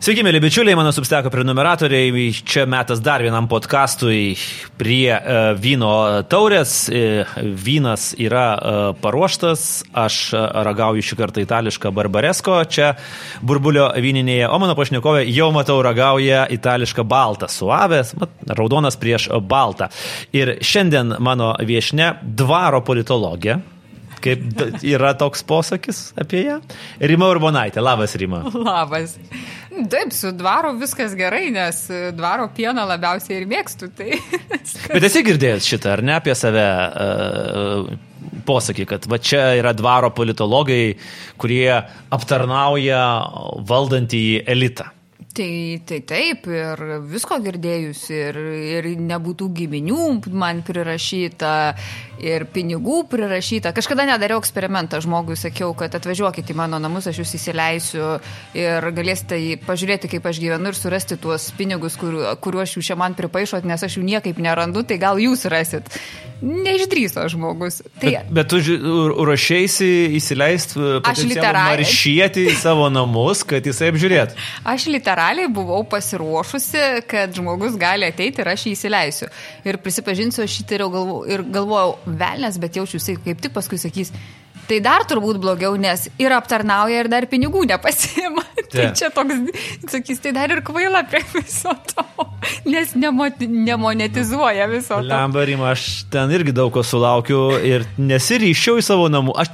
Sveiki, 0.00 0.22
mėly 0.24 0.38
bičiuliai, 0.40 0.72
mano 0.78 0.94
substeko 0.96 1.28
prenumeratoriai. 1.28 2.30
Čia 2.48 2.62
metas 2.64 3.02
dar 3.04 3.20
vienam 3.20 3.44
podkastui 3.52 4.30
prie 4.80 5.10
uh, 5.12 5.50
vyno 5.60 5.90
taurės. 6.24 6.70
Uh, 6.88 7.34
vynas 7.36 8.06
yra 8.16 8.44
uh, 8.56 8.78
paruoštas, 8.96 9.64
aš 9.92 10.16
ragauju 10.64 11.04
šį 11.04 11.18
kartą 11.18 11.44
itališką 11.44 11.92
barbaresko, 11.92 12.62
čia 12.72 12.94
burbulio 13.44 13.90
vyninėje, 14.00 14.46
o 14.48 14.56
mano 14.62 14.72
pašnekovė 14.78 15.26
jau 15.28 15.50
matau 15.52 15.76
ragauja 15.84 16.46
itališką 16.56 17.04
baltą, 17.04 17.50
suavęs, 17.52 18.14
raudonas 18.56 18.96
prieš 18.96 19.28
baltą. 19.52 19.90
Ir 20.32 20.54
šiandien 20.64 21.18
mano 21.20 21.50
viešne 21.60 22.14
dvaro 22.40 22.80
politologė 22.88 23.58
kaip 24.20 24.64
yra 24.84 25.12
toks 25.18 25.42
posakis 25.46 26.00
apie 26.20 26.44
ją. 26.46 26.58
Rima 27.00 27.30
Urbonaitė, 27.32 27.82
labas 27.84 28.16
Rima. 28.20 28.42
Labas. 28.70 29.16
Taip, 29.90 30.12
su 30.12 30.34
dvaro 30.36 30.74
viskas 30.80 31.16
gerai, 31.18 31.48
nes 31.54 31.82
dvaro 32.16 32.50
pieną 32.56 32.84
labiausiai 32.90 33.40
ir 33.40 33.48
mėgstu. 33.50 33.90
Tai... 33.96 34.12
Bet 34.94 35.08
esi 35.08 35.24
girdėjęs 35.26 35.72
šitą, 35.72 35.96
ar 35.96 36.04
ne 36.06 36.16
apie 36.18 36.36
save? 36.38 36.68
Uh, 37.00 38.06
posakį, 38.46 38.86
kad 38.88 39.06
va 39.10 39.18
čia 39.22 39.42
yra 39.58 39.72
dvaro 39.76 40.10
politologai, 40.14 40.96
kurie 41.40 41.68
aptarnauja 42.12 43.02
valdantį 43.68 44.24
elitą. 44.50 44.90
Tai, 45.30 45.80
tai 45.86 46.00
taip, 46.02 46.46
ir 46.50 46.80
visko 47.06 47.36
girdėjus, 47.38 48.00
ir, 48.10 48.36
ir 48.74 48.86
nebūtų 48.98 49.46
giminių 49.60 50.06
man 50.34 50.64
prirašyta, 50.66 51.50
ir 52.18 52.48
pinigų 52.50 53.04
prirašyta. 53.12 53.70
Kažkada 53.76 54.08
nedariau 54.08 54.40
eksperimentą 54.42 54.98
žmogui, 55.04 55.36
sakiau, 55.38 55.70
kad 55.78 55.94
atvažiuokite 55.94 56.50
į 56.50 56.56
mano 56.58 56.80
namus, 56.82 57.06
aš 57.06 57.20
jūs 57.22 57.36
įsileisiu 57.38 58.08
ir 58.58 58.88
galėsite 58.96 59.38
pažiūrėti, 59.68 60.10
kaip 60.16 60.26
aš 60.26 60.40
gyvenu 60.42 60.72
ir 60.72 60.78
surasti 60.80 61.20
tuos 61.22 61.46
pinigus, 61.54 61.94
kur, 62.00 62.18
kuriuos 62.42 62.74
jūs 62.74 62.90
čia 62.90 62.98
man 62.98 63.14
pripaišot, 63.14 63.68
nes 63.70 63.86
aš 63.86 64.00
jų 64.00 64.08
niekaip 64.10 64.42
nerandu, 64.42 64.82
tai 64.82 64.98
gal 64.98 65.22
jūs 65.22 65.46
rasit. 65.46 65.94
Neišdryso 66.40 67.28
žmogus. 67.30 67.82
Tai... 68.00 68.16
Bet, 68.16 68.34
bet 68.34 68.50
tu 68.50 68.58
ruošėsi 69.14 69.92
įsileisti, 70.18 70.80
aš 71.04 71.22
literaliai. 71.28 71.84
Maršėti 71.84 72.48
į 72.48 72.58
savo 72.58 72.88
namus, 72.90 73.44
kad 73.46 73.62
jisai 73.68 73.92
apžiūrėtų. 73.92 74.40
Aš 74.74 74.88
literaliai 74.90 75.19
buvau 75.52 75.84
pasiruošusi, 75.90 77.04
kad 77.10 77.34
žmogus 77.36 77.78
gali 77.80 78.08
ateiti 78.08 78.42
ir 78.42 78.52
aš 78.52 78.66
jį 78.66 78.74
įsileisiu. 78.76 79.30
Ir 79.68 79.80
prisipažinsiu, 79.84 80.44
aš 80.46 80.60
galvo, 80.92 81.22
ir 81.28 81.44
galvojau, 81.44 81.96
velnės, 82.06 82.58
bet 82.62 82.80
jaučiuosi 82.80 83.18
kaip 83.24 83.42
tik 83.44 83.54
paskui 83.56 83.80
sakys, 83.80 84.14
Tai 84.70 84.78
dar 84.84 85.02
turbūt 85.08 85.40
blogiau, 85.42 85.74
nes 85.80 86.06
ir 86.20 86.30
aptarnauja, 86.30 87.02
ir 87.02 87.08
dar 87.10 87.26
pinigų 87.30 87.64
nepasima. 87.66 88.44
tai 88.70 88.90
čia 88.94 89.08
toks, 89.10 89.40
sakys, 89.90 90.20
tai 90.22 90.30
dar 90.36 90.52
ir 90.54 90.60
kvaila 90.62 91.02
prie 91.10 91.22
viso 91.32 91.72
to, 91.90 92.04
nes 92.70 92.92
nemonetizuoja 92.94 94.68
viso 94.70 95.00
to. 95.00 95.08
Lembarima, 95.10 95.72
aš 95.74 95.86
ten 96.12 96.30
irgi 96.36 96.54
daug 96.54 96.70
ko 96.74 96.84
sulaukiu 96.86 97.40
ir 97.66 97.86
nesiryščiau 97.98 98.78
į 98.78 98.84
savo 98.86 99.08
namų. 99.10 99.34
Aš 99.42 99.50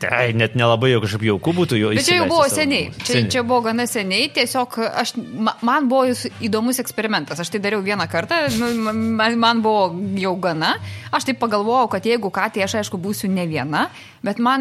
tai 0.00 0.30
net 0.36 0.56
nelabai 0.56 0.94
jau 0.94 1.02
kažkaip 1.04 1.26
jauku 1.28 1.54
būtų 1.58 1.80
jo 1.82 1.92
įsivaizduoti. 1.92 2.00
Bet 2.00 2.08
čia 2.08 2.18
jau 2.22 2.30
buvo 2.32 2.48
seniai. 2.48 2.88
Čia, 2.96 3.10
seniai. 3.10 3.30
čia 3.34 3.44
buvo 3.44 3.60
gana 3.68 3.88
seniai. 3.90 4.30
Tiesiog 4.38 4.80
aš, 4.88 5.14
man 5.60 5.90
buvo 5.92 6.08
įdomus 6.44 6.80
eksperimentas. 6.80 7.44
Aš 7.44 7.52
tai 7.52 7.60
dariau 7.64 7.84
vieną 7.84 8.08
kartą, 8.08 8.40
nu, 8.56 8.72
man, 9.20 9.36
man 9.40 9.60
buvo 9.64 9.90
jau 10.20 10.32
gana. 10.40 10.76
Aš 11.12 11.28
taip 11.28 11.42
pagalvojau, 11.42 11.92
kad 11.92 12.08
jeigu 12.08 12.32
ką, 12.32 12.48
tai 12.54 12.64
aš 12.64 12.78
aišku 12.80 13.00
būsiu 13.02 13.28
ne 13.28 13.44
viena. 13.50 13.88
Bet 14.24 14.38
man 14.40 14.53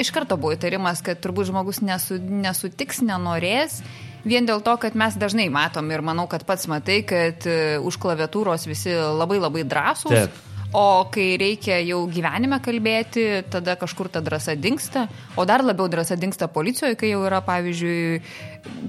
iš 0.00 0.10
karto 0.14 0.38
buvo 0.40 0.54
įtarimas, 0.56 1.02
kad 1.04 1.20
turbūt 1.24 1.50
žmogus 1.50 1.82
nesu, 1.84 2.18
nesutiks, 2.18 3.02
nenorės. 3.04 3.80
Vien 4.24 4.48
dėl 4.48 4.62
to, 4.64 4.76
kad 4.80 4.96
mes 4.96 5.16
dažnai 5.20 5.50
matom 5.52 5.90
ir 5.92 6.00
manau, 6.04 6.24
kad 6.30 6.46
pats 6.48 6.64
matai, 6.70 7.02
kad 7.04 7.44
e, 7.44 7.76
už 7.84 8.00
klaviatūros 8.00 8.64
visi 8.70 8.94
labai 8.94 9.38
labai 9.42 9.66
drąsūs. 9.68 10.14
Taip. 10.14 10.42
O 10.74 11.06
kai 11.06 11.36
reikia 11.38 11.76
jau 11.86 12.00
gyvenime 12.10 12.56
kalbėti, 12.58 13.22
tada 13.46 13.76
kažkur 13.78 14.08
ta 14.10 14.18
drąsa 14.24 14.56
dinksta, 14.58 15.04
o 15.38 15.44
dar 15.46 15.62
labiau 15.62 15.86
drąsa 15.86 16.16
dinksta 16.18 16.48
policijoje, 16.50 16.96
kai 16.98 17.12
jau 17.12 17.20
yra, 17.28 17.38
pavyzdžiui, 17.46 18.18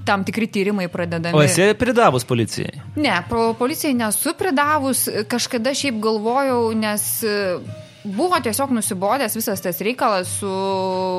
tam 0.08 0.24
tikri 0.26 0.48
tyrimai 0.50 0.88
pradedami. 0.90 1.38
O 1.38 1.44
esi 1.46 1.68
pridavus 1.78 2.26
policijai? 2.26 2.82
Ne, 2.98 3.14
policijai 3.30 3.94
nesu 4.00 4.34
pridavus, 4.34 5.04
kažkada 5.30 5.76
šiaip 5.78 6.02
galvojau, 6.02 6.72
nes 6.74 7.06
buvo 8.06 8.38
tiesiog 8.42 8.72
nusibodęs 8.76 9.36
visas 9.36 9.62
tas 9.62 9.80
reikalas 9.80 10.30
su 10.40 10.50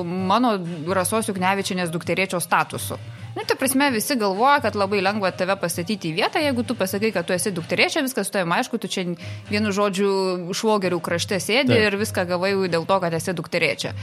mano 0.06 0.56
Rasos 0.96 1.28
Juknevičinės 1.30 1.92
dukterėčio 1.94 2.40
statusu. 2.44 2.98
Nu, 3.38 3.44
tai 3.46 3.54
prasme, 3.60 3.92
visi 3.94 4.16
galvoja, 4.18 4.58
kad 4.64 4.76
labai 4.76 4.98
lengva 5.06 5.30
tave 5.30 5.54
pastatyti 5.62 6.10
į 6.10 6.16
vietą, 6.18 6.42
jeigu 6.42 6.64
tu 6.66 6.74
pasakai, 6.78 7.12
kad 7.14 7.28
tu 7.28 7.36
esi 7.36 7.52
dukterėčia, 7.54 8.02
viskas 8.02 8.32
tu 8.34 8.42
aišku, 8.42 8.80
tu 8.82 8.90
čia 8.90 9.04
vienu 9.52 9.70
žodžiu 9.76 10.10
švogerių 10.58 10.98
krašte 11.06 11.38
sėdi 11.38 11.76
Taip. 11.76 11.86
ir 11.86 12.00
viską 12.02 12.26
gavai 12.26 12.56
dėl 12.66 12.88
to, 12.90 12.98
kad 13.04 13.14
esi 13.14 13.36
dukterėčia. 13.38 13.94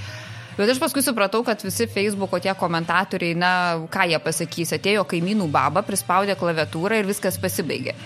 Bet 0.55 0.71
aš 0.71 0.78
paskui 0.78 1.03
supratau, 1.03 1.43
kad 1.43 1.65
visi 1.66 1.89
Facebook'o 1.91 2.39
tie 2.39 2.55
komentatoriai, 2.55 3.34
na, 3.34 3.51
ką 3.91 4.06
jie 4.06 4.21
pasakys, 4.22 4.77
atėjo 4.77 5.03
kaimynų 5.11 5.49
baba, 5.51 5.83
prispaudė 5.83 6.39
klaviatūrą 6.39 7.03
ir 7.03 7.11
viskas 7.11 7.41
pasibaigė. 7.43 7.97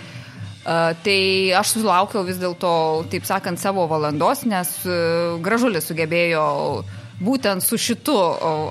Tai 0.69 1.21
aš 1.57 1.79
sulaukiau 1.79 2.27
vis 2.27 2.37
dėlto, 2.37 2.71
taip 3.09 3.25
sakant, 3.25 3.57
savo 3.57 3.87
valandos, 3.89 4.43
nes 4.45 4.73
e, 4.85 4.97
gražulis 5.41 5.87
sugebėjo 5.89 6.43
būtent 7.25 7.65
su 7.65 7.79
šitu 7.81 8.17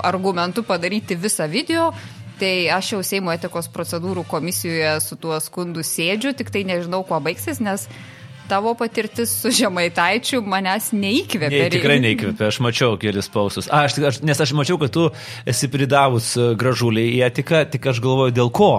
argumentu 0.05 0.61
padaryti 0.67 1.17
visą 1.17 1.47
video. 1.49 1.89
Tai 2.37 2.53
aš 2.75 2.91
jau 2.93 2.99
Seimo 3.01 3.33
etikos 3.33 3.65
procedūrų 3.73 4.27
komisijoje 4.29 4.91
su 5.01 5.17
tuo 5.17 5.39
skundu 5.41 5.81
sėdžiu, 5.81 6.35
tik 6.37 6.53
tai 6.53 6.61
nežinau, 6.69 7.01
kuo 7.07 7.17
baigsis, 7.23 7.57
nes 7.65 7.87
uh, 7.89 8.16
tavo 8.49 8.73
patirtis 8.77 9.31
su 9.41 9.51
žemaitaičiu 9.53 10.41
manęs 10.45 10.89
neįkvėpė. 10.95 11.61
Ne, 11.63 11.69
tikrai 11.73 11.97
neįkvėpė, 12.03 12.47
aš 12.47 12.59
mačiau 12.63 12.97
kelis 13.01 13.29
pausus. 13.31 13.67
A, 13.69 13.83
aš, 13.87 13.97
aš, 14.09 14.19
nes 14.25 14.41
aš 14.43 14.53
mačiau, 14.57 14.79
kad 14.81 14.93
tu 14.93 15.07
esi 15.47 15.69
pridavus 15.71 16.31
e, 16.39 16.49
gražulį 16.59 17.03
į 17.17 17.21
etiką, 17.27 17.63
tik 17.73 17.89
aš 17.91 18.01
galvoju, 18.03 18.35
dėl 18.37 18.51
ko. 18.55 18.71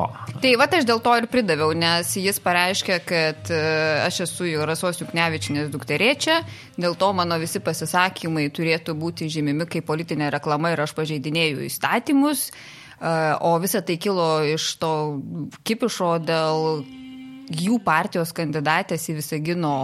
Tai 0.43 0.55
va, 0.61 0.69
aš 0.79 0.89
dėl 0.89 1.03
to 1.05 1.15
ir 1.21 1.29
pridaviau, 1.31 1.75
nes 1.77 2.15
jis 2.19 2.41
pareiškė, 2.45 2.99
kad 3.09 3.53
e, 3.55 3.63
aš 4.07 4.23
esu 4.29 4.49
jau 4.49 4.67
Rasos 4.69 5.03
Juknevičinės 5.03 5.71
dukterėčia, 5.75 6.41
dėl 6.81 6.99
to 6.99 7.13
mano 7.17 7.39
visi 7.41 7.63
pasisakymai 7.65 8.49
turėtų 8.55 8.97
būti 8.99 9.31
žymimi 9.33 9.69
kaip 9.71 9.87
politinė 9.89 10.33
reklama 10.35 10.75
ir 10.75 10.85
aš 10.85 10.97
pažeidinėjau 10.99 11.65
įstatymus. 11.69 12.49
E, 12.49 13.11
o 13.41 13.55
visa 13.63 13.83
tai 13.87 13.99
kilo 14.01 14.31
iš 14.47 14.73
to 14.83 14.93
kipišo 15.67 16.17
dėl 16.27 16.83
jų 17.49 17.81
partijos 17.85 18.33
kandidatės 18.37 19.09
į 19.11 19.19
Visagino 19.19 19.75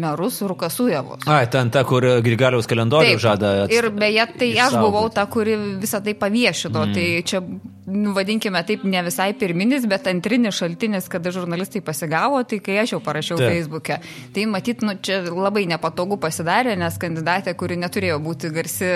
merus 0.00 0.40
Rukasujevos. 0.46 1.26
Ai, 1.30 1.44
ten 1.50 1.70
ta, 1.74 1.82
kur 1.88 2.04
Grigaliaus 2.24 2.68
kalendorių 2.70 3.14
Taip, 3.14 3.22
žada. 3.22 3.52
Ir 3.72 3.90
beje, 3.94 4.26
tai 4.38 4.50
aš 4.66 4.78
buvau 4.78 5.08
ta, 5.12 5.26
kuri 5.30 5.56
visą 5.82 6.02
tai 6.04 6.14
paviešino. 6.18 6.86
Mm. 6.86 6.94
Tai 6.96 7.06
čia 7.26 7.42
nu, 7.90 8.12
vadinkime 8.16 8.62
taip, 8.66 8.84
ne 8.88 9.02
visai 9.06 9.30
pirminis, 9.38 9.86
bet 9.90 10.06
antrinis 10.10 10.56
šaltinis, 10.60 11.08
kada 11.10 11.32
žurnalistai 11.34 11.82
pasigavo, 11.84 12.40
tai 12.48 12.60
kai 12.64 12.78
aš 12.82 12.94
jau 12.94 13.00
parašiau 13.04 13.40
Taip. 13.40 13.50
Facebook'e. 13.52 13.98
Tai 14.34 14.46
matyt, 14.52 14.84
nu, 14.86 14.94
čia 15.02 15.20
labai 15.26 15.66
nepatogu 15.70 16.18
pasidarė, 16.22 16.76
nes 16.80 16.98
kandidatė, 17.00 17.54
kuri 17.58 17.78
neturėjo 17.80 18.20
būti 18.22 18.52
garsi, 18.54 18.90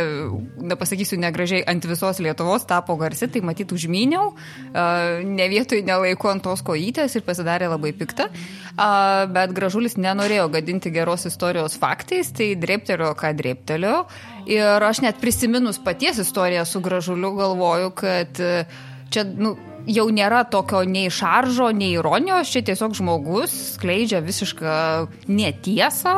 nepasakysiu 0.72 1.18
negražiai, 1.22 1.64
ant 1.70 1.88
visos 1.88 2.22
Lietuvos 2.24 2.66
tapo 2.70 2.96
garsi, 3.00 3.28
tai 3.28 3.44
matyt 3.44 3.74
užmyniau, 3.74 4.32
ne 5.24 5.48
vietoj 5.52 5.82
nelaiku 5.86 6.32
ant 6.32 6.44
tos 6.44 6.64
kojytės 6.66 7.18
ir 7.18 7.26
pasidarė 7.26 7.70
labai 7.72 7.94
pikta. 8.74 9.26
Bet 9.34 9.52
gražulis 9.54 9.96
nenorėjo 9.96 10.48
gadinti 10.50 10.90
geros 10.90 11.26
istorijos 11.26 11.78
faktais, 11.78 12.32
tai 12.32 12.54
dreptelio, 12.56 13.14
ką 13.14 13.34
dreptelio. 13.36 14.06
Ir 14.46 14.82
aš 14.82 15.00
net 15.00 15.20
prisiminus 15.20 15.78
paties 15.78 16.18
istoriją 16.18 16.64
su 16.64 16.80
gražuliu 16.80 17.34
galvoju, 17.34 17.90
kad 17.90 18.40
čia, 19.12 19.24
nu, 19.24 19.56
jau 19.90 20.06
nėra 20.12 20.42
tokio 20.50 20.82
nei 20.88 21.10
šaržo, 21.12 21.68
nei 21.76 21.94
ironijos, 21.98 22.50
čia 22.52 22.64
tiesiog 22.64 22.96
žmogus 22.96 23.52
skleidžia 23.74 24.22
visišką 24.24 24.74
netiesą, 25.28 26.14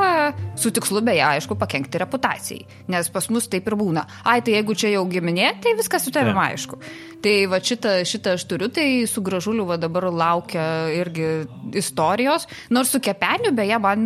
su 0.58 0.72
tikslu 0.75 1.02
beje, 1.06 1.25
aišku, 1.26 1.56
pakengti 1.58 2.00
reputacijai. 2.00 2.66
Nes 2.93 3.11
pas 3.12 3.28
mus 3.32 3.49
taip 3.50 3.66
ir 3.69 3.76
būna. 3.78 4.06
Ai, 4.25 4.40
tai 4.46 4.56
jeigu 4.58 4.76
čia 4.78 4.93
jau 4.94 5.05
giminė, 5.11 5.56
tai 5.62 5.75
viskas 5.78 6.06
su 6.06 6.14
tavimi 6.14 6.43
aišku. 6.46 6.78
Tai 7.25 7.34
va 7.50 7.58
šitą, 7.64 7.96
šitą 8.06 8.37
aš 8.37 8.44
turiu, 8.46 8.69
tai 8.72 8.87
su 9.11 9.22
gražuliu 9.25 9.66
va 9.66 9.78
dabar 9.81 10.08
laukia 10.12 10.66
irgi 10.94 11.46
istorijos. 11.76 12.46
Nors 12.70 12.93
su 12.94 13.00
kepeniu, 13.02 13.55
beje, 13.56 13.81
man, 13.82 14.05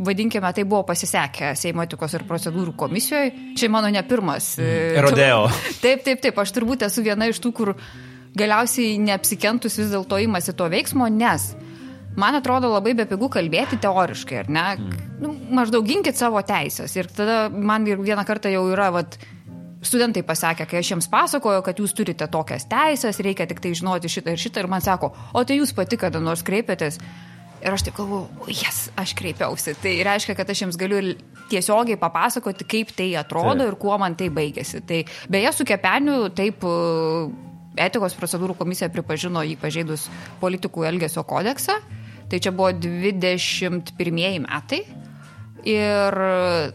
vadinkime, 0.00 0.52
tai 0.56 0.64
buvo 0.64 0.86
pasisekę 0.88 1.52
Seimo 1.58 1.84
etikos 1.84 2.14
ir 2.16 2.24
procedūrų 2.28 2.76
komisijoje. 2.78 3.34
Čia 3.58 3.68
mano 3.72 3.90
ne 3.92 4.00
pirmas. 4.06 4.54
Mm. 4.62 5.02
Rodeo. 5.04 5.44
Taip, 5.82 6.04
taip, 6.06 6.22
taip. 6.22 6.38
Aš 6.38 6.54
turbūt 6.54 6.84
esu 6.86 7.02
viena 7.04 7.26
iš 7.28 7.40
tų, 7.42 7.50
kur 7.56 7.72
galiausiai 8.38 8.96
neapsikentus 9.02 9.78
vis 9.80 9.92
dėlto 9.92 10.20
įmasi 10.24 10.54
to 10.56 10.68
veiksmo, 10.72 11.08
nes 11.12 11.52
man 12.16 12.36
atrodo 12.36 12.70
labai 12.72 12.94
bepigu 12.96 13.28
kalbėti 13.32 13.78
teoriškai, 13.82 14.42
ar 14.44 14.50
ne? 14.52 14.66
Mm. 14.76 15.04
Nu, 15.22 15.32
maždaug 15.60 15.86
ginkit 15.88 16.18
savo 16.18 16.40
teisės. 16.44 16.96
Ir 16.98 17.08
tada 17.12 17.46
man 17.52 17.86
ir 17.88 18.00
vieną 18.02 18.24
kartą 18.28 18.52
jau 18.52 18.64
yra, 18.72 18.90
vat, 18.94 19.16
studentai 19.82 20.22
pasakė, 20.26 20.66
kai 20.68 20.80
aš 20.82 20.94
jiems 20.94 21.10
pasakoju, 21.12 21.64
kad 21.66 21.80
jūs 21.82 21.94
turite 21.96 22.28
tokias 22.30 22.66
teisės, 22.70 23.20
reikia 23.24 23.48
tik 23.50 23.62
tai 23.62 23.74
žinoti 23.78 24.10
šitą 24.12 24.34
ir 24.34 24.40
šitą, 24.40 24.62
ir 24.62 24.70
man 24.70 24.84
sako, 24.84 25.12
o 25.32 25.44
tai 25.44 25.58
jūs 25.58 25.74
pati 25.76 25.98
kada 26.00 26.22
nors 26.22 26.44
kreipėtės. 26.46 27.00
Ir 27.62 27.70
aš 27.70 27.84
taip 27.86 27.94
galvoju, 27.94 28.48
jas, 28.50 28.58
yes, 28.58 28.78
aš 28.98 29.12
kreipiausi. 29.14 29.76
Tai 29.78 29.92
reiškia, 30.08 30.34
kad 30.34 30.48
aš 30.50 30.64
jiems 30.64 30.78
galiu 30.80 31.12
tiesiogiai 31.46 31.94
papasakoti, 32.00 32.66
kaip 32.66 32.90
tai 32.98 33.12
atrodo 33.20 33.60
taip. 33.60 33.68
ir 33.70 33.76
kuo 33.78 33.94
man 34.02 34.16
tai 34.18 34.32
baigėsi. 34.34 34.80
Tai 34.82 34.98
beje, 35.30 35.52
su 35.54 35.66
kepeniu 35.68 36.24
taip 36.34 36.66
etikos 37.76 38.16
procedūrų 38.18 38.56
komisija 38.58 38.90
pripažino 38.92 39.44
jį 39.46 39.56
pažeidus 39.60 40.08
politikų 40.42 40.86
elgesio 40.90 41.24
kodeksą. 41.28 41.78
Tai 42.30 42.40
čia 42.40 42.52
buvo 42.54 42.70
21 42.72 44.44
metai 44.46 44.82
ir 45.68 46.16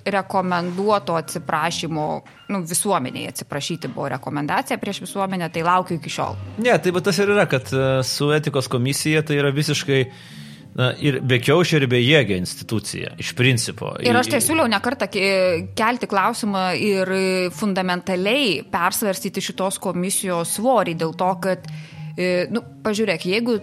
rekomenduoto 0.05 1.15
atsiprašymo, 1.19 2.07
nu, 2.53 2.61
visuomeniai 2.63 3.27
atsiprašyti 3.31 3.91
buvo 3.91 4.09
rekomendacija 4.15 4.77
prieš 4.79 5.01
visuomenę, 5.03 5.49
tai 5.51 5.63
laukiu 5.67 5.97
iki 5.97 6.11
šiol. 6.13 6.38
Ne, 6.63 6.77
tai 6.79 6.94
tas 7.03 7.19
ir 7.19 7.33
yra, 7.35 7.47
kad 7.51 7.73
e, 7.73 7.88
su 8.07 8.31
etikos 8.31 8.69
komisija 8.71 9.25
tai 9.27 9.41
yra 9.41 9.51
visiškai 9.51 10.01
Na, 10.77 10.91
ir 11.01 11.19
be 11.25 11.39
kiaušio, 11.41 11.79
ir 11.81 11.88
be 11.89 11.97
jėgio 11.97 12.35
institucija, 12.38 13.15
iš 13.18 13.31
principo. 13.38 13.95
Ir 14.06 14.18
aš 14.19 14.29
tai 14.29 14.41
siūliau 14.45 14.69
nekartą 14.69 15.07
kelti 15.09 16.09
klausimą 16.09 16.68
ir 16.77 17.13
fundamentaliai 17.57 18.59
persvarstyti 18.69 19.41
šitos 19.41 19.81
komisijos 19.81 20.53
svorį 20.59 20.94
dėl 21.01 21.15
to, 21.18 21.31
kad, 21.41 21.65
e, 22.13 22.45
nu, 22.53 22.62
pažiūrėk, 22.85 23.25
jeigu 23.25 23.57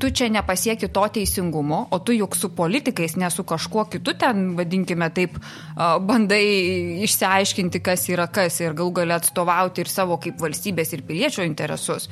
tu 0.00 0.12
čia 0.14 0.30
nepasieki 0.32 0.88
to 0.94 1.02
teisingumo, 1.18 1.82
o 1.90 1.98
tu 1.98 2.14
juk 2.16 2.38
su 2.38 2.48
politikais, 2.56 3.18
ne 3.20 3.28
su 3.30 3.44
kažkuo 3.44 3.84
kitu 3.92 4.14
ten, 4.14 4.54
vadinkime 4.56 5.10
taip, 5.12 5.36
bandai 5.76 7.02
išsiaiškinti, 7.04 7.82
kas 7.84 8.06
yra 8.14 8.30
kas 8.32 8.62
ir 8.62 8.78
gal 8.78 8.94
gali 8.96 9.18
atstovauti 9.18 9.84
ir 9.84 9.92
savo 9.92 10.16
kaip 10.22 10.40
valstybės 10.40 10.94
ir 10.96 11.04
piliečio 11.04 11.44
interesus, 11.44 12.08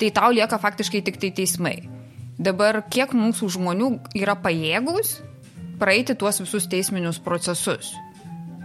tai 0.00 0.10
tau 0.16 0.34
lieka 0.34 0.58
faktiškai 0.58 1.04
tik 1.06 1.22
tai 1.22 1.30
teismai. 1.36 1.97
Dabar 2.38 2.84
kiek 2.86 3.14
mūsų 3.18 3.48
žmonių 3.56 3.88
yra 4.18 4.36
pajėgus 4.38 5.16
praeiti 5.78 6.14
tuos 6.18 6.38
visus 6.42 6.68
teisminius 6.70 7.18
procesus? 7.22 7.92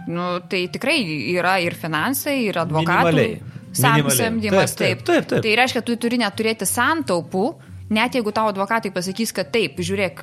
Nu, 0.06 0.38
tai 0.50 0.66
tikrai 0.70 0.98
yra 1.34 1.56
ir 1.64 1.74
finansai, 1.78 2.36
ir 2.50 2.58
advokatų. 2.60 3.26
Samdymas, 3.74 4.76
taip, 4.78 5.00
taip, 5.02 5.02
taip, 5.02 5.24
taip. 5.26 5.40
Tai 5.42 5.54
reiškia, 5.58 5.80
tu 5.82 5.96
turi 5.98 6.20
neturėti 6.20 6.66
santaupų, 6.68 7.44
net 7.90 8.14
jeigu 8.14 8.30
tavo 8.34 8.52
advokatai 8.52 8.92
pasakys, 8.94 9.32
kad 9.34 9.50
taip, 9.50 9.80
žiūrėk, 9.82 10.22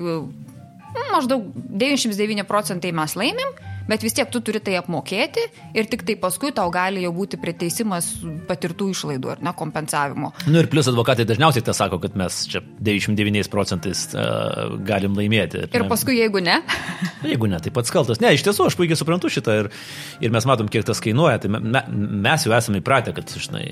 maždaug 1.11 1.49
99 1.55 2.47
procentai 2.47 2.93
mes 2.95 3.17
laimim, 3.19 3.51
bet 3.91 4.05
vis 4.05 4.15
tiek 4.15 4.29
tu 4.31 4.39
turi 4.43 4.61
tai 4.63 4.77
apmokėti 4.79 5.43
ir 5.77 5.89
tik 5.91 6.05
tai 6.07 6.15
paskui 6.19 6.53
tau 6.55 6.71
gali 6.73 7.03
jau 7.03 7.11
būti 7.15 7.39
priteisimas 7.41 8.13
patirtų 8.47 8.89
išlaidų 8.93 9.33
ar 9.35 9.43
ne 9.43 9.53
kompensavimo. 9.57 10.31
Na 10.45 10.55
nu 10.55 10.61
ir 10.63 10.69
plus 10.71 10.87
advokatai 10.91 11.25
dažniausiai 11.27 11.65
tą 11.67 11.75
sako, 11.75 11.99
kad 12.03 12.15
mes 12.19 12.43
čia 12.51 12.63
99 12.79 13.51
procentais 13.51 14.05
uh, 14.15 14.77
galim 14.87 15.17
laimėti. 15.19 15.65
Ir, 15.67 15.87
paskui 15.91 16.17
jeigu 16.21 16.43
ne? 16.43 16.61
jeigu 17.31 17.49
ne, 17.51 17.59
tai 17.63 17.73
pats 17.75 17.93
kaltas. 17.93 18.21
Ne, 18.23 18.33
iš 18.37 18.45
tiesų 18.47 18.69
aš 18.69 18.79
puikiai 18.79 18.99
suprantu 18.99 19.31
šitą 19.33 19.57
ir, 19.63 19.71
ir 20.23 20.33
mes 20.33 20.47
matom, 20.49 20.71
kiek 20.71 20.87
tas 20.87 21.03
kainuoja. 21.03 21.41
Tai 21.43 21.51
me, 21.57 21.83
mes 22.27 22.47
jau 22.47 22.55
esame 22.57 22.81
įpratę, 22.81 23.15
kad 23.17 23.35
žinai, 23.35 23.65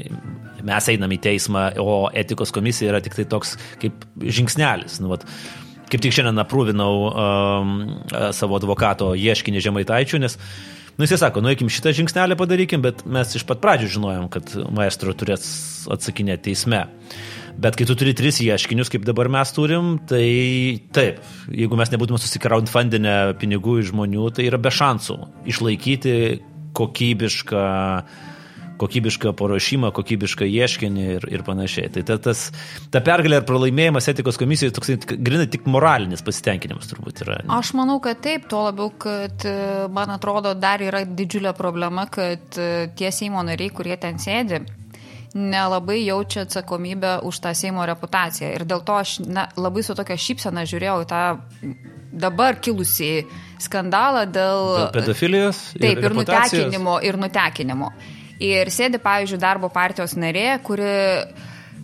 mes 0.65 0.91
einame 0.91 1.17
į 1.17 1.23
teismą, 1.29 1.69
o 1.79 2.01
etikos 2.17 2.53
komisija 2.55 2.93
yra 2.93 3.03
tik 3.05 3.17
tai 3.17 3.27
toks 3.29 3.55
kaip 3.81 4.05
žingsnelis. 4.19 4.99
Nu, 5.03 5.13
vat, 5.13 5.25
kaip 5.89 6.03
tik 6.03 6.15
šiandien 6.15 6.41
aprūvinau 6.43 6.91
um, 7.09 7.77
savo 8.35 8.59
advokato 8.59 9.13
ieškinį 9.17 9.65
žemaitaičių, 9.69 10.21
nes 10.25 10.37
Nu, 10.99 11.05
jis 11.07 11.21
sako, 11.21 11.39
nueikim 11.39 11.69
šitą 11.71 11.93
žingsnelį 11.95 12.35
padarykim, 12.35 12.81
bet 12.83 13.05
mes 13.07 13.29
iš 13.39 13.45
pat 13.47 13.61
pradžių 13.63 13.85
žinojom, 13.93 14.25
kad 14.33 14.49
maestro 14.75 15.13
turės 15.15 15.45
atsakinėti 15.95 16.49
teisme. 16.49 16.81
Bet 17.55 17.77
kai 17.79 17.87
tu 17.87 17.95
turi 17.95 18.11
tris 18.19 18.41
ieškinius, 18.43 18.91
kaip 18.91 19.05
dabar 19.07 19.29
mes 19.31 19.53
turim, 19.55 19.93
tai 20.11 20.25
taip, 20.91 21.21
jeigu 21.55 21.79
mes 21.79 21.93
nebūtume 21.93 22.19
susikraudfundinę 22.19 23.15
pinigų 23.39 23.77
iš 23.79 23.93
žmonių, 23.93 24.27
tai 24.35 24.49
yra 24.51 24.59
be 24.59 24.73
šansų 24.75 25.15
išlaikyti 25.55 26.17
kokybišką 26.75 27.63
uh, 27.63 28.28
kokybišką 28.79 29.33
paruošimą, 29.39 29.91
kokybišką 29.95 30.47
ieškinį 30.47 31.05
ir, 31.17 31.27
ir 31.33 31.43
panašiai. 31.47 31.91
Tai 31.95 32.03
ta, 32.07 32.17
tas, 32.29 32.47
ta 32.93 33.03
pergalė 33.05 33.41
ar 33.41 33.47
pralaimėjimas 33.49 34.09
etikos 34.11 34.39
komisijoje 34.41 34.75
toks 34.77 34.93
grinai 35.11 35.49
tik 35.51 35.67
moralinis 35.69 36.23
pasitenkinimas 36.25 36.91
turbūt 36.91 37.23
yra. 37.25 37.39
Ne? 37.43 37.53
Aš 37.59 37.73
manau, 37.77 37.99
kad 38.03 38.21
taip, 38.25 38.47
tuo 38.51 38.65
labiau, 38.69 38.91
kad 38.99 39.45
e, 39.47 39.55
man 39.93 40.15
atrodo 40.15 40.55
dar 40.57 40.83
yra 40.85 41.03
didžiulė 41.05 41.53
problema, 41.57 42.07
kad 42.11 42.59
e, 42.59 42.89
tie 42.97 43.13
Seimo 43.15 43.43
nariai, 43.45 43.71
kurie 43.75 43.97
ten 43.99 44.19
sėdi, 44.21 44.63
nelabai 45.35 45.99
jaučia 46.05 46.43
atsakomybę 46.47 47.19
už 47.27 47.39
tą 47.43 47.53
Seimo 47.53 47.85
reputaciją. 47.85 48.51
Ir 48.55 48.65
dėl 48.69 48.83
to 48.85 48.97
aš 48.97 49.19
na, 49.25 49.47
labai 49.59 49.83
su 49.85 49.95
tokia 49.97 50.17
šypsena 50.17 50.65
žiūrėjau 50.69 51.03
tą 51.09 51.23
dabar 52.09 52.57
kilusį 52.61 53.11
skandalą 53.61 54.25
dėl, 54.29 54.63
dėl 54.79 54.93
pedofilijos. 54.95 55.59
Taip, 55.75 55.99
ir, 55.99 56.07
ir 56.09 56.17
nutekinimo. 56.17 56.97
Ir 57.05 57.19
nutekinimo. 57.21 57.91
Ir 58.39 58.71
sėdi, 58.71 59.01
pavyzdžiui, 59.03 59.39
darbo 59.41 59.67
partijos 59.73 60.15
narė, 60.15 60.47
kuri 60.63 60.91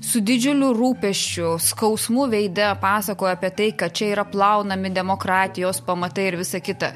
su 0.06 0.22
didžiuliu 0.24 0.72
rūpeščiu, 0.76 1.56
skausmu 1.60 2.30
veide 2.32 2.70
pasakoja 2.82 3.36
apie 3.36 3.52
tai, 3.58 3.72
kad 3.76 3.96
čia 3.96 4.14
yra 4.14 4.24
plaunami 4.28 4.92
demokratijos 4.96 5.82
pamatai 5.84 6.30
ir 6.30 6.40
visa 6.40 6.62
kita. 6.64 6.94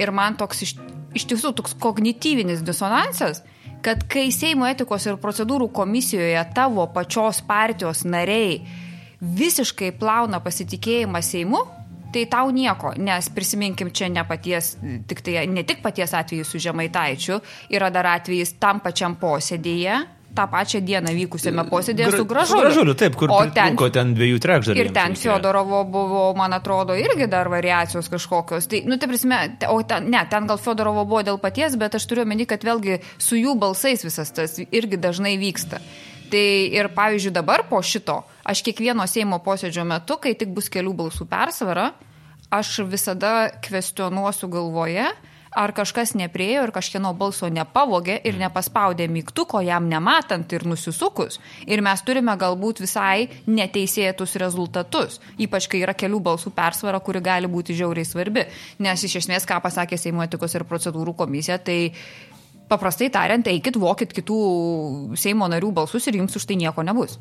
Ir 0.00 0.12
man 0.14 0.38
toks 0.40 0.64
iš, 0.64 0.72
iš 1.14 1.26
tiesų 1.30 1.52
toks 1.58 1.76
kognityvinis 1.80 2.64
disonansas, 2.64 3.42
kad 3.84 4.06
kai 4.08 4.30
Seimo 4.32 4.64
etikos 4.70 5.04
ir 5.04 5.20
procedūrų 5.20 5.68
komisijoje 5.76 6.40
tavo 6.56 6.86
pačios 6.94 7.42
partijos 7.44 8.06
nariai 8.08 8.62
visiškai 9.20 9.92
plauna 10.00 10.40
pasitikėjimą 10.44 11.20
Seimu, 11.24 11.60
tai 12.14 12.24
tau 12.30 12.50
nieko, 12.54 12.94
nes 12.96 13.28
prisiminkim 13.34 13.90
čia 13.94 14.08
ne 14.12 14.22
paties, 14.28 14.74
tik 15.10 15.24
tai 15.26 15.46
ne 15.50 15.66
tik 15.66 15.82
paties 15.84 16.14
atveju 16.14 16.46
su 16.46 16.62
Žemaitaičiu, 16.62 17.40
yra 17.74 17.90
dar 17.94 18.14
atvejis 18.14 18.56
tam 18.62 18.82
pačiam 18.84 19.18
posėdėje, 19.20 20.02
tą 20.34 20.46
pačią 20.50 20.80
dieną 20.84 21.12
vykusiame 21.14 21.64
posėdėje 21.70 22.08
Gra, 22.10 22.18
su 22.18 22.26
Gražuliu. 22.30 22.62
Gražuliu, 22.64 22.94
taip, 22.98 23.16
kur 23.18 23.32
ten, 23.54 23.76
ten 23.94 24.14
dviejų 24.16 24.40
trečdalių. 24.42 24.80
Ir 24.82 24.90
ten 24.94 25.14
Fiodorovo 25.18 25.82
buvo, 25.86 26.24
man 26.38 26.56
atrodo, 26.56 26.96
irgi 26.98 27.28
dar 27.30 27.50
variacijos 27.52 28.10
kažkokios. 28.12 28.66
Tai, 28.70 28.82
nu, 28.88 28.98
tai 28.98 29.10
prasme, 29.12 29.40
o 29.70 29.78
ten, 29.86 30.08
ne, 30.10 30.24
ten 30.30 30.48
gal 30.50 30.58
Fiodorovo 30.60 31.06
buvo 31.06 31.22
dėl 31.26 31.38
paties, 31.42 31.78
bet 31.80 31.94
aš 31.98 32.08
turiu 32.10 32.24
omeny, 32.26 32.48
kad 32.50 32.66
vėlgi 32.66 32.98
su 33.18 33.38
jų 33.38 33.54
balsais 33.60 34.02
visas 34.06 34.34
tas 34.34 34.58
irgi 34.64 34.98
dažnai 35.00 35.36
vyksta. 35.40 35.82
Tai 36.32 36.46
ir 36.74 36.90
pavyzdžiui 36.96 37.34
dabar 37.34 37.66
po 37.68 37.78
šito, 37.84 38.22
aš 38.42 38.64
kiekvieno 38.66 39.06
Seimo 39.06 39.38
posėdžio 39.44 39.84
metu, 39.86 40.18
kai 40.18 40.34
tik 40.38 40.50
bus 40.56 40.70
kelių 40.72 40.96
balsų 41.04 41.28
persvara, 41.30 41.92
aš 42.58 42.78
visada 42.90 43.34
kvestionuosiu 43.64 44.48
galvoje, 44.52 45.06
ar 45.54 45.72
kažkas 45.72 46.14
nepriejo 46.18 46.64
ir 46.66 46.72
kažkieno 46.74 47.12
balso 47.14 47.48
nepavogė 47.52 48.16
ir 48.26 48.38
nepaspaudė 48.40 49.06
mygtuko 49.10 49.60
jam 49.62 49.86
nematant 49.90 50.50
ir 50.52 50.66
nusisukus. 50.66 51.38
Ir 51.70 51.82
mes 51.86 52.02
turime 52.02 52.34
galbūt 52.38 52.82
visai 52.82 53.28
neteisėtus 53.46 54.34
rezultatus, 54.42 55.20
ypač 55.38 55.68
kai 55.70 55.84
yra 55.86 55.94
kelių 55.94 56.20
balsų 56.28 56.50
persvara, 56.56 57.00
kuri 57.00 57.22
gali 57.24 57.50
būti 57.50 57.76
žiauriai 57.78 58.08
svarbi. 58.08 58.46
Nes 58.82 59.06
iš 59.06 59.20
esmės, 59.22 59.46
ką 59.46 59.60
pasakė 59.62 59.98
Seimo 60.00 60.26
etikos 60.26 60.58
ir 60.58 60.66
procedūrų 60.66 61.14
komisija, 61.22 61.60
tai 61.62 61.94
paprastai 62.68 63.12
tariant, 63.14 63.46
eikit, 63.46 63.78
vokit 63.78 64.14
kitų 64.16 64.40
Seimo 65.20 65.48
narių 65.50 65.70
balsus 65.82 66.10
ir 66.10 66.18
jums 66.18 66.34
už 66.34 66.50
tai 66.50 66.58
nieko 66.58 66.82
nebus. 66.82 67.20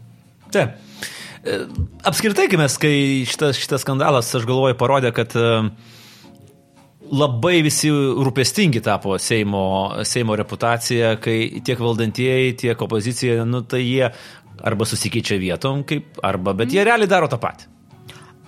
Taip. 0.54 0.80
E, 1.44 1.58
apskritai, 2.08 2.48
kai 2.48 2.60
mes, 2.62 2.78
kai 2.80 2.96
šitas, 3.28 3.58
šitas 3.60 3.84
skandalas, 3.84 4.32
aš 4.38 4.46
galvoju, 4.48 4.78
parodė, 4.80 5.12
kad 5.16 5.36
e, 5.36 5.50
labai 7.12 7.58
visi 7.66 7.92
rūpestingi 7.92 8.80
tapo 8.84 9.18
Seimo, 9.20 9.66
Seimo 10.08 10.38
reputacija, 10.40 11.18
kai 11.24 11.60
tiek 11.66 11.84
valdantieji, 11.84 12.56
tiek 12.64 12.88
opozicija, 12.88 13.44
nu 13.44 13.66
tai 13.68 13.84
jie 13.84 14.08
arba 14.64 14.88
susikeičia 14.88 15.40
vietom, 15.42 15.84
kaip, 15.88 16.16
arba, 16.24 16.56
bet 16.56 16.72
jie 16.72 16.86
realiai 16.88 17.12
daro 17.12 17.28
tą 17.28 17.42
patį. 17.44 17.70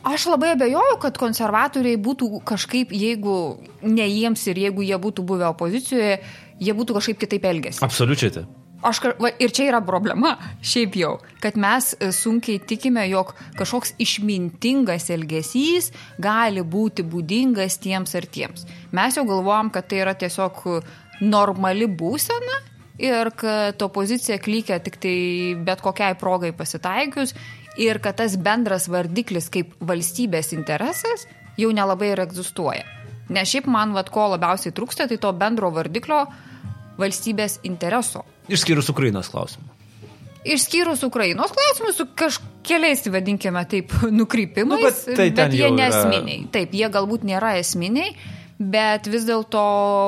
Aš 0.06 0.28
labai 0.30 0.52
abejoju, 0.54 1.00
kad 1.02 1.18
konservatoriai 1.18 1.98
būtų 1.98 2.44
kažkaip, 2.46 2.92
jeigu 2.94 3.58
ne 3.82 4.06
jiems 4.06 4.44
ir 4.52 4.60
jeigu 4.68 4.86
jie 4.86 5.00
būtų 5.02 5.26
buvę 5.26 5.50
opozicijoje, 5.50 6.20
jie 6.62 6.76
būtų 6.78 7.00
kažkaip 7.00 7.24
kitaip 7.26 7.48
elgesi. 7.50 7.82
Absoliučiai. 7.84 8.36
Tai. 8.38 8.46
Aš, 8.86 9.00
va, 9.18 9.32
ir 9.42 9.50
čia 9.50 9.72
yra 9.72 9.80
problema, 9.82 10.36
šiaip 10.62 10.94
jau, 11.00 11.16
kad 11.42 11.56
mes 11.58 11.96
e, 11.98 12.12
sunkiai 12.14 12.60
tikime, 12.70 13.02
jog 13.10 13.32
kažkoks 13.58 13.96
išmintingas 14.04 15.10
elgesys 15.16 15.90
gali 16.22 16.62
būti 16.62 17.06
būdingas 17.10 17.80
tiems 17.82 18.14
ar 18.20 18.28
tiems. 18.30 18.68
Mes 18.94 19.18
jau 19.18 19.26
galvojam, 19.26 19.72
kad 19.74 19.90
tai 19.90 20.04
yra 20.04 20.14
tiesiog 20.14 20.62
normali 21.26 21.88
būsena 21.90 22.60
ir 23.02 23.32
kad 23.36 23.82
opozicija 23.82 24.38
klykia 24.44 24.78
tik 24.86 25.02
tai 25.02 25.18
bet 25.66 25.82
kokiai 25.82 26.14
progai 26.22 26.54
pasitaikius 26.56 27.34
ir 27.82 28.00
kad 28.04 28.22
tas 28.22 28.38
bendras 28.38 28.86
vardiklis 28.92 29.50
kaip 29.50 29.74
valstybės 29.82 30.54
interesas 30.54 31.26
jau 31.58 31.74
nelabai 31.74 32.14
ir 32.14 32.22
egzistuoja. 32.28 32.86
Nes 33.34 33.50
šiaip 33.50 33.66
man, 33.66 33.98
vad, 33.98 34.14
ko 34.14 34.30
labiausiai 34.36 34.76
trūksta, 34.78 35.10
tai 35.10 35.18
to 35.18 35.34
bendro 35.34 35.74
vardiklio 35.74 36.22
valstybės 37.02 37.64
intereso 37.66 38.22
Išskyrus 38.52 38.92
Ukrainos 38.94 39.32
klausimą. 39.34 39.66
Išskyrus 40.46 41.02
Ukrainos 41.08 41.54
klausimus 41.56 41.98
su 41.98 42.06
kažkeliais, 42.14 43.06
vadinkime 43.10 43.66
taip, 43.70 43.94
nukrypimais, 44.20 44.82
nu, 44.82 44.86
bet, 44.86 45.18
tai 45.18 45.30
bet 45.34 45.58
jie 45.58 45.72
nesminiai. 45.74 46.42
Yra... 46.44 46.52
Taip, 46.60 46.76
jie 46.78 46.90
galbūt 46.94 47.26
nėra 47.26 47.56
esminiai, 47.62 48.14
Bet 48.56 49.10
vis 49.12 49.26
dėlto 49.28 49.62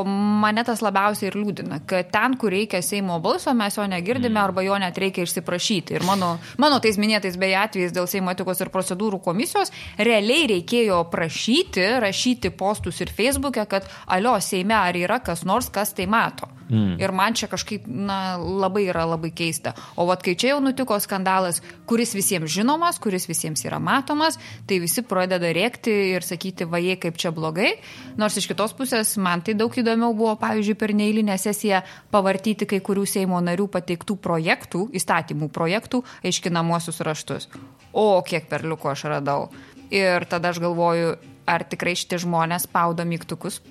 mane 0.08 0.64
tas 0.64 0.80
labiausiai 0.80 1.28
ir 1.28 1.36
liūdina, 1.36 1.82
kad 1.88 2.08
ten, 2.14 2.38
kur 2.40 2.54
reikia 2.56 2.80
Seimo 2.80 3.18
balso, 3.20 3.52
mes 3.52 3.76
jo 3.76 3.84
negirdime 3.92 4.38
mm. 4.38 4.40
arba 4.40 4.64
jo 4.64 4.78
net 4.80 4.96
reikia 5.04 5.26
išsiprašyti. 5.28 5.98
Ir 5.98 6.06
mano, 6.08 6.38
mano 6.56 6.78
tais 6.80 6.96
minėtais 6.96 7.36
beje 7.36 7.58
atvejais 7.60 7.96
dėl 7.96 8.08
Seimo 8.08 8.32
etikos 8.32 8.64
ir 8.64 8.72
procedūrų 8.72 9.20
komisijos 9.26 9.74
realiai 10.00 10.48
reikėjo 10.54 11.02
prašyti, 11.12 11.90
rašyti 12.00 12.54
postus 12.56 13.04
ir 13.04 13.12
Facebook'e, 13.12 13.68
kad 13.68 13.92
alio 14.08 14.38
Seime 14.40 14.80
ar 14.80 14.96
yra 14.96 15.20
kas 15.20 15.44
nors, 15.44 15.68
kas 15.68 15.92
tai 15.98 16.08
mato. 16.08 16.48
Mm. 16.70 16.98
Ir 17.00 17.14
man 17.16 17.36
čia 17.38 17.48
kažkaip 17.48 17.86
na, 17.88 18.38
labai 18.38 18.88
yra 18.92 19.06
labai 19.08 19.32
keista. 19.36 19.74
O 19.96 20.08
vat 20.10 20.24
kai 20.26 20.36
čia 20.40 20.54
jau 20.54 20.60
nutiko 20.64 20.98
skandalas, 21.00 21.62
kuris 21.88 22.12
visiems 22.18 22.52
žinomas, 22.52 23.00
kuris 23.04 23.28
visiems 23.30 23.64
yra 23.68 23.80
matomas, 23.80 24.40
tai 24.68 24.82
visi 24.84 25.04
pradeda 25.08 25.52
rėkti 25.56 25.94
ir 26.16 26.28
sakyti, 26.28 26.68
vajai 26.68 26.98
kaip 27.06 27.20
čia 27.20 27.32
blogai. 27.36 27.78
Nors 28.20 28.38
iš 28.40 28.50
kitos 28.52 28.76
pusės 28.78 29.16
man 29.22 29.46
tai 29.46 29.56
daug 29.58 29.72
įdomiau 29.72 30.16
buvo, 30.18 30.36
pavyzdžiui, 30.42 30.78
per 30.80 30.96
neįlinę 30.98 31.38
sesiją 31.40 31.84
pavartyti 32.12 32.68
kai 32.68 32.82
kurių 32.84 33.08
Seimo 33.08 33.40
narių 33.44 33.70
pateiktų 33.72 34.18
projektų, 34.20 34.90
įstatymų 34.98 35.50
projektų, 35.56 36.04
aiškinamosius 36.28 37.02
raštus. 37.08 37.50
O 37.96 38.20
kiek 38.28 38.50
perliuko 38.52 38.92
aš 38.92 39.08
radau. 39.14 39.48
Ir 39.94 40.28
tada 40.28 40.52
aš 40.52 40.60
galvoju, 40.60 41.16
ar 41.48 41.64
tikrai 41.64 41.96
šitie 41.96 42.20
žmonės 42.20 42.68
spaudo 42.68 43.06
mygtukus 43.08 43.62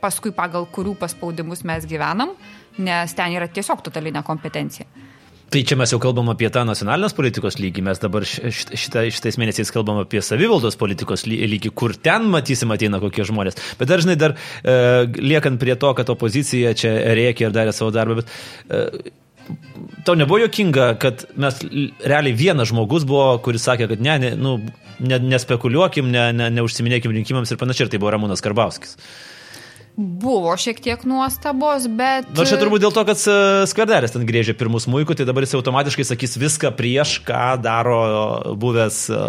paskui 0.00 0.32
pagal 0.36 0.66
kurių 0.72 0.96
paspaudimus 1.00 1.64
mes 1.68 1.86
gyvenam, 1.88 2.34
nes 2.80 3.14
ten 3.16 3.36
yra 3.36 3.48
tiesiog 3.50 3.84
totalinė 3.86 4.24
kompetencija. 4.26 4.88
Tai 5.50 5.64
čia 5.66 5.74
mes 5.74 5.90
jau 5.90 5.98
kalbam 5.98 6.28
apie 6.30 6.46
tą 6.54 6.62
nacionalinės 6.62 7.14
politikos 7.18 7.56
lygį, 7.58 7.82
mes 7.82 7.98
dabar 7.98 8.22
šita, 8.22 9.02
šitais 9.10 9.38
mėnesiais 9.40 9.72
kalbam 9.74 9.98
apie 9.98 10.20
savivaldos 10.22 10.78
politikos 10.78 11.24
lygį, 11.26 11.72
kur 11.74 11.96
ten 11.98 12.28
matysim 12.30 12.70
ateina 12.70 13.00
kokie 13.02 13.26
žmonės. 13.26 13.58
Bet 13.80 13.90
dažnai 13.90 14.14
dar 14.20 14.36
e, 14.36 14.76
liekant 15.18 15.58
prie 15.58 15.74
to, 15.74 15.90
kad 15.98 16.12
opozicija 16.14 16.70
čia 16.78 16.92
rėkė 17.18 17.48
ir 17.48 17.56
darė 17.56 17.74
savo 17.74 17.90
darbą, 17.96 18.20
bet 18.20 18.30
e, 18.70 19.10
tau 20.06 20.14
nebuvo 20.14 20.38
jokinga, 20.44 20.92
kad 21.02 21.26
mes 21.34 21.58
realiai 21.98 22.36
vienas 22.36 22.70
žmogus 22.70 23.08
buvo, 23.08 23.32
kuris 23.42 23.66
sakė, 23.66 23.90
kad 23.90 24.06
ne, 24.06 24.16
ne, 24.22 24.32
nu, 24.38 24.54
ne, 25.02 25.18
nespekuliuokim, 25.34 26.14
ne, 26.14 26.28
ne, 26.36 26.50
neužsiminėkim 26.60 27.18
rinkimams 27.18 27.50
ir 27.50 27.58
panašiai, 27.58 27.88
ir 27.88 27.94
tai 27.96 28.02
buvo 28.02 28.14
Ramūnas 28.14 28.46
Karbauskis. 28.46 28.94
Buvo 30.00 30.54
šiek 30.56 30.78
tiek 30.80 31.02
nuostabos, 31.04 31.84
bet... 31.92 32.28
Nors 32.32 32.48
čia 32.48 32.56
turbūt 32.56 32.80
dėl 32.80 32.92
to, 32.96 33.02
kad 33.04 33.20
e, 33.20 33.34
skverderis 33.68 34.14
ten 34.14 34.22
grėžė 34.24 34.54
pirmus 34.56 34.86
muikų, 34.88 35.12
tai 35.18 35.26
dabar 35.28 35.44
jis 35.44 35.52
automatiškai 35.58 36.06
sakys 36.08 36.38
viską 36.40 36.70
prieš, 36.78 37.18
ką 37.26 37.58
daro 37.60 37.98
buvęs 38.56 39.00
e, 39.12 39.20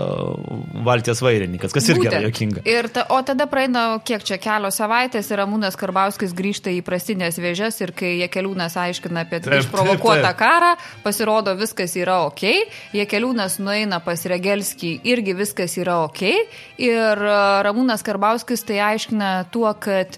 Valties 0.87 1.19
vairininkas, 1.25 1.75
kas 1.75 1.91
irgi 1.91 2.07
yra 2.07 2.23
jokinga. 2.23 2.63
Ir 2.71 2.87
ta, 2.95 3.03
o 3.11 3.19
tada 3.27 3.49
praeina 3.51 3.83
kiek 4.07 4.23
čia 4.23 4.39
kelios 4.39 4.79
savaitės 4.79 5.33
ir 5.33 5.41
Ramūnas 5.43 5.75
Karbauskis 5.75 6.31
grįžta 6.37 6.71
į 6.71 6.79
prastinės 6.87 7.41
vėžės 7.43 7.83
ir 7.83 7.91
kai 7.91 8.15
Jekeliūnas 8.21 8.79
aiškina 8.79 9.25
apie 9.27 9.41
taip, 9.43 9.59
išprovokuotą 9.65 10.23
taip, 10.23 10.29
taip. 10.29 10.39
karą, 10.39 10.73
pasirodo 11.03 11.57
viskas 11.59 11.97
yra 11.99 12.21
ok, 12.29 12.47
Jekeliūnas 12.95 13.59
nueina 13.59 13.99
pas 14.05 14.23
Regelskį, 14.23 15.01
irgi 15.03 15.35
viskas 15.43 15.75
yra 15.83 16.05
ok 16.07 16.29
ir 16.31 17.27
e, 17.27 17.39
Ramūnas 17.67 18.07
Karbauskis 18.07 18.63
tai 18.63 18.79
aiškina 18.93 19.33
tuo, 19.51 19.67
kad 19.75 20.15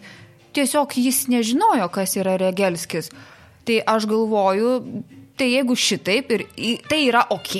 tiesiog 0.53 0.97
jis 0.99 1.25
nežinojo, 1.31 1.89
kas 1.93 2.17
yra 2.19 2.37
Regelskis. 2.41 3.11
Tai 3.63 3.79
aš 3.95 4.07
galvoju, 4.11 4.77
tai 5.39 5.53
jeigu 5.53 5.75
šitaip 5.79 6.31
ir 6.35 6.47
tai 6.89 7.05
yra 7.07 7.23
ok, 7.31 7.53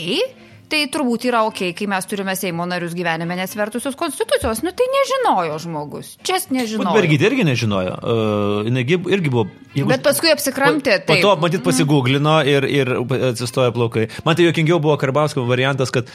tai 0.74 0.82
turbūt 0.92 1.28
yra 1.30 1.44
ok, 1.48 1.62
kai 1.78 1.88
mes 1.90 2.08
turime 2.10 2.34
Seimo 2.38 2.66
narius 2.68 2.96
gyvenime 2.98 3.38
nesvertusios 3.38 3.96
konstitucijos. 4.00 4.64
Nu 4.66 4.74
tai 4.76 4.88
nežinojo 4.92 5.60
žmogus. 5.64 6.16
Čia 6.26 6.40
nežinojo. 6.54 6.96
Bergit 6.98 7.24
irgi 7.30 7.46
nežinojo. 7.48 7.98
Uh, 8.02 8.72
irgi 8.74 9.30
buvo. 9.30 9.46
Jeigu, 9.74 9.90
Bet 9.90 10.04
paskui 10.06 10.34
apsikramtė. 10.34 11.00
Po, 11.06 11.14
po 11.14 11.20
to, 11.22 11.36
matyt, 11.44 11.62
mhm. 11.62 11.68
pasigūglino 11.70 12.40
ir, 12.50 12.68
ir 12.70 12.96
atsistojo 13.32 13.76
plaukai. 13.76 14.10
Man 14.26 14.40
tai 14.40 14.50
jokingiau 14.50 14.82
buvo 14.84 14.98
Karbausko 15.02 15.46
variantas, 15.50 15.94
kad 15.94 16.10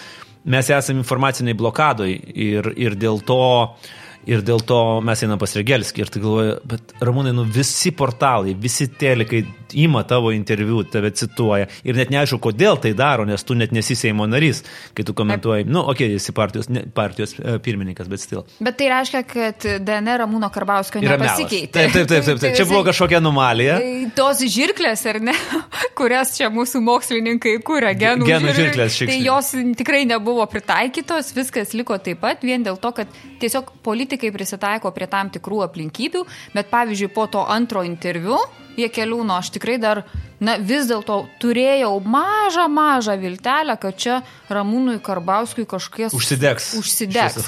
mes 0.48 0.68
esame 0.74 1.02
informaciniai 1.02 1.56
blokadoj 1.58 2.12
ir, 2.34 2.72
ir 2.78 2.94
dėl 2.98 3.22
to 3.26 3.40
uh, 3.40 3.96
ir 4.28 4.42
dėl 4.44 4.60
to 4.66 4.78
mes 5.04 5.22
einam 5.24 5.40
pas 5.40 5.54
Regelskį 5.56 6.04
ir 6.04 6.12
tai 6.12 6.22
galvoju, 6.22 6.56
bet 6.68 6.94
Ramūnai, 7.04 7.32
nu 7.36 7.46
visi 7.48 7.92
portalai, 7.96 8.54
visi 8.58 8.88
telikai 9.00 9.42
ima 9.78 10.02
tavo 10.08 10.32
interviu, 10.32 10.82
tave 10.88 11.10
cituoja 11.16 11.68
ir 11.84 11.96
net 11.98 12.12
neaišku, 12.12 12.38
kodėl 12.48 12.78
tai 12.80 12.94
daro, 12.96 13.26
nes 13.28 13.44
tu 13.44 13.56
net 13.58 13.72
nesi 13.74 13.96
Seimo 13.98 14.26
narys, 14.28 14.62
kai 14.96 15.04
tu 15.06 15.14
komentuoji, 15.16 15.66
nu, 15.68 15.82
okei, 15.82 16.12
okay, 16.12 16.20
esi 16.20 16.34
partijos, 16.36 16.70
ne, 16.72 16.84
partijos 16.94 17.34
uh, 17.38 17.58
pirmininkas, 17.62 18.08
bet 18.10 18.22
stil. 18.22 18.44
Bet 18.64 18.78
tai 18.80 18.90
reiškia, 18.92 19.22
kad 19.28 19.66
DNR 19.84 20.22
Ramūno 20.24 20.50
Karbauskio 20.54 21.02
nepasikeitė. 21.04 21.72
Taip, 21.74 21.94
taip, 21.96 22.08
taip, 22.10 22.26
taip, 22.28 22.42
taip. 22.44 22.56
čia 22.56 22.68
buvo 22.68 22.84
kažkokia 22.88 23.20
anomalija. 23.20 23.78
Tai 23.82 24.12
tos 24.16 24.42
žirklės, 24.56 25.04
ar 25.10 25.20
ne, 25.30 25.36
kurias 25.98 26.34
čia 26.36 26.50
mūsų 26.52 26.82
mokslininkai 26.84 27.58
kūrė, 27.66 27.94
genų, 27.98 28.28
genų 28.28 28.56
žirklės. 28.56 28.98
Šiksnė. 28.98 29.16
Tai 29.16 29.26
jos 29.26 29.52
tikrai 29.78 30.04
nebuvo 30.08 30.46
pritaikytos, 30.50 31.32
viskas 31.36 31.74
liko 31.76 31.98
taip 32.02 32.22
pat, 32.24 32.44
vien 32.46 32.64
dėl 32.64 32.80
to, 32.80 32.92
kad 32.96 33.20
tiesiog 33.42 33.74
politikai 33.86 34.17
prisitaiko 34.34 34.90
prie 34.94 35.06
tam 35.10 35.30
tikrų 35.30 35.62
aplinkybių, 35.68 36.24
bet 36.54 36.72
pavyzdžiui, 36.72 37.12
po 37.14 37.28
to 37.30 37.44
antro 37.46 37.84
interviu 37.86 38.40
Jekeliūno 38.78 39.38
aš 39.38 39.52
tikrai 39.56 39.76
dar 39.82 40.04
na, 40.38 40.54
vis 40.62 40.86
dėlto 40.86 41.18
turėjau 41.42 41.96
mažą, 42.04 42.68
mažą 42.70 43.16
viltelę, 43.18 43.74
kad 43.80 43.98
čia 43.98 44.18
Ramūnui 44.52 45.00
Karbauskui 45.04 45.66
kažkies 45.68 46.14
užsidegs. 46.16 46.70
Užsidegs. 46.78 47.40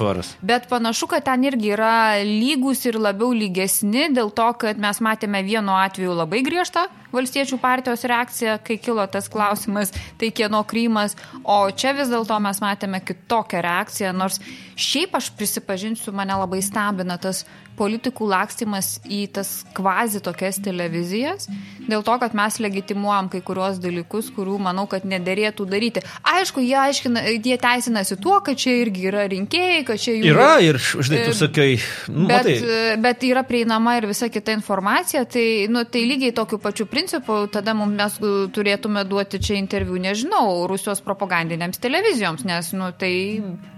Bet 0.42 0.66
panašu, 0.70 1.06
kad 1.10 1.24
ten 1.28 1.46
irgi 1.46 1.74
yra 1.76 2.18
lygus 2.26 2.82
ir 2.90 2.98
labiau 3.00 3.30
lygesni 3.36 4.08
dėl 4.14 4.32
to, 4.34 4.48
kad 4.58 4.80
mes 4.82 5.02
matėme 5.04 5.44
vienu 5.46 5.76
atveju 5.78 6.18
labai 6.18 6.42
griežtą 6.46 6.88
valstiečių 7.14 7.58
partijos 7.62 8.04
reakciją, 8.06 8.58
kai 8.62 8.76
kilo 8.82 9.04
tas 9.10 9.28
klausimas, 9.30 9.90
tai 10.18 10.30
kieno 10.34 10.62
Krymas, 10.66 11.16
o 11.42 11.62
čia 11.70 11.94
vis 11.96 12.10
dėlto 12.10 12.38
mes 12.42 12.60
matėme 12.62 13.00
kitokią 13.02 13.62
reakciją, 13.66 14.12
nors 14.14 14.38
šiaip 14.78 15.16
aš 15.18 15.32
prisipažinsiu, 15.38 16.14
mane 16.16 16.38
labai 16.38 16.62
stebina 16.62 17.18
tas 17.18 17.44
politikų 17.78 18.28
lakstimas 18.30 18.98
į 19.08 19.24
tas 19.34 19.50
kvazi 19.76 20.20
tokias 20.24 20.58
televizijas, 20.62 21.48
dėl 21.88 22.04
to, 22.06 22.16
kad 22.20 22.34
mes 22.36 22.58
legitimuojam 22.62 23.30
kai 23.32 23.40
kurios 23.44 23.80
dalykus, 23.82 24.30
kurių 24.34 24.58
manau, 24.62 24.86
kad 24.90 25.06
nederėtų 25.08 25.66
daryti. 25.70 26.02
Aišku, 26.26 26.62
jie, 26.64 26.76
aiškina, 26.80 27.24
jie 27.38 27.56
teisinasi 27.60 28.18
tuo, 28.20 28.38
kad 28.44 28.58
čia 28.60 28.76
irgi 28.82 29.06
yra 29.10 29.24
rinkėjai, 29.30 29.84
kad 29.88 30.02
čia 30.02 30.16
jų... 30.18 30.28
Yra 30.34 30.50
ir, 30.64 30.78
žinai, 30.78 31.22
tu 31.28 31.36
sakai, 31.36 31.68
nu, 32.12 32.26
bet, 32.30 32.50
matai. 32.50 32.98
bet 33.06 33.24
yra 33.30 33.44
prieinama 33.48 33.96
ir 33.98 34.08
visa 34.10 34.28
kita 34.32 34.54
informacija, 34.56 35.24
tai, 35.28 35.46
nu, 35.72 35.84
tai 35.88 36.04
lygiai 36.08 36.34
tokiu 36.36 36.60
pačiu 36.62 36.88
principu, 36.90 37.42
tada 37.52 37.74
mums 37.76 37.96
mes 38.00 38.18
turėtume 38.54 39.04
duoti 39.08 39.40
čia 39.42 39.56
interviu, 39.58 39.98
nežinau, 40.00 40.66
Rusijos 40.70 41.02
propagandinėms 41.04 41.80
televizijoms, 41.82 42.44
nes, 42.48 42.72
nu, 42.76 42.90
tai 43.00 43.12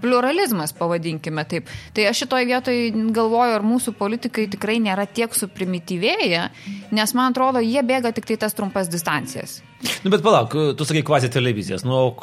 pluralizmas, 0.03 0.75
pavadinkime 0.77 1.45
taip. 1.49 1.71
Tai 1.95 2.09
aš 2.09 2.23
šitoje 2.23 2.47
vietoje 2.49 2.91
galvoju, 3.15 3.57
ar 3.57 3.65
mūsų 3.65 3.92
mūsų 3.93 3.99
politikai 3.99 4.47
tikrai 4.49 4.79
nėra 4.81 5.05
tiek 5.05 5.33
suprimityvėję, 5.33 6.49
nes 6.91 7.13
man 7.13 7.31
atrodo, 7.31 7.59
jie 7.61 7.81
bėga 7.83 8.13
tik 8.13 8.25
tai 8.25 8.37
tas 8.37 8.53
trumpas 8.53 8.89
distancijas. 8.89 9.61
Nu, 10.03 10.09
bet 10.09 10.23
palauk, 10.23 10.53
tu 10.77 10.85
sakai 10.85 11.03
kvazi 11.03 11.29
televizijas. 11.29 11.83
Nu, 11.83 12.13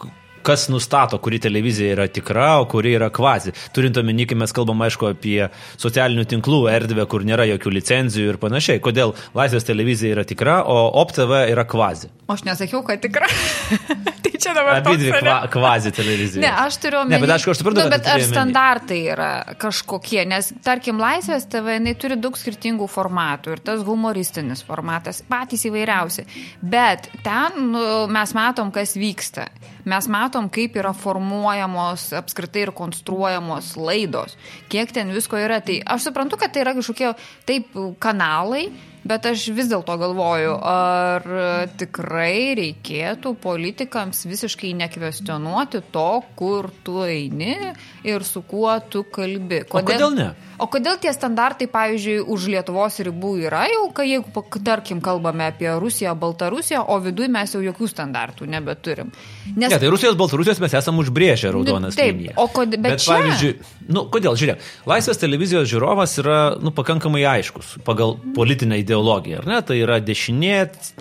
kas 0.46 0.68
nustato, 0.72 1.18
kuri 1.22 1.40
televizija 1.42 1.94
yra 1.96 2.06
tikra, 2.10 2.52
o 2.60 2.68
kuri 2.70 2.94
yra 2.98 3.10
kvazi. 3.14 3.54
Turint 3.76 3.98
omeny, 4.00 4.26
kai 4.28 4.38
mes 4.40 4.54
kalbam, 4.56 4.80
aišku, 4.86 5.12
apie 5.14 5.50
socialinių 5.80 6.26
tinklų 6.30 6.62
erdvę, 6.72 7.06
kur 7.10 7.26
nėra 7.26 7.48
jokių 7.54 7.74
licenzijų 7.78 8.34
ir 8.34 8.40
panašiai. 8.42 8.82
Kodėl 8.84 9.14
Laisvės 9.36 9.68
televizija 9.68 10.16
yra 10.16 10.26
tikra, 10.28 10.60
o 10.64 10.88
OpTV 11.02 11.44
yra 11.52 11.66
kvazi? 11.68 12.10
O 12.30 12.34
aš 12.36 12.44
nesakiau, 12.46 12.84
kad 12.86 13.00
tikra. 13.02 13.26
tai 14.22 14.32
čia 14.38 14.52
dabar. 14.54 14.78
Abi 14.78 14.96
dvi 15.00 15.12
kva, 15.16 15.36
kvazi 15.50 15.90
televizija. 15.94 16.42
Ne, 16.44 16.52
aš 16.66 16.78
turiu 16.82 17.00
omeny. 17.02 17.16
Ne, 17.16 17.20
bet 17.24 17.34
aišku, 17.34 17.50
aš 17.50 17.62
suprantu. 17.62 17.82
Nu, 17.82 17.90
bet 17.90 18.06
ar 18.06 18.22
standartai 18.22 19.00
yra 19.14 19.30
kažkokie, 19.60 20.22
nes 20.30 20.52
tarkim, 20.64 21.00
Laisvės 21.02 21.48
TV, 21.50 21.78
jinai 21.80 21.96
turi 21.98 22.18
daug 22.20 22.38
skirtingų 22.38 22.86
formatų 22.90 23.56
ir 23.56 23.64
tas 23.66 23.82
humoristinis 23.86 24.62
formatas, 24.66 25.24
patys 25.26 25.66
įvairiausi. 25.66 26.26
Bet 26.62 27.10
ten 27.24 27.72
nu, 27.72 27.84
mes 28.12 28.36
matom, 28.36 28.70
kas 28.74 28.94
vyksta. 29.00 29.48
Mes 29.88 30.08
matom, 30.12 30.50
kaip 30.52 30.76
yra 30.80 30.92
formuojamos 30.96 32.10
apskritai 32.20 32.66
ir 32.66 32.72
konstruojamos 32.76 33.74
laidos, 33.80 34.36
kiek 34.72 34.92
ten 34.92 35.12
visko 35.14 35.40
yra. 35.40 35.60
Tai 35.64 35.80
aš 35.96 36.10
suprantu, 36.10 36.40
kad 36.40 36.52
tai 36.52 36.64
yra 36.64 36.74
kažkokie 36.76 37.14
taip 37.48 37.76
kanalai, 38.02 38.68
Bet 39.04 39.24
aš 39.30 39.46
vis 39.56 39.70
dėlto 39.70 39.96
galvoju, 40.00 40.56
ar 40.60 41.24
tikrai 41.80 42.52
reikėtų 42.58 43.32
politikams 43.40 44.26
visiškai 44.28 44.74
nekvestionuoti 44.82 45.80
to, 45.94 46.08
kur 46.36 46.68
tu 46.84 47.00
eini 47.06 47.56
ir 48.04 48.26
su 48.28 48.44
kuo 48.44 48.74
tu 48.92 49.06
kalbi. 49.08 49.62
Kodėl, 49.64 49.80
o 49.80 49.90
kodėl 49.92 50.16
ne? 50.18 50.28
O 50.60 50.66
kodėl 50.68 50.98
tie 51.00 51.12
standartai, 51.16 51.70
pavyzdžiui, 51.72 52.18
už 52.28 52.50
Lietuvos 52.52 52.98
ribų 53.06 53.32
yra 53.46 53.62
jau, 53.70 53.86
kai 53.96 54.10
jeigu, 54.10 54.44
tarkim, 54.66 55.00
kalbame 55.04 55.46
apie 55.48 55.70
Rusiją, 55.80 56.12
Baltarusiją, 56.20 56.82
o 56.92 56.98
viduje 57.00 57.30
mes 57.32 57.54
jau 57.56 57.62
jokių 57.64 57.88
standartų 57.88 58.48
nebeturim. 58.50 59.08
Nes... 59.54 59.70
Ne, 59.70 59.78
tai 59.80 59.88
Rusijos, 59.92 60.18
Baltarusijos 60.20 60.60
mes 60.60 60.76
esame 60.76 61.00
užbrėžę 61.00 61.54
raudonas 61.54 61.96
Taip, 61.96 62.18
linijas. 62.18 62.36
O 62.36 62.50
kod... 62.52 62.76
bet, 62.76 62.98
bet 62.98 63.04
čia... 63.06 63.16
pavyzdžiui, 63.16 63.54
nu, 63.88 64.04
kodėl, 64.12 64.36
žiūrėk, 64.40 64.68
laisvės 64.90 65.22
televizijos 65.22 65.70
žiūrovas 65.72 66.18
yra, 66.20 66.38
nu, 66.60 66.74
pakankamai 66.76 67.24
aiškus 67.38 67.78
pagal 67.86 68.18
politinę 68.36 68.82
ideologiją, 68.90 69.40
ar 69.40 69.50
ne? 69.54 69.64
Tai 69.64 69.80
yra 69.80 70.02
dešinė, 70.04 70.56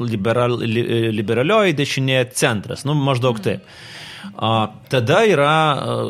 liberal, 0.05 0.61
li, 0.63 0.85
liberalioji 1.19 1.75
dešinė, 1.81 2.21
centras, 2.37 2.85
nu, 2.87 2.95
maždaug 2.95 3.41
taip. 3.43 3.65
Mm. 3.65 3.97
Tada 4.89 5.19
yra, 5.27 5.53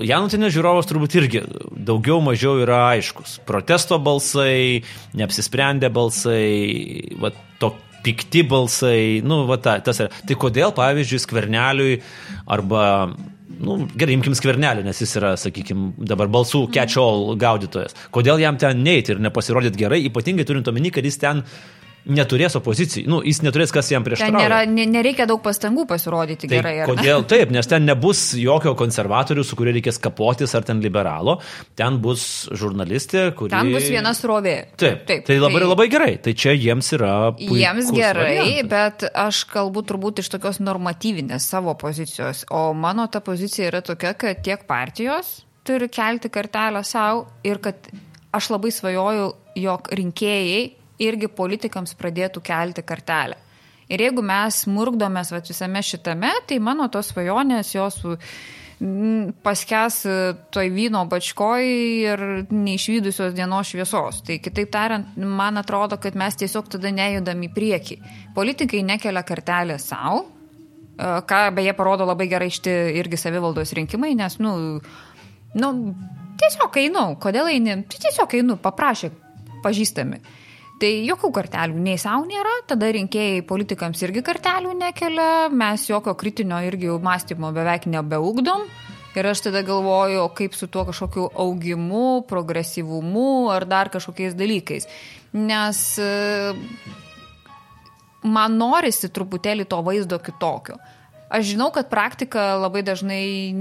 Janutinės 0.05 0.53
žiūrovas 0.53 0.88
turbūt 0.89 1.15
irgi 1.17 1.41
daugiau 1.74 2.19
mažiau 2.21 2.59
yra 2.62 2.81
aiškus. 2.95 3.39
Protesto 3.48 4.00
balsai, 4.01 4.81
neapsisprendę 5.17 5.89
balsai, 5.93 7.15
va, 7.21 7.31
to 7.62 7.74
pikti 8.05 8.43
balsai, 8.48 9.21
nu, 9.25 9.43
va, 9.50 9.59
ta, 9.62 9.79
tas 9.86 10.01
yra. 10.01 10.13
Tai 10.29 10.38
kodėl, 10.41 10.74
pavyzdžiui, 10.77 11.24
skverneliui 11.25 12.00
arba 12.50 12.83
nu, 13.63 13.80
gerai, 14.00 14.16
imkim 14.18 14.36
skvernelį, 14.38 14.86
nes 14.88 15.01
jis 15.04 15.18
yra, 15.20 15.34
sakykime, 15.39 15.94
dabar 16.10 16.32
balsų 16.32 16.66
catch-all 16.75 17.36
gaudytojas. 17.39 17.98
Kodėl 18.16 18.42
jam 18.44 18.60
ten 18.62 18.84
neiti 18.86 19.16
ir 19.16 19.22
nepasirodyti 19.24 19.82
gerai, 19.82 20.01
ypatingai 20.10 20.48
turint 20.48 20.70
omeny, 20.72 20.92
kad 20.96 21.08
jis 21.08 21.20
ten 21.22 21.44
neturės 22.12 22.56
opozicijų, 22.60 23.08
nu, 23.10 23.20
jis 23.25 23.42
neturės 23.46 23.74
kas 23.74 23.89
jam 23.92 24.06
prieštarauja. 24.06 24.66
Nėra, 24.70 24.88
nereikia 24.92 25.28
daug 25.30 25.42
pastangų 25.46 25.86
pasirodyti 25.89 26.50
tai 26.50 26.60
gerai. 26.60 26.74
Kodėl? 26.89 27.25
Taip, 27.30 27.54
nes 27.56 27.70
ten 27.70 27.86
nebus 27.88 28.22
jokio 28.39 28.74
konservatorių, 28.80 29.46
su 29.48 29.58
kuriuo 29.60 29.75
reikės 29.78 30.01
kapotis, 30.04 30.56
ar 30.58 30.68
ten 30.68 30.84
liberalo, 30.84 31.39
ten 31.80 32.00
bus 32.04 32.24
žurnalistė, 32.51 33.30
kuri... 33.38 33.54
Ten 33.54 33.74
bus 33.75 33.89
viena 33.92 34.13
srovė. 34.18 34.56
Taip, 34.80 35.06
taip. 35.10 35.25
Tai 35.30 35.39
labai, 35.39 35.62
tai... 35.62 35.70
labai 35.74 35.89
gerai, 35.92 36.13
tai 36.24 36.36
čia 36.38 36.56
jiems 36.58 36.94
yra... 36.98 37.13
Jiems 37.39 37.92
gerai, 37.96 38.32
variantas. 38.39 38.72
bet 38.74 39.08
aš 39.28 39.44
kalbu 39.51 39.86
turbūt 39.89 40.24
iš 40.24 40.32
tokios 40.36 40.62
normatyvinės 40.63 41.50
savo 41.51 41.75
pozicijos, 41.80 42.46
o 42.54 42.70
mano 42.78 43.08
ta 43.12 43.24
pozicija 43.25 43.70
yra 43.72 43.84
tokia, 43.86 44.16
kad 44.20 44.42
tiek 44.46 44.66
partijos 44.70 45.39
turi 45.68 45.89
kelti 45.92 46.32
kartelę 46.34 46.84
savo 46.88 47.28
ir 47.46 47.60
kad 47.62 47.89
aš 48.34 48.50
labai 48.54 48.72
svajoju, 48.74 49.32
jog 49.60 49.89
rinkėjai 49.94 50.62
irgi 51.00 51.29
politikams 51.32 51.96
pradėtų 52.00 52.44
kelti 52.46 52.84
kartelę. 52.86 53.38
Ir 53.89 54.03
jeigu 54.03 54.22
mes 54.22 54.63
murkdomės 54.70 55.32
vat, 55.34 55.48
visame 55.50 55.82
šitame, 55.82 56.29
tai 56.48 56.60
mano 56.62 56.86
tos 56.94 57.10
svajonės 57.10 57.74
jos 57.74 58.03
paskes 59.44 59.96
toj 60.56 60.70
vyno 60.72 61.01
bačkoj 61.12 61.65
ir 61.68 62.22
neišvydusios 62.48 63.34
dienos 63.36 63.74
šviesos. 63.74 64.22
Tai 64.24 64.38
kitaip 64.39 64.72
tariant, 64.72 65.18
man 65.18 65.60
atrodo, 65.60 65.98
kad 66.00 66.15
mes 66.15 66.38
tiesiog 66.39 66.70
tada 66.72 66.91
nejudam 66.96 67.44
į 67.44 67.50
priekį. 67.56 67.98
Politikai 68.38 68.84
nekelia 68.88 69.25
kartelę 69.27 69.79
savo, 69.84 70.24
ką 71.00 71.41
beje 71.56 71.74
parodo 71.75 72.08
labai 72.08 72.29
gerai 72.32 72.50
šti 72.53 72.72
irgi 73.01 73.20
savivaldos 73.20 73.74
rinkimai, 73.75 74.13
nes, 74.20 74.39
nu, 74.39 74.53
nu 75.60 75.72
tiesiog 76.39 76.79
einu, 76.79 77.06
kodėl 77.20 77.51
eini, 77.51 77.82
tai 77.89 78.03
tiesiog 78.06 78.36
einu, 78.39 78.60
paprašė 78.63 79.12
pažįstami. 79.63 80.22
Tai 80.79 80.89
jokių 81.03 81.29
kartelių 81.36 81.81
nei 81.83 81.98
savo 82.00 82.24
nėra, 82.27 82.53
tada 82.69 82.88
rinkėjai 82.95 83.41
politikams 83.48 84.00
irgi 84.05 84.21
kartelių 84.24 84.77
nekelia, 84.79 85.50
mes 85.51 85.83
jokio 85.89 86.13
kritinio 86.15 86.62
irgi 86.63 86.93
mąstymo 87.03 87.51
beveik 87.55 87.89
nebeugdom. 87.91 88.63
Ir 89.17 89.27
aš 89.27 89.41
tada 89.50 89.63
galvoju, 89.65 90.21
kaip 90.38 90.55
su 90.55 90.69
tuo 90.71 90.86
kažkokiu 90.88 91.25
augimu, 91.43 92.21
progresyvumu 92.29 93.50
ar 93.51 93.65
dar 93.67 93.89
kažkokiais 93.91 94.38
dalykais. 94.39 94.88
Nes 95.36 95.81
e, 96.00 96.09
man 98.24 98.55
norisi 98.62 99.09
truputėlį 99.12 99.65
to 99.67 99.81
vaizdo 99.83 100.21
kitokio. 100.24 100.77
Aš 101.29 101.51
žinau, 101.51 101.69
kad 101.69 101.86
praktika 101.91 102.55
labai 102.57 102.81
dažnai... 102.81 103.53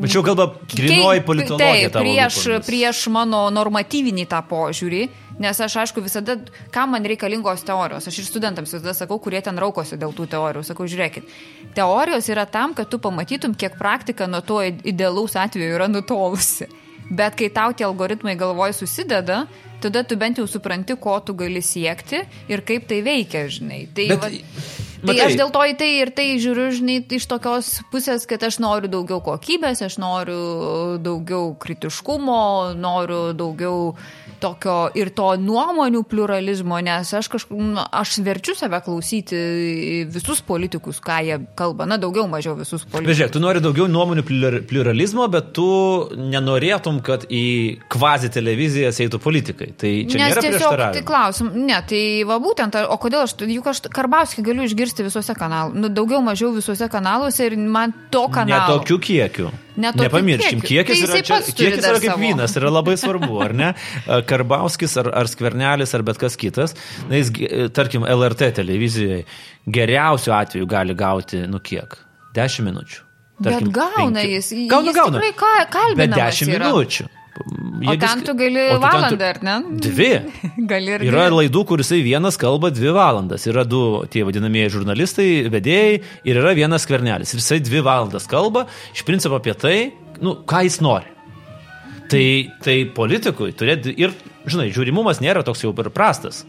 Tačiau 0.00 0.22
kalba 0.24 0.46
grinoji 0.72 1.20
politologija. 1.26 1.90
Taip, 1.92 1.98
prieš, 2.00 2.38
prieš 2.64 3.02
mano 3.12 3.42
normatyvinį 3.52 4.24
tą 4.30 4.40
požiūrį, 4.48 5.02
nes 5.44 5.60
aš 5.66 5.76
aišku 5.82 6.00
visada, 6.04 6.38
kam 6.72 6.94
man 6.96 7.04
reikalingos 7.04 7.66
teorijos, 7.68 8.08
aš 8.08 8.22
ir 8.22 8.28
studentams 8.28 8.72
visada 8.72 8.96
sakau, 8.96 9.18
kurie 9.20 9.42
ten 9.44 9.60
raukosi 9.60 9.98
dėl 10.00 10.16
tų 10.16 10.30
teorijų, 10.32 10.64
sakau, 10.64 10.88
žiūrėkit, 10.88 11.28
teorijos 11.76 12.30
yra 12.32 12.46
tam, 12.48 12.72
kad 12.78 12.88
tu 12.88 13.00
pamatytum, 13.04 13.52
kiek 13.52 13.76
praktika 13.76 14.28
nuo 14.30 14.40
to 14.40 14.62
idealaus 14.64 15.36
atveju 15.36 15.76
yra 15.76 15.90
nutolusi. 15.92 16.70
Bet 17.10 17.36
kai 17.36 17.50
tau 17.52 17.74
tie 17.76 17.84
algoritmai 17.84 18.36
galvoj 18.40 18.72
susideda, 18.76 19.44
tada 19.84 20.04
tu 20.08 20.16
bent 20.16 20.38
jau 20.40 20.46
supranti, 20.48 20.96
ko 20.96 21.18
tu 21.20 21.34
gali 21.36 21.60
siekti 21.60 22.22
ir 22.48 22.64
kaip 22.64 22.88
tai 22.88 23.02
veikia, 23.04 23.44
žinai. 23.52 23.84
Tai, 23.92 24.08
Bet, 24.14 24.22
va, 24.22 24.30
tai 25.10 25.16
aš 25.26 25.36
dėl 25.36 25.52
to 25.52 25.64
į 25.68 25.74
tai 25.80 25.90
ir 26.00 26.12
tai 26.16 26.26
žiūriu, 26.40 26.70
žinai, 26.78 26.98
iš 27.18 27.28
tokios 27.28 27.70
pusės, 27.92 28.24
kad 28.30 28.42
aš 28.48 28.58
noriu 28.64 28.88
daugiau 28.92 29.20
kokybės, 29.24 29.84
aš 29.84 29.98
noriu 30.00 30.96
daugiau 31.04 31.52
kritiškumo, 31.60 32.40
noriu 32.80 33.34
daugiau 33.36 33.92
tokio 34.44 34.76
ir 34.98 35.10
to 35.16 35.30
nuomonių 35.40 36.04
pluralizmo, 36.08 36.78
nes 36.84 37.12
aš 37.16 37.30
kažkaip, 37.32 37.80
aš 37.96 38.18
verčiu 38.24 38.54
save 38.58 38.80
klausyti 38.84 39.38
visus 40.12 40.42
politikus, 40.44 41.00
ką 41.04 41.20
jie 41.24 41.38
kalba, 41.58 41.86
na 41.88 41.98
daugiau 42.00 42.26
mažiau 42.30 42.56
visus 42.58 42.84
politikus. 42.84 43.18
Žiūrėk, 43.20 43.34
tu 43.34 43.42
nori 43.42 43.62
daugiau 43.64 43.88
nuomonių 43.90 44.24
pluralizmo, 44.68 45.26
bet 45.32 45.52
tu 45.56 45.68
nenorėtum, 46.18 47.00
kad 47.04 47.26
į 47.32 47.44
kvazi 47.92 48.30
televizijas 48.34 49.00
eitų 49.04 49.20
politikai. 49.24 49.72
Tai 49.80 49.92
čia 50.10 50.20
nes 50.20 50.34
nėra 50.34 50.44
tiesiog, 50.44 50.78
tai 50.98 51.04
klausim, 51.06 51.52
ne, 51.64 51.80
tai 51.88 52.04
va 52.28 52.38
būtent, 52.42 52.78
o 52.84 52.98
kodėl 53.00 53.24
aš, 53.26 53.38
juk 53.48 53.70
aš 53.72 53.84
Karbauskį 53.94 54.44
galiu 54.46 54.64
išgirsti 54.68 55.06
visuose 55.06 55.36
kanaluose, 55.38 55.80
nu, 55.80 55.90
daugiau 55.92 56.22
mažiau 56.24 56.52
visuose 56.56 56.88
kanaluose 56.92 57.48
ir 57.48 57.56
man 57.60 57.94
to 58.12 58.26
kanalo. 58.32 58.74
Ne 58.74 58.80
tokiu 58.80 59.00
kiekiu. 59.02 59.52
Nepamirškim, 59.76 60.60
kiekis 60.62 61.00
tai 61.02 61.08
yra, 61.08 61.22
čia, 61.26 61.38
kiekis 61.50 61.82
yra 61.82 61.98
kaip 61.98 62.12
savo. 62.12 62.20
vynas, 62.22 62.54
yra 62.60 62.70
labai 62.70 62.94
svarbu, 63.00 63.40
ar 63.42 63.54
ne? 63.58 63.70
Karbauskis 64.28 64.94
ar, 65.02 65.10
ar 65.18 65.26
Skvernelis 65.30 65.94
ar 65.98 66.04
bet 66.06 66.20
kas 66.22 66.36
kitas, 66.38 66.76
na, 67.08 67.18
jis, 67.18 67.32
tarkim, 67.74 68.06
LRT 68.06 68.52
televizijoje 68.60 69.24
geriausiu 69.66 70.34
atveju 70.36 70.66
gali 70.70 70.94
gauti, 70.94 71.42
nu 71.50 71.58
kiek? 71.58 71.98
10 72.34 72.64
minučių. 72.68 73.02
Tarkim, 73.42 73.66
Bet 73.66 73.74
gauna 73.74 74.20
penki. 74.22 74.36
jis. 74.36 74.52
Gauna, 74.70 74.92
jis 74.92 74.96
gauna. 75.00 75.20
Tikrai 75.24 75.66
kalbinamas. 75.74 75.98
Bet 75.98 76.46
10 76.46 76.54
yra. 76.54 77.08
O 77.34 77.94
ten 77.98 78.20
tu 78.24 78.34
gali 78.38 78.66
valandą, 78.78 79.16
tu, 79.16 79.24
ar 79.26 79.40
ne? 79.44 79.54
Dvi. 79.82 80.10
gali 80.72 80.94
ir 80.94 81.06
Yra 81.08 81.26
dvi. 81.28 81.38
laidų, 81.40 81.64
kur 81.68 81.82
jisai 81.82 81.98
vienas 82.06 82.38
kalba 82.40 82.70
dvi 82.74 82.92
valandas. 82.94 83.46
Yra 83.50 83.64
du 83.66 83.80
tie 84.12 84.22
vadinamieji 84.26 84.74
žurnalistai, 84.76 85.28
vedėjai 85.52 85.96
ir 86.30 86.42
yra 86.42 86.54
vienas 86.56 86.86
skvernelis. 86.86 87.34
Ir 87.34 87.42
jisai 87.42 87.58
dvi 87.64 87.82
valandas 87.86 88.28
kalba, 88.30 88.66
iš 88.94 89.02
principo 89.08 89.40
apie 89.40 89.56
tai, 89.58 89.78
nu, 90.22 90.38
ką 90.46 90.62
jis 90.68 90.78
nori. 90.84 91.13
Tai, 92.10 92.24
tai 92.60 92.74
politikui 92.92 93.54
turėti 93.56 93.94
ir, 93.96 94.12
žinai, 94.50 94.66
žiūrimumas 94.74 95.22
nėra 95.24 95.40
toks 95.46 95.62
jau 95.64 95.70
per 95.76 95.88
prastas. 95.94 96.42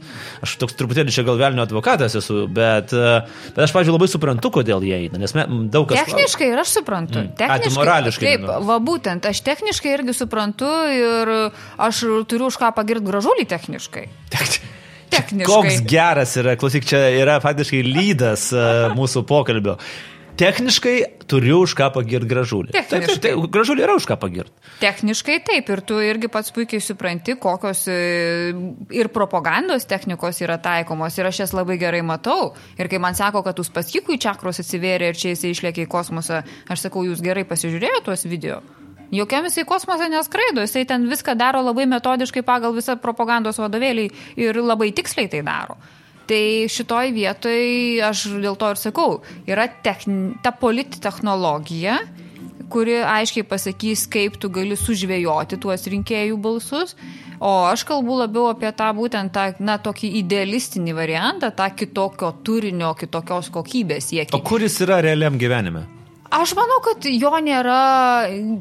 Aš 0.44 0.58
toks 0.60 0.76
truputėlį 0.76 1.14
čia 1.16 1.24
gal 1.28 1.40
velnio 1.40 1.64
advokatas 1.64 2.18
esu, 2.20 2.44
bet, 2.52 2.92
bet 2.92 3.62
aš, 3.64 3.74
pažiūrėjau, 3.76 3.96
labai 3.96 4.10
suprantu, 4.12 4.52
kodėl 4.58 4.84
jie 4.86 4.98
eina, 5.06 5.22
nes 5.22 5.36
me, 5.38 5.46
daug 5.72 5.88
kas... 5.90 6.04
Techniškai 6.04 6.50
ir 6.52 6.62
aš 6.62 6.76
suprantu. 6.82 7.22
Mm. 7.24 7.34
Techniškai, 7.40 7.72
A, 7.72 7.78
morališkai. 7.80 8.28
Taip, 8.28 8.48
nu. 8.50 8.58
va 8.68 8.80
būtent, 8.84 9.30
aš 9.32 9.44
techniškai 9.48 9.94
irgi 9.96 10.18
suprantu 10.18 10.72
ir 10.92 11.36
aš 11.88 12.04
turiu 12.28 12.52
už 12.52 12.60
ką 12.60 12.74
pagirti 12.76 13.08
gražulį 13.08 13.48
techniškai. 13.56 14.10
Techniškai. 15.16 15.48
Koks 15.48 15.80
geras 15.88 16.36
yra, 16.42 16.58
klausyk, 16.60 16.84
čia 16.90 17.06
yra 17.16 17.40
faktiškai 17.44 17.80
lydas 17.86 18.50
mūsų 18.98 19.24
pokalbio. 19.30 19.78
Techniškai 20.36 21.26
turiu 21.32 21.62
už 21.64 21.74
ką 21.80 21.88
pagirti 21.96 22.28
gražulį. 22.28 22.74
Taip, 22.76 22.90
taip, 22.92 23.08
taip, 23.24 23.46
gražulį 23.52 23.86
yra 23.86 23.96
už 23.96 24.08
ką 24.10 24.18
pagirti. 24.20 24.52
Techniškai 24.82 25.38
taip, 25.48 25.70
ir 25.72 25.82
tu 25.88 26.00
irgi 26.04 26.28
pats 26.32 26.52
puikiai 26.56 26.84
supranti, 26.84 27.38
kokios 27.40 27.86
e, 27.88 28.52
ir 28.92 29.12
propagandos 29.16 29.88
technikos 29.88 30.42
yra 30.44 30.60
taikomos, 30.60 31.16
ir 31.16 31.32
aš 31.32 31.46
jas 31.46 31.56
labai 31.56 31.80
gerai 31.80 32.04
matau. 32.04 32.52
Ir 32.76 32.92
kai 32.92 33.00
man 33.00 33.16
sako, 33.16 33.46
kad 33.48 33.64
Uspaskikui 33.64 34.20
čakros 34.20 34.60
atsivėrė 34.64 35.14
ir 35.14 35.22
čia 35.22 35.32
jisai 35.32 35.56
išlėkė 35.56 35.88
į 35.88 35.92
kosmosą, 35.96 36.44
aš 36.68 36.88
sakau, 36.90 37.08
jūs 37.08 37.24
gerai 37.24 37.48
pasižiūrėjote 37.48 38.10
tuos 38.10 38.28
video. 38.28 38.60
Jokiam 39.16 39.46
jisai 39.48 39.64
kosmose 39.70 40.10
neskraido, 40.12 40.66
jisai 40.66 40.84
ten 40.90 41.08
viską 41.08 41.38
daro 41.40 41.62
labai 41.64 41.86
metodiškai 41.88 42.44
pagal 42.44 42.76
visą 42.76 42.98
propagandos 43.00 43.62
vadovėlį 43.62 44.10
ir 44.42 44.60
labai 44.60 44.92
tiksliai 44.98 45.32
tai 45.32 45.46
daro. 45.46 45.80
Tai 46.26 46.44
šitoj 46.72 47.12
vietoj 47.14 47.66
aš 48.08 48.26
dėl 48.42 48.56
to 48.58 48.72
ir 48.74 48.80
sakau, 48.82 49.10
yra 49.46 49.68
techni, 49.86 50.34
ta 50.42 50.50
politi 50.58 50.98
technologija, 51.04 52.00
kuri 52.74 52.98
aiškiai 53.06 53.46
pasakys, 53.46 54.08
kaip 54.10 54.40
tu 54.42 54.50
gali 54.54 54.78
sužvėjoti 54.80 55.60
tuos 55.62 55.86
rinkėjų 55.92 56.40
balsus. 56.42 56.96
O 57.36 57.52
aš 57.68 57.84
kalbu 57.86 58.22
labiau 58.22 58.48
apie 58.50 58.72
tą 58.74 58.88
būtent 58.96 59.34
tą, 59.36 59.50
na, 59.60 59.76
tokį 59.84 60.14
idealistinį 60.22 60.96
variantą, 60.98 61.52
tą 61.54 61.68
kitokio 61.78 62.32
turinio, 62.48 62.94
kitokios 62.98 63.52
kokybės 63.54 64.08
siekį. 64.10 64.38
O 64.38 64.42
kuris 64.46 64.80
yra 64.86 65.02
realiam 65.04 65.38
gyvenime? 65.38 65.84
Aš 66.36 66.56
manau, 66.58 66.80
kad 66.84 67.06
jo 67.06 67.32
nėra, 67.44 67.80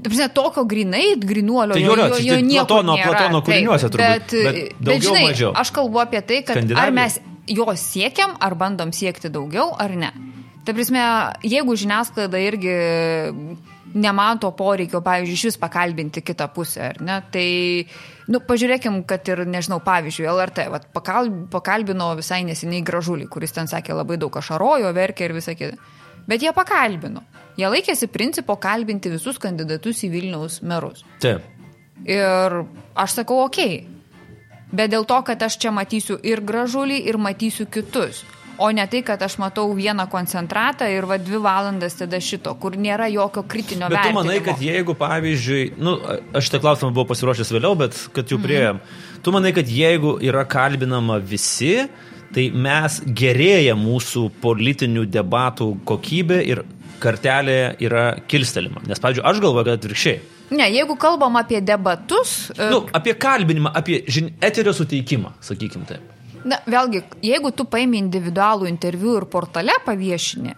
žinai, 0.05 0.29
tokio 0.35 0.67
grinai, 0.69 1.15
grinuolio. 1.19 1.75
Tai 1.75 1.83
jo, 1.83 1.95
jo, 1.97 2.09
jo, 2.13 2.35
jo 2.35 2.41
nieko 2.45 2.67
Platono, 2.69 2.99
nėra. 2.99 3.15
Platono 3.15 3.41
kūriniuose 3.47 3.91
turbūt. 3.95 4.05
Bet, 4.05 4.35
bet, 4.35 4.59
daugiau, 4.75 4.91
bet 4.91 5.07
žinai, 5.07 5.23
mažiau. 5.31 5.55
aš 5.63 5.73
kalbu 5.79 6.03
apie 6.03 6.21
tai, 6.29 6.43
kad 6.51 6.75
ar 6.83 6.93
mes 6.95 7.17
jo 7.49 7.67
siekiam, 7.77 8.37
ar 8.41 8.57
bandom 8.59 8.93
siekti 8.93 9.31
daugiau, 9.33 9.75
ar 9.79 9.95
ne. 9.99 10.11
Ta 10.65 10.73
prasme, 10.73 11.05
jeigu 11.45 11.77
žiniasklaida 11.77 12.41
irgi 12.41 12.75
nemato 13.95 14.51
poreikio, 14.57 15.01
pavyzdžiui, 15.05 15.37
iš 15.39 15.45
vis 15.51 15.59
pakalbinti 15.61 16.23
kitą 16.25 16.49
pusę, 16.55 16.89
ar 16.89 17.01
ne, 17.05 17.19
tai, 17.31 17.47
nu, 18.33 18.41
pažiūrėkim, 18.43 19.03
kad 19.09 19.29
ir, 19.31 19.45
nežinau, 19.47 19.79
pavyzdžiui, 19.85 20.27
LRT, 20.33 20.67
vat, 20.73 20.89
pakal, 20.97 21.31
pakalbino 21.53 22.11
visai 22.19 22.43
neseniai 22.49 22.83
gražulį, 22.87 23.29
kuris 23.31 23.55
ten 23.55 23.71
sakė 23.71 23.95
labai 23.95 24.19
daug 24.19 24.35
ašarojo, 24.41 24.91
verkė 24.97 25.29
ir 25.29 25.37
visą 25.37 25.55
kitą. 25.59 25.79
Bet 26.27 26.43
jie 26.43 26.51
pakalbino. 26.57 27.23
Jie 27.61 27.69
laikėsi 27.71 28.09
principo 28.11 28.57
kalbinti 28.59 29.13
visus 29.13 29.37
kandidatus 29.39 30.01
į 30.07 30.11
Vilniaus 30.11 30.63
merus. 30.67 31.05
Taip. 31.23 31.45
Ir 32.09 32.63
aš 32.99 33.21
sakau, 33.21 33.45
okei. 33.45 33.77
Okay. 33.85 33.95
Bet 34.73 34.93
dėl 34.95 35.05
to, 35.09 35.21
kad 35.27 35.43
aš 35.43 35.59
čia 35.61 35.75
matysiu 35.75 36.17
ir 36.23 36.43
gražulį, 36.45 37.03
ir 37.09 37.19
matysiu 37.21 37.67
kitus. 37.71 38.25
O 38.59 38.71
ne 38.71 38.85
tai, 38.87 39.01
kad 39.03 39.23
aš 39.23 39.35
matau 39.43 39.67
vieną 39.75 40.07
koncentratą 40.11 40.87
ir 40.87 41.09
va 41.11 41.19
dvi 41.19 41.41
valandas 41.43 41.97
tada 41.99 42.21
šito, 42.23 42.53
kur 42.63 42.77
nėra 42.79 43.09
jokio 43.11 43.43
kritinio 43.43 43.89
bet 43.91 43.99
vertinimo. 43.99 44.23
Bet 44.23 44.31
tu 44.31 44.31
manai, 44.31 44.37
kad 44.47 44.63
jeigu, 44.63 44.95
pavyzdžiui, 44.99 45.63
nu, 45.83 45.97
aš 46.39 46.53
tą 46.55 46.61
klausimą 46.63 46.93
buvau 46.95 47.09
pasiruošęs 47.11 47.51
vėliau, 47.57 47.75
bet 47.79 47.99
kad 48.15 48.31
jau 48.31 48.39
prieėm, 48.43 48.79
mm. 48.79 49.19
tu 49.27 49.35
manai, 49.35 49.51
kad 49.57 49.71
jeigu 49.71 50.15
yra 50.23 50.45
kalbinama 50.47 51.19
visi, 51.19 51.89
tai 52.35 52.47
mes 52.55 53.01
gerėja 53.07 53.75
mūsų 53.79 54.29
politinių 54.43 55.09
debatų 55.11 55.73
kokybė 55.91 56.39
ir 56.47 56.63
kartelė 57.03 57.59
yra 57.83 58.13
kilstelima. 58.31 58.85
Nes, 58.87 59.03
pavyzdžiui, 59.03 59.27
aš 59.27 59.43
galvoju, 59.43 59.67
kad 59.67 59.83
atvirkščiai. 59.83 60.23
Ne, 60.51 60.67
jeigu 60.71 60.97
kalbam 61.01 61.39
apie 61.41 61.61
debatus. 61.65 62.51
E, 62.53 62.69
nu, 62.71 62.83
apie 62.93 63.15
kalbinimą, 63.21 63.73
apie 63.75 64.03
žin, 64.09 64.35
eterio 64.45 64.75
suteikimą, 64.77 65.37
sakykim 65.45 65.87
taip. 65.89 66.13
Na, 66.45 66.59
vėlgi, 66.69 67.01
jeigu 67.25 67.55
tu 67.57 67.65
paimi 67.65 67.97
individualų 68.03 68.69
interviu 68.69 69.17
ir 69.17 69.25
portale 69.33 69.79
paviešini, 69.87 70.53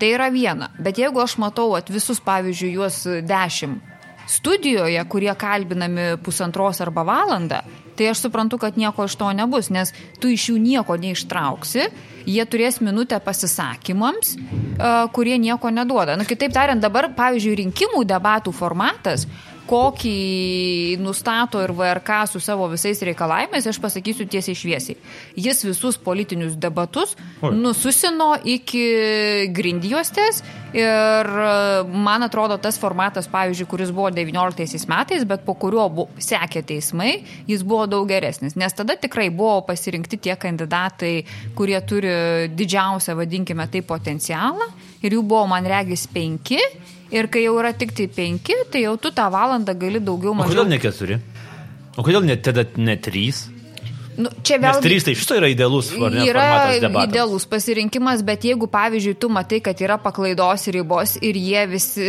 tai 0.00 0.12
yra 0.14 0.30
viena. 0.32 0.70
Bet 0.80 0.96
jeigu 1.00 1.20
aš 1.20 1.36
matau 1.42 1.74
at 1.76 1.92
visus, 1.92 2.22
pavyzdžiui, 2.24 2.72
juos 2.78 3.02
dešimt 3.28 3.92
studijoje, 4.26 5.04
kurie 5.08 5.34
kalbinami 5.38 6.16
pusantros 6.22 6.80
arba 6.82 7.04
valandą, 7.06 7.60
tai 7.96 8.10
aš 8.12 8.26
suprantu, 8.26 8.60
kad 8.62 8.76
nieko 8.78 9.06
iš 9.08 9.16
to 9.18 9.30
nebus, 9.36 9.70
nes 9.72 9.92
tu 10.20 10.30
iš 10.32 10.50
jų 10.50 10.60
nieko 10.62 10.98
neištrauksi, 11.00 11.88
jie 12.26 12.44
turės 12.50 12.80
minutę 12.84 13.18
pasisakymams, 13.24 14.36
kurie 15.16 15.38
nieko 15.40 15.70
neduoda. 15.72 16.16
Na, 16.18 16.28
kitaip 16.28 16.54
tariant, 16.54 16.82
dabar, 16.82 17.10
pavyzdžiui, 17.16 17.58
rinkimų 17.64 18.04
debatų 18.08 18.54
formatas 18.56 19.26
kokį 19.66 20.96
nustato 21.02 21.60
ir 21.64 21.72
VRK 21.76 22.22
su 22.30 22.40
savo 22.42 22.68
visais 22.70 23.00
reikalavimais, 23.06 23.66
aš 23.66 23.80
pasakysiu 23.82 24.28
tiesiai 24.30 24.58
šviesiai. 24.58 24.96
Jis 25.36 25.64
visus 25.66 25.98
politinius 25.98 26.56
debatus 26.60 27.16
Oi. 27.42 27.52
nususino 27.56 28.32
iki 28.44 28.84
grindjuostės 29.56 30.42
ir 30.76 31.30
man 31.92 32.26
atrodo 32.26 32.58
tas 32.62 32.78
formatas, 32.78 33.28
pavyzdžiui, 33.32 33.68
kuris 33.70 33.92
buvo 33.94 34.10
19 34.14 34.86
metais, 34.90 35.24
bet 35.28 35.44
po 35.46 35.56
kurio 35.58 35.86
bu, 35.92 36.08
sekė 36.22 36.62
teismai, 36.66 37.12
jis 37.48 37.64
buvo 37.66 37.86
daug 37.90 38.08
geresnis, 38.10 38.56
nes 38.58 38.76
tada 38.76 38.98
tikrai 39.00 39.28
buvo 39.34 39.62
pasirinkti 39.68 40.20
tie 40.28 40.36
kandidatai, 40.40 41.14
kurie 41.56 41.78
turi 41.86 42.12
didžiausią, 42.52 43.16
vadinkime 43.18 43.66
tai, 43.72 43.82
potencialą 43.86 44.68
ir 45.02 45.16
jų 45.16 45.24
buvo, 45.24 45.46
man 45.50 45.66
regis, 45.68 46.06
penki 46.10 46.60
Ir 47.14 47.28
kai 47.30 47.44
jau 47.44 47.54
yra 47.60 47.72
tik 47.76 47.92
tai 47.94 48.08
penki, 48.10 48.56
tai 48.72 48.82
jau 48.82 48.96
tu 48.98 49.12
tą 49.14 49.28
valandą 49.30 49.76
gali 49.78 50.00
daugiau 50.02 50.34
mažiau. 50.34 50.50
O 50.50 50.54
kodėl 50.54 50.70
ne 50.72 50.78
keturi? 50.82 51.18
O 51.96 52.02
kodėl 52.06 52.26
net 52.26 52.42
tada 52.46 52.66
ne 52.76 52.96
trys? 52.98 53.46
Nu, 54.16 54.30
čia 54.46 54.56
vėl. 54.56 54.78
Nes 54.78 54.84
trys 54.84 55.04
tai 55.06 55.12
iš 55.16 55.24
to 55.28 55.36
yra 55.36 55.48
idealus 55.52 55.90
ne, 55.92 56.24
yra 56.24 56.44
idealus 57.04 57.44
pasirinkimas, 57.48 58.22
bet 58.26 58.46
jeigu, 58.48 58.68
pavyzdžiui, 58.72 59.16
tu 59.20 59.28
matai, 59.32 59.60
kad 59.64 59.80
yra 59.84 59.98
paklaidos 60.00 60.66
ribos 60.72 61.16
ir 61.20 61.36
jie 61.36 61.64
visi 61.70 62.06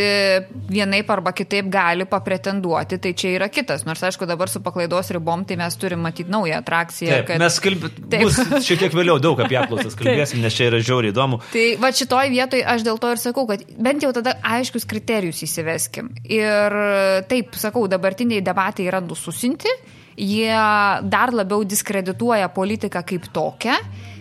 vienaip 0.72 1.12
arba 1.12 1.34
kitaip 1.36 1.68
gali 1.72 2.08
papretenduoti, 2.10 3.00
tai 3.04 3.14
čia 3.18 3.34
yra 3.36 3.50
kitas. 3.52 3.84
Nors, 3.88 4.04
aišku, 4.08 4.28
dabar 4.30 4.52
su 4.52 4.62
paklaidos 4.64 5.12
ribom, 5.16 5.44
tai 5.48 5.60
mes 5.60 5.76
turim 5.80 6.02
matyti 6.06 6.32
naują 6.32 6.62
atrakciją. 6.62 7.20
Taip, 7.20 7.28
kad... 7.32 7.44
Mes 7.44 7.60
kalb... 7.64 7.90
bus 8.16 8.40
šiek 8.70 8.86
tiek 8.86 8.96
vėliau 8.96 9.20
daug 9.24 9.44
apie 9.44 9.60
apklausas 9.60 9.98
kalbėsim, 10.00 10.42
nes 10.44 10.56
čia 10.56 10.72
yra 10.72 10.82
žiauriai 10.84 11.16
įdomu. 11.16 11.42
Tai 11.52 11.68
va 11.84 11.92
šitoj 11.96 12.32
vietoj 12.34 12.64
aš 12.76 12.88
dėl 12.88 13.04
to 13.04 13.12
ir 13.14 13.22
sakau, 13.22 13.48
kad 13.52 13.68
bent 13.76 14.08
jau 14.08 14.14
tada 14.16 14.38
aiškius 14.56 14.88
kriterijus 14.88 15.44
įsiveskim. 15.48 16.14
Ir 16.24 16.82
taip, 17.28 17.56
sakau, 17.60 17.88
dabartiniai 17.92 18.44
debatai 18.46 18.88
yra 18.88 19.04
nususinti 19.04 19.76
jie 20.18 20.58
dar 21.04 21.34
labiau 21.34 21.64
diskredituoja 21.64 22.50
politiką 22.50 23.04
kaip 23.06 23.30
tokią. 23.34 23.78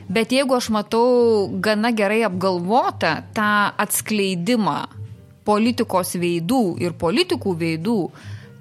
Bet 0.07 0.31
jeigu 0.31 0.55
aš 0.55 0.71
matau 0.71 1.49
gana 1.61 1.91
gerai 1.91 2.21
apgalvotą 2.29 3.17
tą 3.35 3.51
atskleidimą 3.83 4.79
politikos 5.47 6.15
veidų 6.19 6.63
ir 6.83 6.95
politikų 6.99 7.55
veidų, 7.59 7.99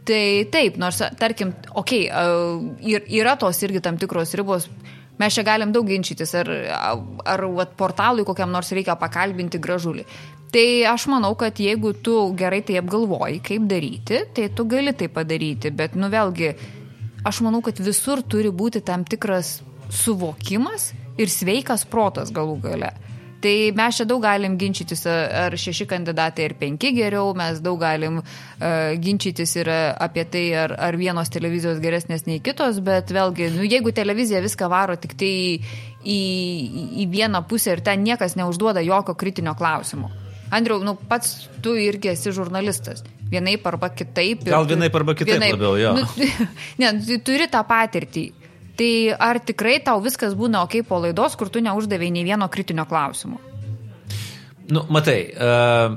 tai 0.06 0.46
taip, 0.54 0.78
nors, 0.82 1.02
tarkim, 1.20 1.54
okei, 1.74 2.08
okay, 2.10 3.00
yra 3.18 3.36
tos 3.42 3.62
irgi 3.66 3.82
tam 3.82 3.98
tikros 4.02 4.34
ribos, 4.38 4.70
Mes 5.16 5.32
čia 5.32 5.46
galim 5.48 5.72
daug 5.72 5.88
ginčytis, 5.88 6.34
ar, 6.36 6.50
ar 7.24 7.44
vat, 7.56 7.76
portalui 7.80 8.26
kokiam 8.28 8.52
nors 8.52 8.74
reikia 8.76 8.98
pakalbinti 9.00 9.62
gražulį. 9.64 10.04
Tai 10.52 10.66
aš 10.92 11.08
manau, 11.12 11.34
kad 11.40 11.56
jeigu 11.60 11.94
tu 12.04 12.16
gerai 12.38 12.62
tai 12.68 12.82
apgalvoji, 12.82 13.40
kaip 13.44 13.68
daryti, 13.70 14.22
tai 14.36 14.50
tu 14.56 14.66
gali 14.68 14.92
tai 14.96 15.08
padaryti. 15.12 15.72
Bet, 15.72 15.96
nu 16.00 16.10
vėlgi, 16.12 16.52
aš 17.26 17.42
manau, 17.42 17.64
kad 17.66 17.80
visur 17.82 18.22
turi 18.22 18.52
būti 18.54 18.84
tam 18.86 19.04
tikras 19.08 19.60
suvokimas 19.90 20.92
ir 21.22 21.32
sveikas 21.32 21.86
protas 21.90 22.32
galų 22.34 22.60
gale. 22.64 22.94
Tai 23.46 23.54
mes 23.78 23.98
čia 24.00 24.08
daug 24.10 24.24
galim 24.24 24.56
ginčytis, 24.58 25.04
ar 25.06 25.54
šeši 25.60 25.86
kandidatai 25.92 26.48
ir 26.48 26.56
penki 26.58 26.90
geriau, 26.96 27.34
mes 27.38 27.60
daug 27.62 27.78
galim 27.78 28.18
uh, 28.22 28.96
ginčytis 28.98 29.54
ir 29.60 29.70
apie 29.70 30.24
tai, 30.34 30.46
ar, 30.64 30.74
ar 30.88 30.98
vienos 30.98 31.30
televizijos 31.30 31.82
geresnės 31.84 32.26
nei 32.26 32.40
kitos, 32.42 32.80
bet 32.86 33.14
vėlgi, 33.14 33.52
nu, 33.54 33.68
jeigu 33.70 33.94
televizija 33.94 34.42
viską 34.42 34.70
varo 34.72 34.98
tik 34.98 35.14
tai 35.20 35.34
į, 35.62 36.20
į 37.04 37.10
vieną 37.14 37.44
pusę 37.50 37.76
ir 37.76 37.86
ten 37.86 38.02
niekas 38.08 38.34
neužduoda 38.40 38.82
jokio 38.86 39.14
kritinio 39.14 39.54
klausimo. 39.60 40.10
Andriau, 40.54 40.82
nu, 40.86 40.96
pats 41.10 41.52
tu 41.62 41.78
irgi 41.78 42.16
esi 42.16 42.34
žurnalistas 42.34 43.06
vienaip 43.32 43.66
arba 43.68 43.90
kitaip. 43.94 44.46
Gal 44.48 44.68
vienaip 44.70 44.96
arba 44.96 45.16
kitaip 45.18 45.36
vienaip, 45.36 45.58
labiau, 45.58 45.78
jo. 45.80 45.94
Nu, 45.98 46.30
ne, 46.82 47.20
turi 47.26 47.50
tą 47.52 47.64
patirtį. 47.68 48.26
Tai 48.76 48.92
ar 49.24 49.40
tikrai 49.40 49.78
tau 49.84 50.02
viskas 50.04 50.36
būna 50.36 50.66
ok 50.66 50.82
po 50.88 51.00
laidos, 51.00 51.38
kur 51.40 51.52
tu 51.52 51.64
neuždavėjai 51.64 52.16
nei 52.18 52.26
vieno 52.28 52.48
kritinio 52.52 52.84
klausimo? 52.90 53.40
Nu, 54.68 54.84
matai, 54.92 55.20
uh, 55.32 55.96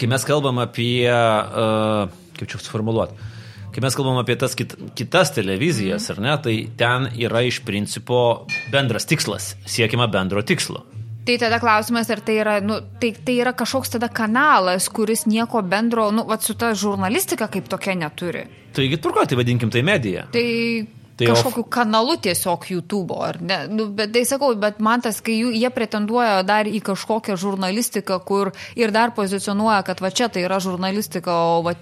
kai 0.00 0.08
mes 0.10 0.24
kalbam 0.26 0.58
apie, 0.62 1.04
uh, 1.06 2.08
kaip 2.38 2.50
čia 2.50 2.58
suformuoluoti, 2.58 3.28
kai 3.70 3.84
mes 3.84 3.94
kalbam 3.94 4.18
apie 4.18 4.34
tas 4.40 4.56
kit, 4.58 4.74
kitas 4.98 5.30
televizijas, 5.36 6.08
mm. 6.08 6.16
ar 6.16 6.24
ne, 6.24 6.36
tai 6.42 6.56
ten 6.80 7.10
yra 7.20 7.44
iš 7.46 7.60
principo 7.68 8.48
bendras 8.72 9.06
tikslas, 9.06 9.52
siekima 9.68 10.10
bendro 10.10 10.42
tikslo. 10.42 10.82
Tai 11.30 11.38
tada 11.38 11.60
klausimas, 11.62 12.08
ar 12.10 12.18
tai 12.26 12.40
yra, 12.42 12.56
nu, 12.58 12.80
tai, 12.98 13.12
tai 13.14 13.36
yra 13.38 13.52
kažkoks 13.54 13.92
tada 13.94 14.08
kanalas, 14.10 14.88
kuris 14.90 15.28
nieko 15.30 15.60
bendro, 15.62 16.08
nu, 16.10 16.24
va, 16.26 16.40
su 16.42 16.56
ta 16.58 16.72
žurnalistika 16.74 17.46
kaip 17.46 17.68
tokia 17.70 17.94
neturi. 17.94 18.42
Taigi, 18.74 18.98
turko, 18.98 19.22
tai 19.30 19.38
vadinkim 19.38 19.70
tai 19.70 19.84
medija. 19.86 20.24
Tai 20.34 20.42
Tai 21.20 21.28
kažkokiu 21.34 21.64
of... 21.66 21.70
kanalu 21.72 22.16
tiesiog 22.24 22.66
YouTube, 22.72 23.16
ar 23.20 23.38
ne? 23.44 23.58
Nu, 23.70 23.86
bet 23.96 24.12
tai 24.14 24.24
sakau, 24.28 24.52
bet 24.58 24.80
man 24.82 25.04
tas, 25.04 25.20
kai 25.24 25.36
jų, 25.36 25.52
jie 25.56 25.70
pretenduoja 25.74 26.40
dar 26.48 26.68
į 26.68 26.80
kažkokią 26.86 27.36
žurnalistiką, 27.40 28.16
kur 28.26 28.52
ir 28.78 28.92
dar 28.94 29.12
pozicionuoja, 29.16 29.82
kad 29.86 30.00
va 30.00 30.12
čia 30.14 30.30
tai 30.32 30.44
yra 30.46 30.60
žurnalistika, 30.62 31.34
o 31.34 31.60
va, 31.66 31.74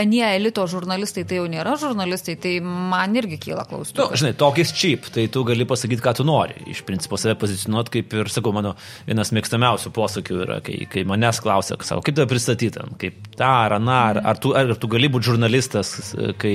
anie 0.00 0.24
elito 0.30 0.64
žurnalistai 0.70 1.26
tai 1.28 1.40
jau 1.40 1.46
nėra 1.50 1.76
žurnalistai, 1.80 2.36
tai 2.40 2.56
man 2.64 3.16
irgi 3.20 3.40
kyla 3.48 3.66
klausimų. 3.68 3.98
Nu, 4.00 4.08
žinai, 4.20 4.32
tokis 4.40 4.72
cheap, 4.74 5.08
tai 5.14 5.26
tu 5.32 5.44
gali 5.46 5.66
pasakyti, 5.68 6.02
ką 6.04 6.16
tu 6.20 6.26
nori. 6.28 6.56
Iš 6.72 6.84
principo 6.88 7.18
save 7.20 7.36
pozicionuoti, 7.40 7.98
kaip 7.98 8.16
ir, 8.20 8.32
sakau, 8.32 8.54
mano 8.56 8.74
vienas 9.08 9.32
mėgstamiausių 9.36 9.92
posakių 9.94 10.40
yra, 10.46 10.60
kai, 10.64 10.80
kai 10.90 11.04
manęs 11.08 11.42
klausia, 11.44 11.76
savo, 11.84 12.04
kaip 12.04 12.16
tave 12.16 12.30
pristatyti, 12.30 12.84
kaip 13.00 13.32
tą 13.36 13.50
ar 13.66 13.76
aną, 13.78 14.00
ar, 14.14 14.22
ar, 14.32 14.40
tu, 14.40 14.54
ar 14.56 14.72
tu 14.80 14.90
gali 14.92 15.10
būti 15.12 15.32
žurnalistas, 15.32 16.14
kai, 16.40 16.54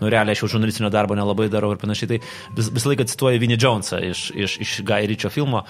nu, 0.00 0.10
realiai 0.12 0.36
aš 0.36 0.44
jau 0.44 0.54
žurnalistinio 0.56 0.90
darbo 0.94 1.14
nelabai 1.18 1.35
labai 1.36 1.50
darau 1.52 1.70
ir 1.74 1.80
panašiai. 1.82 2.14
Tai 2.14 2.20
vis, 2.58 2.72
visą 2.74 2.90
laiką 2.92 3.06
cituoju 3.12 3.42
Vinnie 3.42 3.60
Jonesą 3.60 4.00
iš, 4.02 4.30
iš, 4.34 4.58
iš 4.64 4.74
Guy 4.88 5.06
Ritchio 5.12 5.30
filmo, 5.30 5.62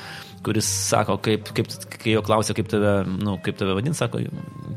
kuris 0.46 0.68
sako, 0.88 1.18
kaip, 1.22 1.52
kaip, 1.57 1.70
kai 1.98 2.16
jo 2.16 2.24
klausia, 2.26 2.57
kaip 2.57 2.70
tave, 2.72 2.98
nu, 3.18 3.37
kaip 3.44 3.59
tave 3.59 3.76
vadinti, 3.76 3.98
sako, 3.98 4.22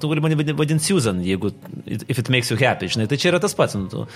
tu 0.01 0.11
gali 0.11 0.25
mane 0.25 0.55
vadinti 0.57 0.89
Susan, 0.89 1.21
jeigu 1.25 1.53
if 1.85 2.17
it 2.17 2.29
makes 2.33 2.51
you 2.51 2.57
happy, 2.59 2.89
žinai, 2.89 3.07
tai 3.09 3.21
čia 3.21 3.33
yra 3.33 3.41
tas 3.43 3.55
pats. 3.57 3.77
Nu, 3.77 3.87
tu, 3.91 4.07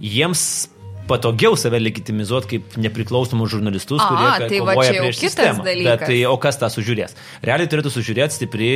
jiems 0.00 0.70
patogiau 1.08 1.56
save 1.58 1.80
legitimizuoti 1.80 2.48
kaip 2.50 2.76
nepriklausomus 2.80 3.50
žurnalistus, 3.52 4.00
kurie 4.02 4.26
A, 4.26 4.34
tai 4.42 4.60
kovoja 4.60 4.92
prieš 4.96 5.20
sistemą. 5.22 5.64
Bet 5.64 6.04
tai 6.06 6.18
o 6.28 6.36
kas 6.40 6.58
tą 6.60 6.68
sužiūrės? 6.72 7.16
Realiai 7.46 7.70
turėtų 7.70 7.92
sužiūrėti 7.94 8.36
stipri 8.36 8.70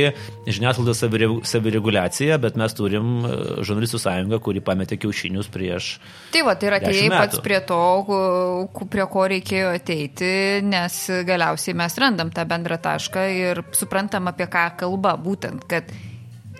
žiniasklaidos 0.47 1.03
savireguliacija, 1.49 2.39
bet 2.43 2.59
mes 2.59 2.75
turim 2.77 3.13
e, 3.27 3.37
žurnalistų 3.67 4.01
sąjungą, 4.03 4.41
kuri 4.43 4.63
pametė 4.65 4.99
kiaušinius 5.01 5.51
prieš. 5.53 5.95
Tai 6.33 6.43
va, 6.47 6.57
tai 6.59 6.71
yra 6.71 6.81
atėjai 6.81 7.11
pats 7.13 7.43
prie 7.45 7.61
to, 7.69 7.79
prie 8.91 9.07
ko 9.11 9.27
reikėjo 9.31 9.71
ateiti, 9.77 10.33
nes 10.65 10.99
galiausiai 11.27 11.77
mes 11.77 12.01
randam 12.01 12.33
tą 12.35 12.47
bendrą 12.49 12.79
tašką 12.83 13.29
ir 13.35 13.63
suprantam, 13.75 14.27
apie 14.31 14.49
ką 14.51 14.67
kalba, 14.83 15.15
būtent, 15.21 15.63
kad 15.71 15.89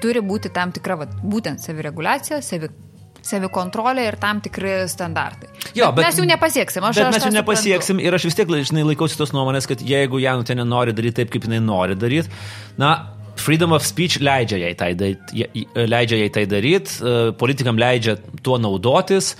turi 0.02 0.24
būti 0.24 0.52
tam 0.56 0.74
tikra, 0.76 1.00
va, 1.04 1.10
būtent 1.24 1.64
savireguliacija, 1.64 2.42
savi 2.46 2.72
savikontrolė 3.26 4.06
ir 4.10 4.20
tam 4.22 4.42
tikri 4.44 4.78
standartai. 4.92 5.50
Jo, 5.74 5.90
bet, 5.90 6.04
bet 6.04 6.06
mes 6.10 6.22
jų 6.22 6.28
nepasieksim. 6.30 6.86
Aš, 6.86 7.00
bet 7.00 7.10
aš 7.10 7.18
mes 7.18 7.28
jų 7.30 7.34
nepasieksim 7.40 8.00
ir 8.04 8.18
aš 8.18 8.30
vis 8.30 8.38
tiek, 8.38 8.54
žinai, 8.70 8.86
laikausi 8.92 9.18
tos 9.20 9.34
nuomonės, 9.36 9.68
kad 9.70 9.82
jeigu 9.86 10.22
Janutė 10.22 10.58
nenori 10.60 10.94
daryti 10.96 11.24
taip, 11.24 11.34
kaip 11.34 11.50
jinai 11.50 11.62
nori 11.66 11.98
daryti, 12.00 12.32
na, 12.82 12.96
Freedom 13.36 13.74
of 13.76 13.84
speech 13.84 14.22
leidžia 14.24 14.62
jai 14.62 14.72
tai, 14.80 14.94
leidžia 15.76 16.22
jai 16.22 16.30
tai 16.32 16.46
daryti, 16.48 16.94
e, 17.04 17.34
politikam 17.36 17.76
leidžia 17.76 18.16
tuo 18.46 18.56
naudotis, 18.64 19.34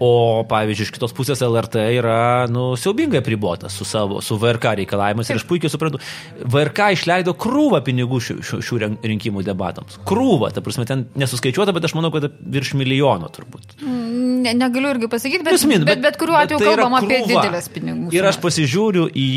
O, 0.00 0.40
pavyzdžiui, 0.48 0.86
iš 0.88 0.92
kitos 0.94 1.12
pusės 1.12 1.42
LRT 1.44 1.82
yra, 1.98 2.46
nu, 2.48 2.70
siaubingai 2.80 3.20
pribuotas 3.24 3.74
su, 3.76 3.84
savo, 3.84 4.22
su 4.24 4.38
VRK 4.40 4.72
reikalavimus 4.80 5.28
ir 5.28 5.36
aš 5.36 5.44
puikiai 5.44 5.68
suprantu, 5.72 6.00
VRK 6.40 6.94
išleido 6.96 7.34
krūvą 7.36 7.82
pinigų 7.84 8.20
šių, 8.24 8.36
šių, 8.48 8.60
šių 8.64 8.78
rinkimų 9.04 9.44
debatams. 9.44 9.98
Krūvą, 10.08 10.48
ta 10.56 10.64
prasme, 10.64 10.86
ten 10.88 11.04
nesuskaičiuota, 11.20 11.74
bet 11.76 11.84
aš 11.90 11.96
manau, 11.98 12.08
kad 12.14 12.30
virš 12.40 12.72
milijono 12.80 13.28
turbūt. 13.34 13.76
Mm, 13.84 14.40
ne, 14.46 14.56
negaliu 14.56 14.94
irgi 14.94 15.12
pasakyti, 15.12 15.44
bet, 15.44 15.52
Prasmin, 15.52 15.84
bet, 15.84 15.92
bet, 15.92 16.06
bet 16.08 16.18
kuriuo 16.22 16.40
atveju 16.40 16.62
tai 16.64 16.72
kalbam 16.72 16.96
apie 17.02 17.20
didelės 17.28 17.68
pinigų. 17.76 18.08
Ir 18.16 18.32
aš 18.32 18.40
pasižiūriu 18.40 19.04
į, 19.12 19.30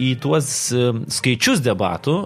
į 0.00 0.14
tuos 0.24 0.48
skaičius 1.18 1.60
debatų 1.66 2.22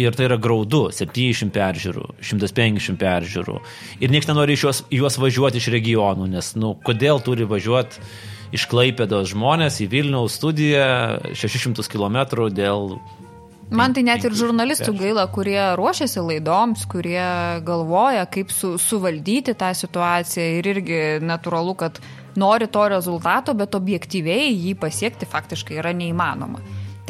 Ir 0.00 0.16
tai 0.16 0.30
yra 0.30 0.38
graudu- 0.40 0.88
700 0.96 1.52
peržiūrų, 1.52 2.04
150 2.24 2.96
peržiūrų. 3.00 3.60
Ir 4.00 4.10
niekas 4.10 4.30
nenori 4.30 4.56
iš 4.56 4.64
juos, 4.64 4.82
juos 4.90 5.18
važiuoti 5.20 5.60
iš 5.60 5.68
regionų, 5.74 6.28
nes, 6.30 6.54
nu, 6.56 6.74
kodėl 6.86 7.20
turi 7.22 7.44
važiuoti 7.44 8.00
iš 8.52 8.66
Klaipėdos 8.70 9.30
žmonės 9.34 9.80
į 9.84 9.88
Vilniaus 9.90 10.38
studiją 10.38 11.20
600 11.34 11.86
km 11.90 12.48
dėl 12.50 12.98
Man 13.70 13.94
tai 13.94 14.02
net 14.02 14.24
ir 14.26 14.34
žurnalistų 14.34 14.96
gaila, 14.98 15.28
kurie 15.30 15.60
ruošiasi 15.78 16.18
laidoms, 16.26 16.82
kurie 16.90 17.22
galvoja, 17.62 18.24
kaip 18.26 18.50
su, 18.50 18.74
suvaldyti 18.82 19.54
tą 19.54 19.70
situaciją 19.78 20.46
ir 20.58 20.68
irgi 20.72 20.98
natūralu, 21.22 21.76
kad 21.78 22.00
nori 22.34 22.66
to 22.66 22.88
rezultato, 22.90 23.54
bet 23.54 23.78
objektyviai 23.78 24.50
jį 24.50 24.74
pasiekti 24.74 25.28
faktiškai 25.30 25.78
yra 25.78 25.94
neįmanoma. 25.94 26.58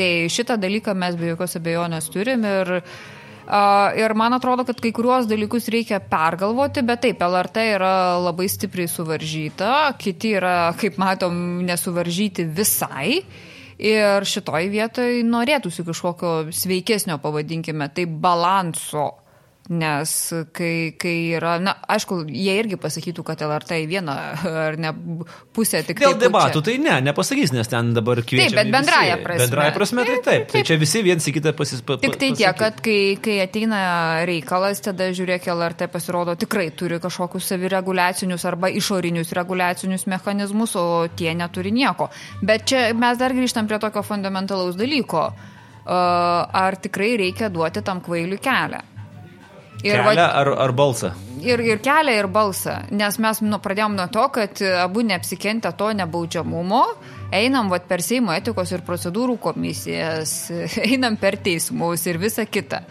Tai 0.01 0.13
šitą 0.33 0.57
dalyką 0.57 0.95
mes 0.97 1.17
be 1.21 1.35
jokios 1.35 1.59
abejonės 1.61 2.07
turim 2.13 2.45
ir 2.49 2.81
ir 4.01 4.15
man 4.15 4.33
atrodo, 4.37 4.65
kad 4.65 4.79
kai 4.81 4.93
kuriuos 4.95 5.27
dalykus 5.27 5.67
reikia 5.75 5.99
pergalvoti, 6.01 6.85
bet 6.87 7.03
taip, 7.03 7.21
LRT 7.27 7.65
yra 7.75 7.95
labai 8.23 8.47
stipriai 8.49 8.89
suvaržyta, 8.89 9.73
kiti 9.99 10.37
yra, 10.39 10.73
kaip 10.79 11.01
matom, 11.03 11.35
nesuvaržyti 11.67 12.47
visai. 12.47 13.21
Ir 13.81 14.27
šitoj 14.29 14.69
vietoj 14.71 15.23
norėtųsi 15.25 15.83
kažkokio 15.87 16.53
sveikesnio, 16.53 17.17
pavadinkime, 17.19 17.89
tai 17.97 18.05
balanso 18.07 19.07
Nes 19.71 20.13
kai, 20.51 20.97
kai 20.99 21.15
yra, 21.39 21.53
na, 21.63 21.77
aišku, 21.95 22.25
jie 22.27 22.57
irgi 22.59 22.75
pasakytų, 22.83 23.23
kad 23.29 23.43
LRT 23.47 23.77
į 23.85 23.87
vieną 23.93 24.15
ar 24.65 24.79
ne 24.83 24.91
pusę 25.55 25.85
tik 25.87 26.01
tai. 26.01 26.09
Dėl 26.09 26.17
debatų 26.25 26.63
tai 26.67 26.75
ne, 26.83 26.97
nepasakys, 27.07 27.53
nes 27.55 27.71
ten 27.71 27.93
dabar 27.95 28.19
kviečia. 28.19 28.49
Taip, 28.51 28.57
bet 28.59 28.73
bendraja 28.75 29.21
prasme. 29.23 29.45
Bendraja 29.45 29.75
prasme 29.77 30.07
tai 30.09 30.17
taip. 30.17 30.27
taip. 30.27 30.49
Tai 30.57 30.65
čia 30.67 30.79
visi 30.81 31.05
viens 31.07 31.23
į 31.23 31.37
kitą 31.39 31.55
pasispaudžia. 31.55 32.03
Tik 32.03 32.19
tai 32.19 32.33
tiek, 32.41 32.59
kad 32.59 32.83
kai, 32.83 32.99
kai 33.23 33.39
ateina 33.45 33.85
reikalas, 34.27 34.83
tada 34.83 35.13
žiūrėk, 35.15 35.47
LRT 35.55 35.87
pasirodo 35.95 36.35
tikrai 36.41 36.67
turi 36.75 36.99
kažkokius 37.07 37.53
savireguliacinius 37.55 38.49
arba 38.51 38.73
išorinius 38.75 39.31
reguliacinius 39.39 40.09
mechanizmus, 40.11 40.75
o 40.83 41.07
tie 41.15 41.31
neturi 41.39 41.71
nieko. 41.71 42.11
Bet 42.43 42.67
čia 42.75 42.89
mes 42.99 43.23
dar 43.23 43.39
grįžtam 43.39 43.71
prie 43.71 43.79
tokio 43.79 44.03
fundamentalaus 44.03 44.75
dalyko. 44.75 45.29
Ar 45.91 46.77
tikrai 46.83 47.15
reikia 47.23 47.49
duoti 47.55 47.87
tam 47.87 48.03
kvailiui 48.05 48.43
kelią? 48.43 48.90
Ir 49.85 49.97
kelią 49.97 50.15
va, 50.15 50.29
ar, 50.43 50.51
ar 50.67 50.73
balsą? 50.77 51.13
Ir, 51.41 51.63
ir 51.65 51.81
kelią, 51.81 52.17
ir 52.21 52.29
balsą. 52.33 52.77
Nes 52.93 53.17
mes 53.23 53.41
nu, 53.47 53.61
pradėjom 53.65 53.95
nuo 53.97 54.07
to, 54.13 54.27
kad 54.35 54.61
abu 54.83 55.05
neapsikentę 55.07 55.73
to 55.79 55.93
nebaudžiamumo, 55.97 56.83
einam 57.33 57.71
vat, 57.73 57.87
per 57.89 58.05
Seimo 58.05 58.35
etikos 58.37 58.75
ir 58.77 58.85
procedūrų 58.87 59.39
komisijas, 59.41 60.35
einam 60.91 61.17
per 61.21 61.39
teismus 61.41 62.05
ir 62.11 62.21
visa 62.21 62.45
kita. 62.45 62.83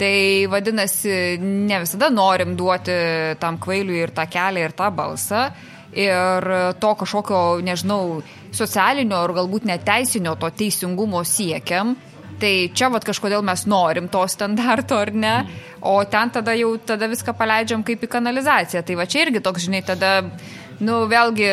Tai 0.00 0.14
vadinasi, 0.48 1.36
ne 1.42 1.82
visada 1.82 2.08
norim 2.10 2.56
duoti 2.56 2.94
tam 3.38 3.58
kvailiui 3.60 4.00
ir 4.06 4.14
tą 4.16 4.24
kelią, 4.30 4.64
ir 4.64 4.74
tą 4.78 4.88
balsą. 4.94 5.44
Ir 5.92 6.46
to 6.80 6.94
kažkokio, 6.96 7.60
nežinau, 7.60 8.22
socialinio 8.56 9.18
ar 9.20 9.34
galbūt 9.36 9.66
neteisinio 9.68 10.32
to 10.40 10.48
teisingumo 10.56 11.20
siekiam 11.28 11.92
Tai 12.42 12.52
čia 12.74 12.88
vat 12.90 13.04
kažkodėl 13.06 13.44
mes 13.46 13.62
norim 13.70 14.08
to 14.10 14.24
standarto 14.26 14.96
ar 14.98 15.12
ne, 15.14 15.34
o 15.78 16.00
ten 16.10 16.32
tada 16.34 16.56
jau 16.58 16.72
tada 16.82 17.06
viską 17.10 17.36
paleidžiam 17.38 17.84
kaip 17.86 18.02
į 18.02 18.10
kanalizaciją. 18.10 18.82
Tai 18.86 18.96
va 18.98 19.06
čia 19.06 19.26
irgi 19.26 19.42
toks, 19.44 19.68
žinai, 19.68 19.84
tada, 19.86 20.16
nu 20.82 21.04
vėlgi, 21.10 21.50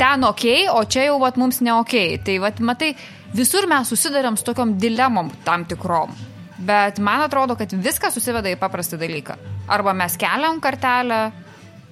ten 0.00 0.24
ok, 0.24 0.46
o 0.72 0.84
čia 0.88 1.10
jau 1.10 1.18
vat 1.20 1.36
mums 1.40 1.60
ne 1.60 1.74
ok. 1.76 1.96
Tai 2.24 2.38
vat 2.46 2.62
matai, 2.64 2.94
visur 3.36 3.68
mes 3.68 3.92
susidarėm 3.92 4.38
su 4.40 4.46
tokiom 4.48 4.78
dilemom 4.80 5.28
tam 5.44 5.66
tikrom. 5.68 6.16
Bet 6.64 7.00
man 7.02 7.26
atrodo, 7.26 7.58
kad 7.60 7.72
viskas 7.84 8.16
susiveda 8.16 8.48
į 8.48 8.56
paprastą 8.60 8.96
dalyką. 8.96 9.36
Arba 9.68 9.92
mes 9.96 10.16
keliam 10.16 10.62
kartelę 10.64 11.26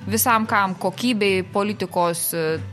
visam 0.09 0.47
kam 0.49 0.79
kokybei 0.81 1.43
politikos, 1.45 2.31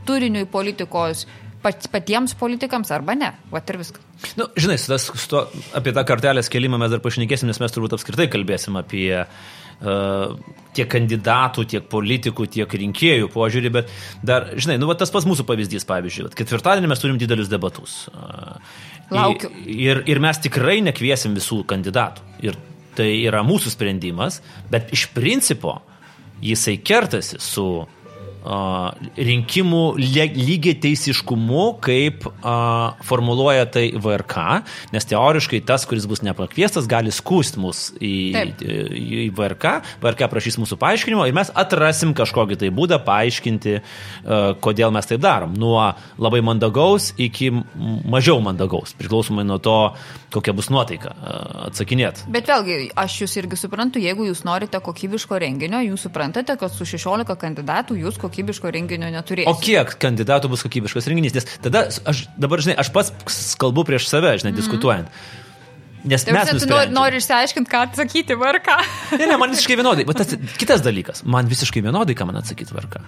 turiniui 0.08 0.48
politikos, 0.50 1.26
pat, 1.64 1.88
patiems 1.94 2.36
politikams 2.40 2.92
arba 2.96 3.16
ne. 3.18 3.32
Vat 3.54 3.70
ir 3.72 3.80
viskas. 3.82 4.04
Nu, 4.40 4.50
žinai, 4.60 4.78
su 4.82 4.92
tas, 4.92 5.08
su 5.10 5.32
to, 5.32 5.46
apie 5.78 5.94
tą 5.96 6.04
kartelės 6.08 6.52
kelimą 6.52 6.80
mes 6.82 6.94
dar 6.94 7.02
pašnekėsim, 7.04 7.50
nes 7.50 7.60
mes 7.62 7.76
turbūt 7.76 7.96
apskritai 7.98 8.28
kalbėsim 8.32 8.78
apie 8.80 9.10
uh, 9.24 10.38
tiek 10.76 10.90
kandidatų, 10.92 11.66
tiek 11.74 11.90
politikų, 11.92 12.48
tiek 12.58 12.78
rinkėjų 12.84 13.30
požiūrį, 13.34 13.74
bet 13.80 13.94
dar, 14.26 14.52
žinai, 14.56 14.80
nu, 14.82 14.90
va, 14.90 14.98
tas 15.00 15.14
pats 15.14 15.28
mūsų 15.30 15.48
pavyzdys, 15.50 15.88
pavyzdžiui, 15.90 16.28
va, 16.28 16.34
ketvirtadienį 16.42 16.92
mes 16.92 17.04
turim 17.04 17.20
didelius 17.22 17.52
debatus. 17.52 18.02
Uh, 18.14 18.58
Laukiu. 19.14 19.52
Ir, 19.66 20.04
ir 20.10 20.22
mes 20.22 20.38
tikrai 20.42 20.80
nekviesim 20.86 21.34
visų 21.38 21.64
kandidatų. 21.70 22.26
Ir 22.46 22.58
tai 22.98 23.10
yra 23.24 23.42
mūsų 23.48 23.72
sprendimas, 23.74 24.40
bet 24.72 24.92
iš 24.96 25.08
principo 25.16 25.80
jisai 26.44 26.78
kertasi 26.84 27.40
su 27.42 27.66
rinkimų 28.40 29.84
lygiai 30.00 30.76
teisiškumu, 30.82 31.66
kaip 31.84 32.26
a, 32.40 32.96
formuluoja 33.06 33.66
tai 33.70 33.90
VRK, 34.00 34.46
nes 34.94 35.08
teoriškai 35.10 35.62
tas, 35.68 35.86
kuris 35.90 36.08
bus 36.10 36.24
nepakviestas, 36.26 36.88
gali 36.90 37.12
skūsti 37.14 37.60
mus 37.62 37.82
į, 38.00 38.14
į, 38.32 38.78
į 39.26 39.28
VRK, 39.36 39.74
VRK 40.04 40.30
prašys 40.32 40.60
mūsų 40.62 40.80
paaiškinimo 40.80 41.28
ir 41.28 41.36
mes 41.36 41.52
atrasim 41.60 42.16
kažkokį 42.18 42.60
tai 42.64 42.72
būdą 42.76 43.02
paaiškinti, 43.06 43.76
a, 43.80 44.40
kodėl 44.64 44.94
mes 44.96 45.10
taip 45.10 45.22
darom. 45.24 45.54
Nuo 45.60 45.82
labai 46.22 46.42
mandagaus 46.46 47.12
iki 47.20 47.52
mažiau 47.52 48.40
mandagaus, 48.44 48.96
priklausomai 49.00 49.46
nuo 49.48 49.60
to, 49.64 49.78
kokia 50.34 50.56
bus 50.56 50.72
nuotaika 50.72 51.12
atsakinėt. 51.68 52.24
Bet 52.32 52.48
vėlgi, 52.50 52.80
aš 53.00 53.20
jūs 53.26 53.36
irgi 53.42 53.60
suprantu, 53.60 54.00
jeigu 54.02 54.30
jūs 54.30 54.46
norite 54.48 54.80
kokybiško 54.84 55.40
renginio, 55.42 55.82
jūs 55.84 56.08
suprantate, 56.08 56.56
kad 56.60 56.72
su 56.74 56.88
16 56.88 57.36
kandidatų 57.40 58.00
jūs 58.00 58.16
kokybiško 58.16 58.29
kokybiško 58.30 58.72
renginio 58.78 59.10
neturėsi. 59.12 59.50
O 59.50 59.58
kiek 59.60 59.98
kandidatų 60.00 60.54
bus 60.54 60.64
kokybiškas 60.64 61.10
renginys? 61.12 61.36
Nes 61.36 61.50
tada 61.66 61.88
aš 61.90 62.28
dabar, 62.40 62.62
žinai, 62.64 62.78
aš 62.80 62.94
pats 62.96 63.12
kalbu 63.60 63.84
prieš 63.90 64.08
save, 64.08 64.38
žinai, 64.38 64.54
mm 64.54 64.56
-hmm. 64.56 64.62
diskutuojant. 64.62 65.08
Nes 66.08 66.24
tai 66.24 66.34
mes 66.34 66.64
nori, 66.70 66.92
nori 66.96 67.20
išsiaiškinti, 67.20 67.72
ką 67.72 67.82
atsakyti 67.90 68.36
varką. 68.40 68.78
ne, 69.20 69.26
ne, 69.28 69.38
man 69.40 69.52
visiškai 69.52 69.76
vienodai. 69.76 70.06
Bet 70.08 70.22
tas 70.22 70.36
kitas 70.60 70.84
dalykas, 70.86 71.26
man 71.28 71.50
visiškai 71.52 71.84
vienodai, 71.84 72.16
ką 72.16 72.30
man 72.30 72.40
atsakyti 72.40 72.76
varką. 72.76 73.02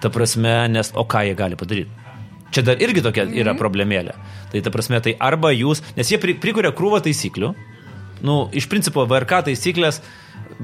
Ta 0.00 0.10
prasme, 0.14 0.68
nes 0.70 0.92
o 0.94 1.04
ką 1.04 1.24
jie 1.26 1.34
gali 1.38 1.58
padaryti? 1.58 1.90
Čia 2.54 2.62
dar 2.62 2.82
irgi 2.82 3.02
tokia 3.02 3.24
yra 3.24 3.32
mm 3.32 3.42
-hmm. 3.42 3.58
problemėlė. 3.58 4.14
Tai 4.52 4.62
ta 4.62 4.70
prasme, 4.70 5.00
tai 5.02 5.16
arba 5.18 5.50
jūs, 5.50 5.82
nes 5.96 6.10
jie 6.10 6.18
pri, 6.22 6.34
prikuria 6.38 6.70
krūvą 6.70 7.02
taisyklių, 7.02 7.54
nu, 8.22 8.36
iš 8.52 8.68
principo 8.68 9.06
VRK 9.06 9.42
taisyklės 9.50 10.00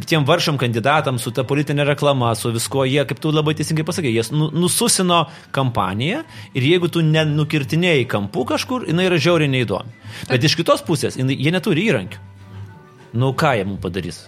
tiem 0.07 0.25
varšam 0.29 0.59
kandidatam 0.61 1.19
su 1.23 1.33
ta 1.35 1.45
politinė 1.49 1.87
reklama, 1.89 2.33
su 2.39 2.53
viskuo, 2.55 2.85
jie, 2.89 3.03
kaip 3.09 3.21
tu 3.23 3.33
labai 3.35 3.55
teisingai 3.59 3.85
pasakė, 3.89 4.13
jie 4.13 4.25
nu, 4.35 4.51
nususino 4.65 5.25
kampaniją 5.55 6.23
ir 6.57 6.69
jeigu 6.69 6.91
tu 6.93 7.05
nenukirtinėjai 7.07 8.07
kampų 8.11 8.47
kažkur, 8.55 8.87
jinai 8.91 9.09
yra 9.11 9.21
žiauriai 9.23 9.53
neįdomi. 9.53 9.97
Bet 10.31 10.45
iš 10.49 10.57
kitos 10.61 10.85
pusės, 10.87 11.19
jinai, 11.21 11.37
jie 11.39 11.55
neturi 11.55 11.87
įrankių. 11.91 12.23
Nu, 13.21 13.35
ką 13.37 13.57
jie 13.59 13.69
mums 13.69 13.83
padarys? 13.85 14.25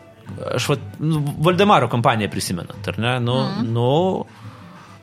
Aš 0.54 0.68
va, 0.72 0.78
nu, 1.00 1.20
Valdemaro 1.44 1.88
kampaniją 1.92 2.30
prisimenant, 2.32 2.88
ar 2.92 3.00
ne? 3.00 3.18
Nu, 3.24 3.40
mm. 3.44 3.72
nu, 3.74 3.90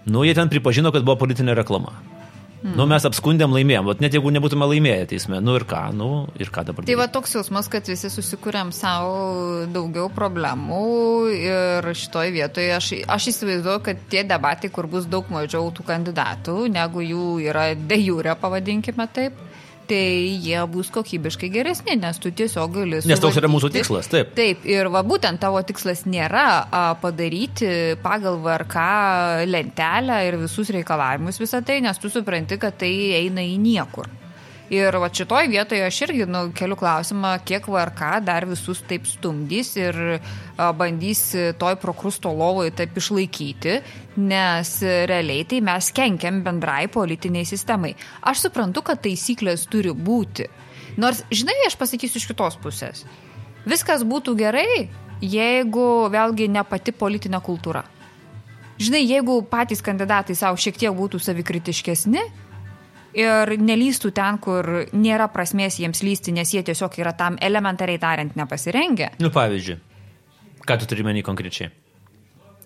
nu, 0.09 0.25
jie 0.25 0.35
ten 0.37 0.49
pripažino, 0.51 0.93
kad 0.93 1.05
buvo 1.05 1.19
politinė 1.23 1.55
reklama. 1.57 1.93
Mm. 2.62 2.76
Nu, 2.78 2.86
mes 2.86 3.06
apskundėm 3.08 3.56
laimėjom, 3.56 3.88
bet 3.89 4.02
net 4.04 4.13
jeigu 4.13 4.30
nebūtume 4.36 4.67
laimėję 4.69 5.08
teisme, 5.15 5.39
nu 5.41 5.56
ir 5.58 5.65
ką, 5.69 5.82
nu 5.97 6.10
ir 6.38 6.52
ką 6.54 6.63
dabar. 6.67 6.86
Tai 6.86 6.97
va 7.00 7.08
toks 7.10 7.34
jausmas, 7.34 7.69
kad 7.74 7.89
visi 7.89 8.12
susikūrėm 8.13 8.69
savo 8.76 9.65
daugiau 9.74 10.12
problemų 10.13 10.84
ir 11.34 11.89
šitoj 12.04 12.34
vietoje 12.38 12.76
aš, 12.78 12.91
aš 13.10 13.32
įsivaizduoju, 13.34 13.82
kad 13.89 14.04
tie 14.13 14.21
debatai, 14.30 14.69
kur 14.74 14.86
bus 14.91 15.10
daug 15.10 15.26
mažiau 15.34 15.74
tų 15.74 15.88
kandidatų, 15.89 16.60
negu 16.69 17.02
jų 17.02 17.30
yra 17.50 17.71
de 17.74 17.97
jure, 17.97 18.38
pavadinkime 18.38 19.10
taip 19.10 19.47
tai 19.91 20.39
jie 20.39 20.62
bus 20.71 20.91
kokybiškai 20.93 21.49
geresni, 21.51 21.97
nes 21.99 22.19
tu 22.21 22.32
tiesiog 22.32 22.77
gali. 22.77 23.01
Nes 23.10 23.23
toks 23.23 23.39
yra 23.41 23.49
mūsų 23.51 23.71
tikslas, 23.75 24.10
taip. 24.12 24.32
Taip, 24.38 24.63
ir 24.69 24.88
va 24.93 25.04
būtent 25.08 25.41
tavo 25.41 25.60
tikslas 25.67 26.06
nėra 26.08 26.45
a, 26.63 26.84
padaryti 27.01 27.97
pagal 28.04 28.39
VRK 28.43 28.88
lentelę 29.51 30.21
ir 30.30 30.39
visus 30.45 30.71
reikalavimus 30.73 31.41
visą 31.41 31.63
tai, 31.65 31.82
nes 31.84 31.99
tu 31.99 32.12
supranti, 32.13 32.60
kad 32.62 32.80
tai 32.82 32.93
eina 33.19 33.43
į 33.43 33.58
niekur. 33.62 34.20
Ir 34.71 34.95
va 35.03 35.10
šitoj 35.12 35.49
vietoje 35.51 35.84
aš 35.84 35.97
irgi 36.05 36.25
nu, 36.31 36.45
keliu 36.55 36.77
klausimą, 36.79 37.34
kiek 37.43 37.65
VRK 37.67 38.21
dar 38.23 38.45
visus 38.47 38.79
taip 38.88 39.03
stumdys 39.10 39.73
ir 39.75 39.97
a, 40.15 40.69
bandys 40.71 41.25
toj 41.60 41.75
prokrusto 41.81 42.31
lovoje 42.31 42.71
taip 42.79 42.95
išlaikyti, 42.95 43.73
nes 44.23 44.69
realiai 45.12 45.43
tai 45.43 45.60
mes 45.67 45.89
kenkiam 45.91 46.39
bendrai 46.45 46.86
politiniai 46.88 47.43
sistemai. 47.49 47.91
Aš 48.23 48.45
suprantu, 48.45 48.86
kad 48.88 49.01
taisyklės 49.03 49.65
turi 49.67 49.91
būti. 49.91 50.47
Nors, 51.03 51.19
žinai, 51.27 51.57
aš 51.67 51.75
pasakysiu 51.79 52.21
iš 52.21 52.29
kitos 52.31 52.55
pusės. 52.63 53.03
Viskas 53.67 54.05
būtų 54.07 54.38
gerai, 54.39 54.86
jeigu 55.19 55.88
vėlgi 56.15 56.47
ne 56.47 56.63
pati 56.63 56.95
politinė 56.95 57.43
kultūra. 57.43 57.84
Žinai, 58.81 59.03
jeigu 59.03 59.41
patys 59.51 59.84
kandidatai 59.84 60.34
savo 60.39 60.55
šiek 60.55 60.79
tiek 60.79 60.95
būtų 60.95 61.19
savikritiškesni, 61.21 62.23
ir 63.17 63.56
nelystų 63.60 64.12
ten, 64.15 64.39
kur 64.43 64.67
nėra 64.93 65.28
prasmės 65.34 65.80
jiems 65.82 66.04
lysti, 66.06 66.34
nes 66.36 66.54
jie 66.54 66.63
tiesiog 66.67 66.97
yra 67.02 67.13
tam 67.17 67.38
elementariai 67.41 68.00
tariant 68.02 68.36
nepasirengę. 68.39 69.13
Nu, 69.24 69.32
pavyzdžiui, 69.34 69.80
ką 70.67 70.80
tu 70.82 70.91
turi 70.91 71.08
menį 71.08 71.26
konkrečiai? 71.28 71.71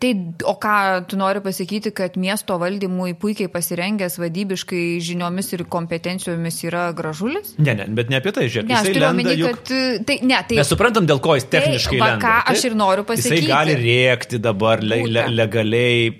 Tai 0.01 0.12
o 0.43 0.55
ką 0.60 0.75
tu 1.08 1.17
nori 1.19 1.39
pasakyti, 1.43 1.91
kad 1.95 2.17
miesto 2.19 2.58
valdymui 2.60 3.13
puikiai 3.19 3.47
pasirengęs 3.51 4.17
vadybiškai 4.19 4.84
žiniomis 5.03 5.53
ir 5.55 5.63
kompetencijomis 5.71 6.58
yra 6.67 6.89
gražulis? 6.97 7.53
Ne, 7.58 7.77
ne, 7.79 7.86
bet 7.95 8.12
ne 8.12 8.19
apie 8.19 8.34
tai, 8.36 8.49
žiūrėk. 8.51 8.67
Ne, 8.67 8.75
aš 8.81 8.89
turiu 8.91 9.08
omeny, 9.08 9.36
juk... 9.39 9.62
kad... 9.62 9.71
Tai, 10.10 10.17
ne, 10.27 10.39
tai... 10.49 10.58
Mes 10.60 10.71
suprantam, 10.73 11.08
dėl 11.08 11.21
ko 11.23 11.38
jis 11.39 11.47
techniškai... 11.47 11.95
Tai, 11.95 12.01
va, 12.01 12.10
ką 12.19 12.34
lenda, 12.34 12.51
aš 12.51 12.65
ir 12.67 12.75
noriu 12.79 13.05
pasakyti. 13.08 13.45
Jisai 13.45 13.53
gali 13.53 13.77
rėkti 13.79 14.41
dabar 14.43 14.84
le, 14.84 14.99
le, 15.08 15.23
legaliai, 15.31 16.12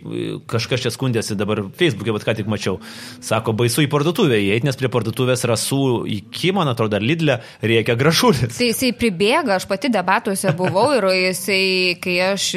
kažkas 0.52 0.86
čia 0.86 0.94
skundėsi 0.96 1.36
dabar 1.36 1.66
Facebook'e, 1.76 2.16
bet 2.16 2.28
ką 2.30 2.38
tik 2.40 2.52
mačiau. 2.52 2.80
Sako, 3.20 3.54
baisu 3.60 3.84
į 3.84 3.90
parduotuvę 3.92 4.40
įeiti, 4.40 4.70
nes 4.70 4.80
prie 4.80 4.92
parduotuvės 4.94 5.44
rasų 5.52 5.82
iki, 6.16 6.54
man 6.56 6.72
atrodo, 6.72 6.96
dar 6.96 7.04
Lidlė 7.04 7.42
rėkia 7.60 7.98
gražulis. 8.00 8.56
Tai 8.56 8.72
jisai 8.72 8.94
pribėga, 8.96 9.60
aš 9.60 9.68
pati 9.68 9.92
debatuose 9.92 10.56
buvau 10.56 10.88
ir 10.96 11.10
jisai, 11.12 12.00
kai 12.00 12.18
aš 12.32 12.50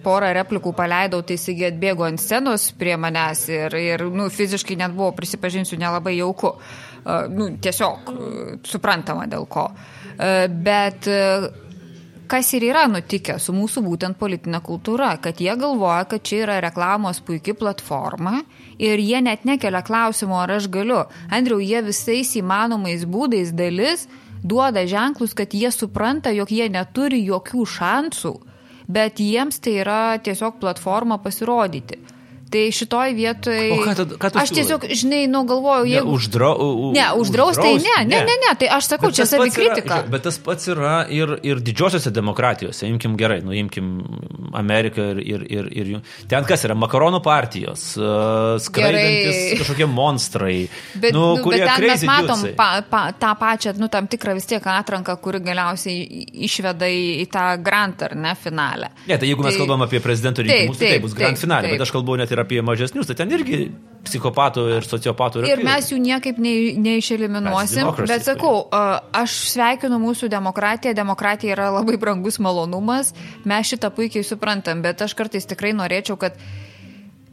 porą 0.00 0.29
replikų 0.36 0.72
paleidau, 0.76 1.22
tai 1.26 1.38
jisai 1.38 1.56
atbėgo 1.70 2.06
ant 2.06 2.20
scenos 2.20 2.70
prie 2.78 2.96
manęs 3.00 3.46
ir, 3.52 3.74
ir 3.78 4.04
nu, 4.14 4.28
fiziškai 4.32 4.78
net 4.80 4.94
buvo, 4.96 5.12
prisipažinsiu, 5.16 5.78
nelabai 5.80 6.16
jauku. 6.18 6.54
Nu, 7.32 7.48
tiesiog 7.64 8.12
suprantama 8.68 9.24
dėl 9.30 9.46
ko. 9.48 9.70
Bet 10.66 11.08
kas 12.30 12.52
ir 12.54 12.68
yra 12.68 12.84
nutikę 12.86 13.38
su 13.42 13.54
mūsų 13.56 13.82
būtent 13.82 14.18
politinė 14.20 14.60
kultūra, 14.62 15.14
kad 15.22 15.40
jie 15.42 15.54
galvoja, 15.58 16.04
kad 16.10 16.22
čia 16.26 16.44
yra 16.44 16.58
reklamos 16.62 17.18
puikia 17.26 17.56
platforma 17.58 18.42
ir 18.78 19.02
jie 19.02 19.18
net 19.24 19.46
nekelia 19.48 19.82
klausimo, 19.86 20.38
ar 20.38 20.58
aš 20.60 20.68
galiu. 20.70 21.02
Andriu, 21.32 21.58
jie 21.58 21.82
visais 21.88 22.36
įmanomais 22.38 23.02
būdais 23.08 23.50
dalis 23.56 24.06
duoda 24.44 24.86
ženklus, 24.86 25.34
kad 25.34 25.56
jie 25.56 25.72
supranta, 25.74 26.30
jog 26.30 26.52
jie 26.52 26.68
neturi 26.72 27.24
jokių 27.26 27.66
šansų 27.66 28.34
bet 28.92 29.20
jiems 29.22 29.60
tai 29.62 29.76
yra 29.84 30.00
tiesiog 30.22 30.58
platforma 30.62 31.18
pasirodyti. 31.22 31.98
Tai 32.50 32.62
šitoj 32.74 33.12
vietoj... 33.14 33.58
Ką, 33.84 33.92
tad, 33.94 34.12
ką 34.18 34.30
Aš 34.40 34.50
tiesiog, 34.56 34.84
žinai, 34.90 35.20
nu 35.30 35.44
galvoju, 35.46 35.86
jeigu... 35.86 36.08
Ne, 36.10 36.16
uždra, 36.18 36.48
u, 36.58 36.88
ne 36.96 37.04
uždraus, 37.14 37.60
tai 37.60 37.76
ne, 37.78 37.98
ne, 38.08 38.22
ne, 38.26 38.34
ne, 38.42 38.54
tai 38.58 38.66
aš 38.74 38.88
sakau, 38.90 39.10
bet 39.12 39.20
čia 39.20 39.26
savikritika. 39.30 40.00
Bet 40.10 40.24
tas 40.26 40.38
pats 40.42 40.66
yra 40.72 41.04
ir, 41.14 41.36
ir 41.46 41.60
didžiosiose 41.62 42.10
demokratijose, 42.10 42.88
imkim 42.90 43.14
gerai, 43.20 43.38
nu 43.46 43.54
imkim 43.54 43.92
Ameriką 44.58 45.06
ir, 45.22 45.44
ir, 45.46 45.68
ir, 45.70 45.92
ir 45.94 46.26
ten 46.30 46.48
kas 46.48 46.66
yra, 46.66 46.74
makaronų 46.74 47.20
partijos, 47.22 47.84
uh, 48.00 48.56
skraidantis 48.58 49.60
kažkokie 49.62 49.86
monstrai. 49.86 50.56
Bet, 51.00 51.14
nu, 51.14 51.36
nu, 51.38 51.46
bet 51.52 51.62
ten 51.62 51.86
mes 51.86 52.02
matom 52.08 52.42
pa, 52.58 52.82
pa, 52.82 53.04
tą 53.14 53.30
pačią, 53.38 53.76
nu, 53.78 53.86
tam 53.92 54.08
tikrą 54.10 54.34
vis 54.36 54.48
tiek 54.50 54.64
atranką, 54.66 55.14
kuri 55.22 55.38
galiausiai 55.44 56.26
išveda 56.48 56.88
į, 56.90 57.04
į 57.22 57.26
tą 57.30 57.44
grant 57.62 58.02
ar 58.04 58.16
ne 58.18 58.34
finalę. 58.38 58.90
Ne, 59.06 59.14
tai 59.14 59.30
jeigu 59.30 59.46
mes 59.46 59.54
tai, 59.54 59.62
kalbam 59.62 59.86
apie 59.86 60.02
prezidento 60.02 60.42
rinkimus, 60.44 60.80
tai, 60.80 60.96
tai 60.96 61.02
bus 61.04 61.14
grant 61.16 61.40
finalė, 61.40 61.70
bet 61.74 61.86
aš 61.86 61.94
kalbu 61.94 62.18
net 62.20 62.34
ir 62.34 62.39
ir 62.40 62.46
apie 62.46 62.62
mažesnius, 62.64 63.08
tai 63.08 63.16
ten 63.20 63.32
irgi 63.36 63.68
psichopatų 64.06 64.64
ir 64.78 64.86
sociopatų 64.86 65.42
yra. 65.42 65.50
Ir 65.52 65.62
mes 65.64 65.90
jų 65.92 65.98
niekaip 66.00 66.40
nei, 66.40 66.72
neišeliminuosim, 66.80 67.92
bet 68.08 68.24
sakau, 68.26 68.64
aš 68.72 69.36
sveikinu 69.52 70.00
mūsų 70.00 70.30
demokratiją, 70.32 70.94
demokratija 70.96 71.54
yra 71.56 71.68
labai 71.74 71.98
brangus 72.00 72.40
malonumas, 72.42 73.12
mes 73.44 73.70
šitą 73.70 73.92
puikiai 73.94 74.24
suprantam, 74.26 74.80
bet 74.84 75.04
aš 75.04 75.14
kartais 75.18 75.48
tikrai 75.50 75.74
norėčiau, 75.76 76.16
kad 76.20 76.40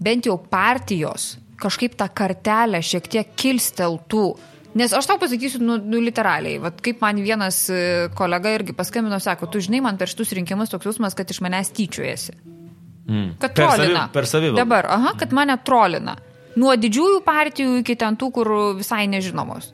bent 0.04 0.28
jau 0.28 0.38
partijos 0.38 1.38
kažkaip 1.58 1.96
tą 1.98 2.10
kartelę 2.14 2.84
šiek 2.86 3.08
tiek 3.10 3.34
kilsteltų. 3.40 4.28
Nes 4.78 4.92
aš 4.94 5.08
tau 5.10 5.18
pasakysiu, 5.18 5.64
nu, 5.64 5.80
nu 5.82 5.98
literaliai, 6.04 6.60
Vat 6.62 6.84
kaip 6.86 7.00
man 7.02 7.18
vienas 7.24 7.64
e, 7.74 8.12
kolega 8.14 8.52
irgi 8.54 8.76
paskambino, 8.78 9.18
sako, 9.24 9.50
tu 9.50 9.64
žinai, 9.64 9.82
man 9.82 9.98
per 9.98 10.12
šitus 10.12 10.36
rinkimus 10.38 10.70
toks 10.70 10.92
jausmas, 10.92 11.18
kad 11.18 11.32
iš 11.34 11.42
manęs 11.42 11.74
tyčiojasi. 11.74 12.36
Mm. 13.08 13.34
Kad 13.40 13.54
per 13.56 13.64
trolina. 13.64 14.04
Savi, 14.04 14.14
per 14.14 14.28
savivaldą. 14.28 14.62
Dabar, 14.62 14.90
aha, 14.98 15.14
kad 15.20 15.34
mane 15.36 15.56
trolina. 15.66 16.18
Nuo 16.58 16.74
didžiųjų 16.76 17.22
partijų 17.26 17.82
iki 17.82 17.96
ten 18.00 18.18
tų, 18.20 18.32
kur 18.36 18.54
visai 18.80 19.06
nežinomos. 19.10 19.72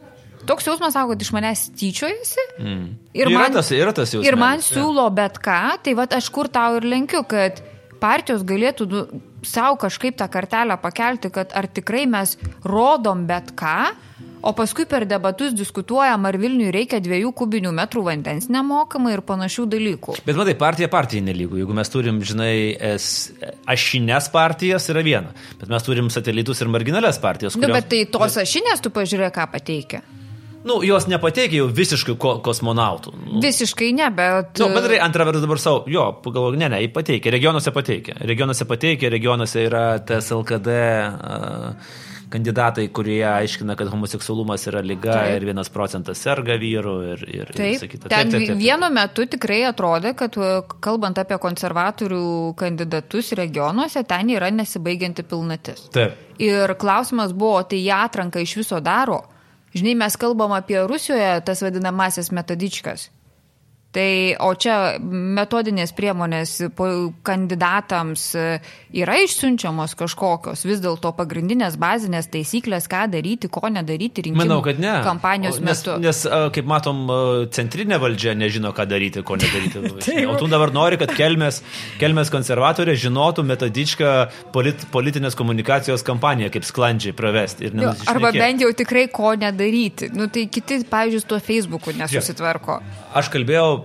Toks 0.47 0.67
jausmas 0.67 0.95
sako, 0.95 1.13
kad 1.13 1.23
iš 1.23 1.31
manęs 1.31 1.67
tyčiojasi. 1.79 2.47
Mm. 2.59 2.87
Ir, 3.15 3.29
man, 3.31 3.45
yra 3.45 3.51
tas, 3.55 3.69
yra 3.71 3.93
tas 3.95 4.11
jausmas. 4.11 4.27
Ir 4.27 4.39
man 4.39 4.63
siūlo 4.63 5.07
ja. 5.07 5.15
bet 5.21 5.39
ką, 5.43 5.59
tai 5.85 5.93
va 5.97 6.07
aš 6.19 6.27
kur 6.35 6.49
tau 6.51 6.79
ir 6.79 6.87
lenkiu, 6.87 7.23
kad 7.29 7.61
partijos 8.03 8.43
galėtų 8.47 8.87
nu, 8.91 9.03
savo 9.47 9.77
kažkaip 9.79 10.17
tą 10.19 10.27
kartelę 10.31 10.75
pakelti, 10.83 11.31
kad 11.33 11.55
ar 11.55 11.69
tikrai 11.71 12.03
mes 12.11 12.35
rodom 12.67 13.23
bet 13.29 13.53
ką, 13.59 13.93
o 14.43 14.51
paskui 14.53 14.85
per 14.89 15.05
debatus 15.07 15.53
diskutuojam, 15.55 16.27
ar 16.27 16.37
Vilniui 16.39 16.71
reikia 16.75 16.99
dviejų 17.03 17.31
kubinių 17.39 17.71
metrų 17.75 18.03
vandens 18.09 18.49
nemokamai 18.51 19.15
ir 19.15 19.23
panašių 19.25 19.67
dalykų. 19.71 20.17
Bet 20.27 20.39
matai, 20.39 20.55
partija 20.59 20.89
partijai 20.91 21.23
nelygų. 21.29 21.61
Jeigu 21.61 21.77
mes 21.77 21.93
turim, 21.93 22.19
žinai, 22.27 22.55
es, 22.93 23.05
ašinės 23.71 24.27
partijas 24.33 24.89
yra 24.91 25.05
viena, 25.05 25.31
bet 25.61 25.71
mes 25.71 25.87
turim 25.87 26.11
satelitus 26.13 26.59
ir 26.59 26.71
marginales 26.73 27.21
partijas. 27.23 27.55
Nu, 27.55 27.63
kurios... 27.63 27.71
Nu, 27.71 27.79
bet 27.79 27.89
tai 27.93 28.03
tos 28.11 28.37
ašinės 28.43 28.83
tu 28.83 28.91
pažiūrėk, 28.93 29.33
ką 29.39 29.47
pateikia. 29.55 30.03
Nu, 30.63 30.77
jos 30.83 31.09
nepateikia 31.11 31.59
jau 31.59 31.67
visiškai 31.75 32.13
ko 32.19 32.37
kosmonautų. 32.43 33.11
Nu. 33.25 33.41
Visiškai 33.43 33.89
ne, 33.95 34.07
bet... 34.15 34.55
Nu, 34.59 34.69
bet 34.71 34.93
antra 35.03 35.27
vertus 35.27 35.43
dabar 35.43 35.59
savo, 35.59 35.83
jo, 35.91 36.05
pagalvoju, 36.23 36.59
ne, 36.59 36.69
ne, 36.71 36.79
jį 36.85 36.93
pateikia, 36.95 37.33
regionuose 37.35 37.73
pateikia. 37.75 38.15
Regionuose 38.23 38.67
pateikia, 38.69 39.11
regionuose 39.11 39.67
yra 39.67 39.83
TSLKD. 40.07 40.79
Uh, 41.19 42.01
kandidatai, 42.33 42.87
kurie 42.95 43.21
aiškina, 43.27 43.75
kad 43.79 43.89
homoseksualumas 43.91 44.65
yra 44.71 44.81
lyga 44.85 45.15
taip. 45.19 45.35
ir 45.37 45.47
vienas 45.51 45.69
procentas 45.73 46.21
serga 46.25 46.57
vyrų 46.59 46.95
ir, 47.11 47.25
ir, 47.29 47.51
taip. 47.53 47.75
ir 47.75 47.81
sakyta. 47.81 48.09
Ten 48.09 48.15
taip, 48.15 48.31
taip, 48.31 48.39
taip, 48.39 48.51
taip. 48.53 48.61
vienu 48.61 48.89
metu 48.95 49.27
tikrai 49.35 49.59
atrodė, 49.69 50.15
kad 50.19 50.37
e, 50.37 50.51
kalbant 50.83 51.21
apie 51.21 51.37
konservatorių 51.41 52.25
kandidatus 52.59 53.33
regionuose, 53.39 54.05
ten 54.09 54.33
yra 54.33 54.49
nesibaigianti 54.53 55.25
pilnatis. 55.29 55.87
Taip. 55.93 56.17
Ir 56.41 56.75
klausimas 56.81 57.35
buvo, 57.37 57.61
tai 57.69 57.83
jie 57.83 57.93
atranka 57.95 58.41
iš 58.41 58.57
viso 58.63 58.81
daro. 58.83 59.21
Žinai, 59.73 59.95
mes 60.03 60.17
kalbam 60.21 60.53
apie 60.53 60.81
Rusijoje 60.85 61.33
tas 61.45 61.61
vadinamasis 61.65 62.29
metodičkas. 62.33 63.09
Tai, 63.93 64.33
o 64.41 64.49
čia 64.57 64.97
metodinės 65.03 65.91
priemonės 65.93 66.55
kandidatams 67.27 68.23
e, 68.33 68.45
yra 68.97 69.19
išsiunčiamos 69.21 69.93
kažkokios, 69.99 70.63
vis 70.65 70.81
dėlto 70.81 71.11
pagrindinės 71.13 71.77
bazinės 71.77 72.31
taisyklės, 72.33 72.87
ką 72.89 73.03
daryti, 73.13 73.51
ko 73.53 73.69
nedaryti 73.69 74.25
rinkimų 74.25 74.41
Manau, 74.41 74.57
kad 74.65 74.81
ne. 74.81 74.95
kampanijos 75.05 75.59
nes, 75.61 75.83
metu. 75.83 75.97
Nes, 76.01 76.23
kaip 76.55 76.71
matom, 76.71 77.03
centrinė 77.53 77.99
valdžia 78.01 78.33
nežino, 78.37 78.73
ką 78.73 78.87
daryti, 78.89 79.21
ko 79.21 79.37
nedaryti. 79.37 79.83
o 80.31 80.39
tu 80.41 80.49
dabar 80.49 80.73
nori, 80.73 80.97
kad 81.01 81.13
kelmės, 81.13 81.61
kelmės 82.01 82.33
konservatorė 82.33 82.97
žinotų 82.97 83.45
metodičką 83.45 84.15
polit, 84.57 84.87
politinės 84.93 85.37
komunikacijos 85.37 86.01
kampaniją, 86.07 86.49
kaip 86.57 86.65
sklandžiai 86.65 87.13
pravesti. 87.13 87.69
Arba 88.09 88.33
bent 88.33 88.65
jau 88.65 88.73
tikrai 88.73 89.05
ko 89.13 89.37
nedaryti. 89.37 90.09
Nu, 90.17 90.31
tai 90.33 90.47
kiti, 90.49 90.81
pavyzdžiui, 90.89 91.29
tuo 91.29 91.41
Facebook'u 91.43 91.93
nesusitvarko. 92.01 92.81
Aš 93.13 93.29
kalbėjau 93.29 93.82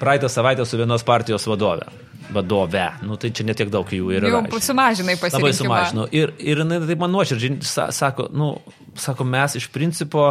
praeitą 0.00 0.28
savaitę 0.28 0.66
su 0.66 0.78
vienos 0.80 1.04
partijos 1.06 1.46
vadove. 1.46 1.88
Vadove. 2.30 2.86
Nu, 3.02 3.16
tai 3.16 3.32
čia 3.34 3.44
netiek 3.46 3.70
daug 3.72 3.88
jų 3.90 4.12
yra. 4.14 4.30
Jau 4.30 4.60
sumažinai 4.62 5.16
pasirinkimą. 5.18 5.42
Labai 5.42 5.56
sumažinau. 5.58 6.06
Ir, 6.14 6.32
ir 6.38 6.62
jinai 6.62 6.78
taip 6.86 7.02
man 7.02 7.12
nuoširdžiai 7.14 7.58
sako, 7.94 8.28
nu, 8.32 8.52
sako, 8.94 9.26
mes 9.26 9.58
iš 9.58 9.66
principo, 9.74 10.30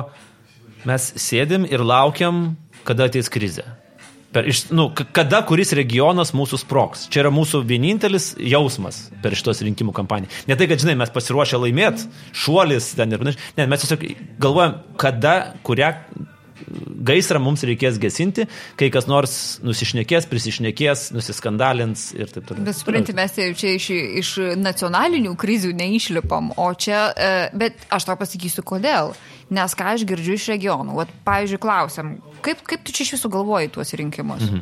mes 0.87 1.11
sėdim 1.19 1.67
ir 1.69 1.83
laukiam, 1.83 2.53
kada 2.87 3.09
ateis 3.09 3.31
krizė. 3.31 3.67
Per, 4.29 4.45
iš, 4.45 4.67
nu, 4.69 4.91
kada 4.93 5.41
kuris 5.49 5.71
regionas 5.73 6.35
mūsų 6.37 6.59
sproks. 6.61 7.07
Čia 7.09 7.23
yra 7.23 7.31
mūsų 7.33 7.63
vienintelis 7.65 8.35
jausmas 8.37 9.07
per 9.23 9.33
šitos 9.37 9.63
rinkimų 9.65 9.95
kampaniją. 9.97 10.29
Ne 10.45 10.57
tai, 10.59 10.67
kad, 10.69 10.81
žinai, 10.83 10.93
mes 11.01 11.09
pasiruošę 11.13 11.57
laimėti, 11.57 12.05
šuolis 12.37 12.91
ten 12.99 13.15
ir 13.15 13.23
panašiai. 13.23 13.47
Ne, 13.57 13.65
mes 13.71 13.81
tiesiog 13.81 14.05
galvojam, 14.41 14.77
kada, 15.01 15.33
kurią 15.65 15.95
gaisrą 17.09 17.41
mums 17.43 17.63
reikės 17.67 17.99
gesinti, 18.01 18.45
kai 18.79 18.89
kas 18.93 19.07
nors 19.09 19.33
nusišnekės, 19.65 20.27
prisišnekės, 20.29 21.09
nusiskandalins 21.15 22.09
ir 22.17 22.31
taip 22.33 22.49
toliau. 22.49 22.67
Bet 22.67 22.77
supranti, 22.79 23.15
mes 23.17 23.35
čia 23.35 23.73
iš, 23.77 23.89
iš 24.21 24.33
nacionalinių 24.59 25.33
krizių 25.39 25.73
neišlipam, 25.79 26.53
o 26.59 26.69
čia, 26.73 27.07
e, 27.13 27.33
bet 27.57 27.89
aš 27.93 28.09
tau 28.09 28.19
pasakysiu, 28.19 28.65
kodėl. 28.67 29.15
Nes 29.49 29.73
ką 29.73 29.95
aš 29.95 30.05
girdžiu 30.05 30.35
iš 30.37 30.45
regionų, 30.51 30.93
Vat, 30.99 31.09
pavyzdžiui, 31.25 31.61
klausiam, 31.63 32.13
kaip, 32.45 32.61
kaip 32.69 32.83
tu 32.85 32.93
čia 32.93 33.07
iš 33.07 33.15
visų 33.17 33.31
galvoji 33.33 33.71
tuos 33.73 33.95
rinkimus? 33.97 34.45
Mhm. 34.45 34.61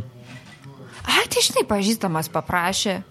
Ai, 1.08 1.24
tai 1.32 1.44
žinai, 1.44 1.68
pažįstamas 1.68 2.32
paprašė, 2.32 3.02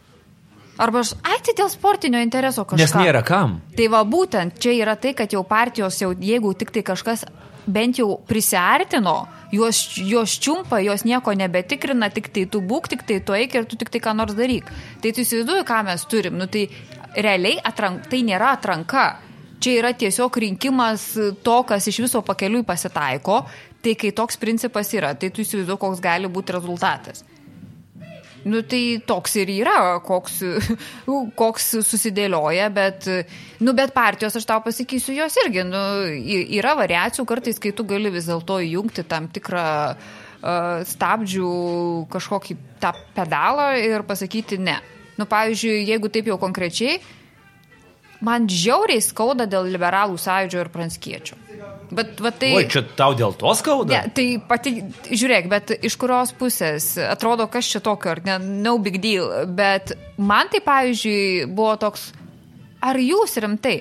Arba 0.77 1.01
aš, 1.01 1.15
ai, 1.25 1.39
tai 1.41 1.55
dėl 1.57 1.71
sportinio 1.73 2.21
intereso 2.21 2.67
kažkas. 2.69 2.93
Nes 2.93 3.07
nėra 3.07 3.23
kam. 3.25 3.61
Tai 3.77 3.87
va 3.95 4.03
būtent 4.05 4.59
čia 4.61 4.75
yra 4.77 4.93
tai, 5.01 5.15
kad 5.17 5.33
jau 5.33 5.41
partijos, 5.49 5.97
jau, 6.03 6.11
jeigu 6.13 6.53
tik 6.53 6.73
tai 6.75 6.83
kažkas 6.85 7.25
bent 7.67 7.99
jau 8.01 8.17
prisartino, 8.29 9.27
juos, 9.53 9.81
juos 9.99 10.39
čiumpa, 10.43 10.81
juos 10.85 11.05
nieko 11.07 11.35
nebetikrina, 11.37 12.11
tik 12.15 12.31
tai 12.35 12.47
tu 12.51 12.63
būk, 12.63 12.89
tik 12.93 13.05
tai 13.09 13.21
tu 13.21 13.37
eik 13.37 13.55
ir 13.55 13.69
tu 13.69 13.79
tik 13.79 13.93
tai 13.93 14.03
ką 14.03 14.15
nors 14.17 14.37
daryk. 14.39 14.71
Tai 15.03 15.13
tu 15.13 15.23
įsivaizduoji, 15.25 15.67
ką 15.69 15.83
mes 15.87 16.07
turim. 16.11 16.39
Nu, 16.41 16.49
tai 16.51 16.67
realiai 17.17 17.61
atrank, 17.65 18.09
tai 18.11 18.23
nėra 18.27 18.55
atranka. 18.57 19.07
Čia 19.63 19.79
yra 19.81 19.95
tiesiog 19.97 20.37
rinkimas 20.43 21.09
to, 21.43 21.57
kas 21.69 21.87
iš 21.89 22.03
viso 22.05 22.21
pakeliui 22.23 22.67
pasitaiko. 22.67 23.45
Tai 23.83 23.95
kai 23.95 24.11
toks 24.15 24.39
principas 24.41 24.91
yra, 24.95 25.15
tai 25.15 25.31
tu 25.31 25.45
įsivaizduoji, 25.45 25.81
koks 25.81 26.03
gali 26.05 26.31
būti 26.33 26.55
rezultatas. 26.57 27.25
Nu, 28.47 28.61
tai 28.63 29.01
toks 29.03 29.33
ir 29.41 29.51
yra, 29.51 29.97
koks, 30.07 30.37
koks 31.41 31.73
susidėlioja, 31.87 32.69
bet, 32.75 33.09
nu, 33.59 33.75
bet 33.75 33.95
partijos, 33.97 34.37
aš 34.39 34.47
tau 34.47 34.61
pasakysiu, 34.63 35.17
jos 35.17 35.35
irgi, 35.43 35.65
nu, 35.67 35.81
yra 36.61 36.77
variacijų 36.79 37.27
kartais, 37.27 37.59
kai 37.63 37.75
tu 37.75 37.87
gali 37.89 38.13
vis 38.15 38.29
dėlto 38.31 38.61
įjungti 38.63 39.07
tam 39.11 39.27
tikrą 39.35 39.67
uh, 39.97 40.23
stabdžių 40.87 41.51
kažkokį 42.13 42.57
tą 42.83 42.93
pedalą 43.17 43.73
ir 43.81 44.07
pasakyti 44.07 44.61
ne. 44.63 44.79
Nu, 45.17 45.27
pavyzdžiui, 45.27 45.87
jeigu 45.89 46.11
taip 46.13 46.29
jau 46.29 46.37
konkrečiai, 46.41 47.01
man 48.25 48.47
žiauriai 48.47 49.03
skauda 49.03 49.49
dėl 49.49 49.71
liberalų 49.73 50.21
sąjūdžio 50.21 50.63
ir 50.63 50.73
pranskiečio. 50.73 51.41
Bet, 51.91 52.19
va, 52.23 52.33
tai... 52.35 52.51
O, 52.57 52.63
čia 52.67 52.83
tau 52.99 53.15
dėl 53.19 53.35
to 53.39 53.53
skauda? 53.59 53.95
Ne, 53.95 54.13
tai 54.15 54.27
pati, 54.43 54.73
žiūrėk, 55.07 55.49
bet 55.51 55.75
iš 55.87 55.95
kurios 56.01 56.33
pusės, 56.37 56.95
atrodo, 56.99 57.47
kas 57.53 57.69
čia 57.71 57.83
tokio, 57.85 58.15
ar 58.17 58.23
ne, 58.27 58.39
no 58.67 58.77
big 58.83 58.99
deal, 59.03 59.29
bet 59.47 59.95
man 60.19 60.51
tai, 60.53 60.63
pavyzdžiui, 60.67 61.47
buvo 61.53 61.77
toks, 61.81 62.09
ar 62.83 62.99
jūs 62.99 63.39
rimtai? 63.43 63.79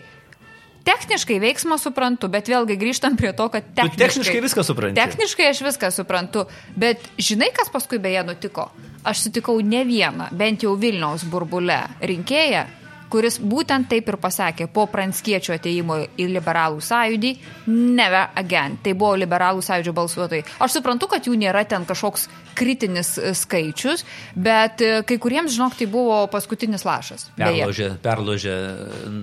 Techniškai 0.85 1.39
veiksmą 1.41 1.79
suprantu, 1.81 2.29
bet 2.29 2.45
vėlgi 2.51 2.77
grįžtam 2.77 3.15
prie 3.17 3.31
to, 3.33 3.47
kad 3.49 3.65
techniškai, 3.65 3.95
tu 3.97 4.03
techniškai 4.03 4.41
viską 4.45 4.65
suprantu. 4.67 4.99
Techniškai 4.99 5.47
aš 5.49 5.61
viską 5.65 5.89
suprantu, 5.95 6.43
bet 6.77 7.01
žinai, 7.17 7.49
kas 7.57 7.73
paskui 7.73 7.97
beje 8.03 8.21
nutiko? 8.27 8.67
Aš 9.01 9.25
sutikau 9.25 9.57
ne 9.65 9.81
vieną, 9.85 10.29
bent 10.37 10.61
jau 10.61 10.75
Vilniaus 10.77 11.25
burbule 11.29 11.79
rinkėją, 12.05 12.67
kuris 13.11 13.37
būtent 13.41 13.89
taip 13.91 14.09
ir 14.09 14.17
pasakė 14.21 14.67
po 14.73 14.87
Pranskiečio 14.91 15.55
ateimo 15.55 15.99
į 16.17 16.27
liberalų 16.33 16.81
sąjūdį, 16.83 17.31
never 17.71 18.31
again. 18.39 18.79
Tai 18.83 18.95
buvo 18.97 19.15
liberalų 19.21 19.63
sąjūdžio 19.65 19.93
balsuotojai. 19.95 20.45
Aš 20.63 20.79
suprantu, 20.79 21.09
kad 21.11 21.27
jų 21.27 21.37
nėra 21.39 21.65
ten 21.69 21.85
kažkoks 21.87 22.27
kritinis 22.55 23.15
e, 23.19 23.33
skaičius, 23.35 24.05
bet 24.39 24.81
e, 24.83 25.01
kai 25.07 25.17
kuriems, 25.21 25.53
žinok, 25.55 25.75
tai 25.79 25.87
buvo 25.91 26.21
paskutinis 26.31 26.85
lašas. 26.87 27.27
Perložė, 27.37 27.89
perložė. 28.03 28.55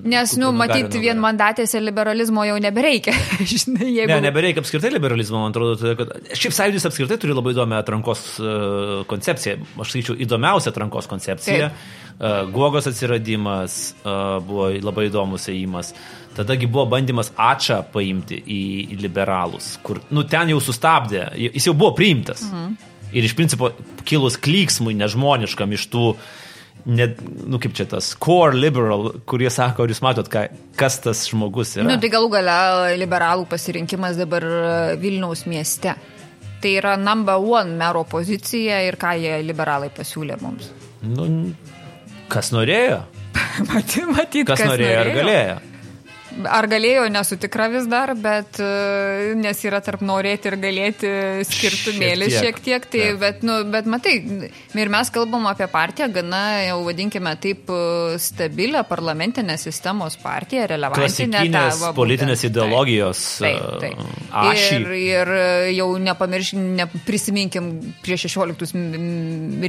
Nes, 0.05 0.37
nu, 0.41 0.53
matyti 0.57 1.01
vien 1.03 1.21
mandatėse 1.23 1.81
liberalizmo 1.81 2.45
jau 2.49 2.59
nebereikia. 2.63 3.15
Žinai, 3.53 3.89
jeigu... 3.89 4.11
Ne, 4.13 4.21
nebereikia 4.29 4.63
apskritai 4.65 4.93
liberalizmo, 4.93 5.41
man 5.41 5.55
atrodo, 5.55 5.95
kad 5.99 6.13
šiaip 6.37 6.57
sąjūdis 6.59 6.89
apskritai 6.91 7.19
turi 7.23 7.37
labai 7.37 7.57
įdomią 7.57 7.81
atrankos 7.81 8.27
uh, 8.43 9.03
koncepciją. 9.11 9.59
Aš 9.81 9.97
sakyčiau, 9.97 10.19
įdomiausia 10.27 10.73
atrankos 10.75 11.09
koncepcija. 11.11 11.73
Taip. 11.73 12.01
Guogos 12.55 12.87
atsiradimas 12.87 13.95
uh, 14.05 14.39
buvo 14.47 14.69
labai 14.79 15.09
įdomus 15.09 15.49
ėjimas. 15.51 15.91
Tadagi 16.37 16.69
buvo 16.71 16.87
bandymas 16.93 17.33
Ačą 17.35 17.81
paimti 17.93 18.39
į, 18.39 18.63
į 18.95 18.99
liberalus, 19.03 19.75
kur, 19.83 19.99
nu, 20.15 20.23
ten 20.25 20.53
jau 20.53 20.61
sustabdė, 20.63 21.27
jis 21.49 21.67
jau 21.69 21.75
buvo 21.75 21.93
priimtas. 21.99 22.45
Mhm. 22.47 22.79
Ir 23.13 23.27
iš 23.27 23.35
principo 23.37 23.69
kilus 24.09 24.39
klyksmui 24.41 24.95
nežmoniškam 24.97 25.75
iš 25.77 25.89
tų, 25.93 26.05
ne, 26.95 27.11
nu 27.45 27.59
kaip 27.61 27.75
čia 27.77 27.85
tas, 27.91 28.15
core 28.17 28.57
liberal, 28.57 29.11
kurie 29.29 29.51
sako, 29.53 29.85
ar 29.85 29.93
jūs 29.93 30.01
matot, 30.07 30.31
ką, 30.33 30.47
kas 30.81 30.97
tas 31.05 31.27
žmogus 31.29 31.75
yra. 31.77 31.91
Nu, 31.91 31.99
tai 32.01 32.09
galų 32.15 32.31
gale 32.39 32.57
liberalų 33.03 33.45
pasirinkimas 33.51 34.17
dabar 34.23 34.47
Vilniaus 35.03 35.45
mieste. 35.51 35.99
Tai 36.63 36.73
yra 36.79 36.95
number 36.97 37.43
one 37.43 37.75
mero 37.77 38.07
pozicija 38.09 38.81
ir 38.87 38.97
ką 38.97 39.17
jie 39.19 39.37
liberalai 39.43 39.91
pasiūlė 39.93 40.39
mums. 40.41 40.71
Nu, 41.03 41.27
kas 42.33 42.53
norėjo? 42.55 43.03
matyt, 43.73 44.09
matyt, 44.09 44.47
kas, 44.49 44.59
kas 44.59 44.67
norėjo, 44.71 44.97
norėjo 44.97 45.05
ir 45.05 45.21
galėjo. 45.21 45.61
Ar 46.49 46.67
galėjo, 46.71 47.07
nesu 47.13 47.37
tikra 47.41 47.69
vis 47.73 47.87
dar, 47.91 48.15
bet 48.19 48.59
e, 48.63 49.33
nes 49.39 49.59
yra 49.67 49.83
tarp 49.85 50.03
norėti 50.07 50.49
ir 50.51 50.57
galėti 50.63 51.11
skirtumėlį 51.49 52.29
šiek 52.33 52.33
tiek. 52.33 52.43
Šiek 52.43 52.61
tiek 52.65 52.87
tai, 52.93 53.03
ja. 53.05 53.17
bet, 53.21 53.43
nu, 53.47 53.59
bet 53.73 53.89
matai, 53.91 54.15
ir 54.79 54.93
mes 54.93 55.11
kalbam 55.13 55.47
apie 55.51 55.69
partiją, 55.71 56.09
gana 56.15 56.43
jau 56.67 56.79
vadinkime 56.87 57.35
taip 57.43 57.71
e, 57.73 58.19
stabilę 58.23 58.85
parlamentinę 58.89 59.59
sistemos 59.61 60.17
partiją, 60.23 60.67
relevantinę. 60.73 61.45
Ta, 61.53 61.93
politinės 61.97 62.47
ideologijos 62.49 63.23
taip, 63.43 63.61
taip, 63.83 63.99
taip. 63.99 64.23
E, 64.31 64.47
ašį. 64.47 64.81
Ir, 64.83 64.95
ir 65.03 65.33
jau 65.77 65.89
nepamirškim, 66.03 66.65
neprisiminkim 66.79 67.71
prieš 68.05 68.29
16, 68.31 68.73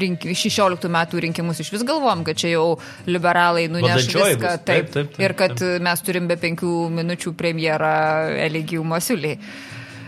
rink, 0.04 0.28
16 0.32 0.92
metų 0.98 1.24
rinkimus 1.28 1.64
iš 1.64 1.74
vis 1.76 1.86
galvom, 1.88 2.24
kad 2.28 2.40
čia 2.40 2.54
jau 2.56 2.68
liberalai 3.10 3.68
nuneš 3.72 4.10
viską. 4.14 4.56
Taip, 4.64 4.68
taip, 4.68 4.92
taip, 4.94 5.14
taip, 5.16 5.22
ir 5.24 5.38
kad 5.38 5.58
taip. 5.60 5.84
mes 5.84 6.06
turim 6.06 6.30
be 6.30 6.38
5 6.40 6.53
penkių 6.54 6.90
minučių 6.94 7.34
premjerą 7.38 7.94
Eligijų 8.46 8.84
Masiulį. 8.86 9.38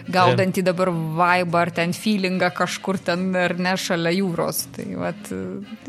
Gaudantį 0.05 0.61
dabar 0.61 0.91
vibe 0.93 1.57
ar 1.57 1.71
ten 1.73 1.89
feelingą 1.97 2.51
kažkur 2.53 2.99
ten 3.01 3.31
ar 3.33 3.55
ne 3.57 3.73
šalia 3.73 4.11
jūros. 4.13 4.67
Tai 4.75 4.85
vat, 5.01 5.31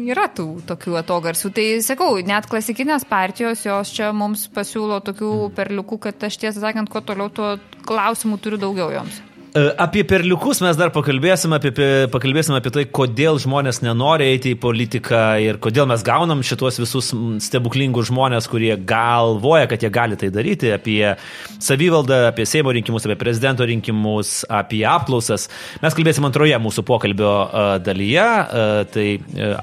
yra 0.01 0.25
tų 0.33 0.63
tokių 0.65 0.97
atogarsių. 1.03 1.53
Tai 1.53 1.67
sakau, 1.85 2.17
net 2.25 2.49
klasikinės 2.49 3.05
partijos 3.05 3.67
jos 3.67 3.93
čia 3.93 4.15
mums 4.17 4.49
pasiūlo 4.49 5.03
tokių 5.05 5.53
perliukų, 5.57 6.01
kad 6.09 6.29
aš 6.31 6.41
tiesą 6.41 6.65
sakant, 6.65 6.89
kuo 6.89 7.05
toliau, 7.05 7.29
tuo 7.29 7.59
klausimų 7.85 8.41
turiu 8.41 8.63
daugiau 8.63 8.89
joms. 8.97 9.21
E, 9.57 9.73
apie 9.77 10.03
perliukus 10.05 10.59
mes 10.61 10.77
dar 10.77 10.91
pakalbėsime, 10.93 11.57
apie, 11.57 11.87
pakalbėsime 12.13 12.59
apie 12.61 12.73
tai, 12.75 12.83
kodėl 12.99 13.39
žmonės 13.41 13.79
nenori 13.81 14.27
eiti 14.35 14.53
į 14.53 14.59
politiką 14.61 15.21
ir 15.41 15.57
kodėl 15.65 15.87
mes 15.89 16.05
gaunam 16.05 16.43
šitos 16.45 16.77
visus 16.83 17.09
stebuklingus 17.47 18.11
žmonės, 18.11 18.51
kurie 18.53 18.75
galvoja, 18.77 19.71
kad 19.71 19.87
jie 19.87 19.89
gali 19.95 20.19
tai 20.21 20.29
daryti, 20.35 20.75
apie 20.77 21.15
savivaldą, 21.57 22.27
apie 22.35 22.45
Seimo 22.45 22.75
rinkimus, 22.77 23.09
apie 23.09 23.17
prezidento 23.23 23.65
rinkimus, 23.65 24.43
apie 24.53 24.83
apklausas. 24.93 25.49
Mes 25.81 25.97
kalbėsime 25.97 26.29
antroje 26.29 26.61
mūsų 26.61 26.85
pokalbio 26.93 27.33
e, 27.33 27.65
dalyje, 27.87 28.29
e, 28.29 28.85
tai 28.93 29.09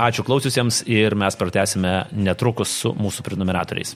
ačiū 0.09 0.25
klausiusiems 0.25 0.87
ir 0.89 1.13
mes 1.21 1.37
pratęsime 1.37 1.95
netrukus 2.17 2.73
su 2.81 2.97
mūsų 2.97 3.29
prenumeratoriais. 3.29 3.93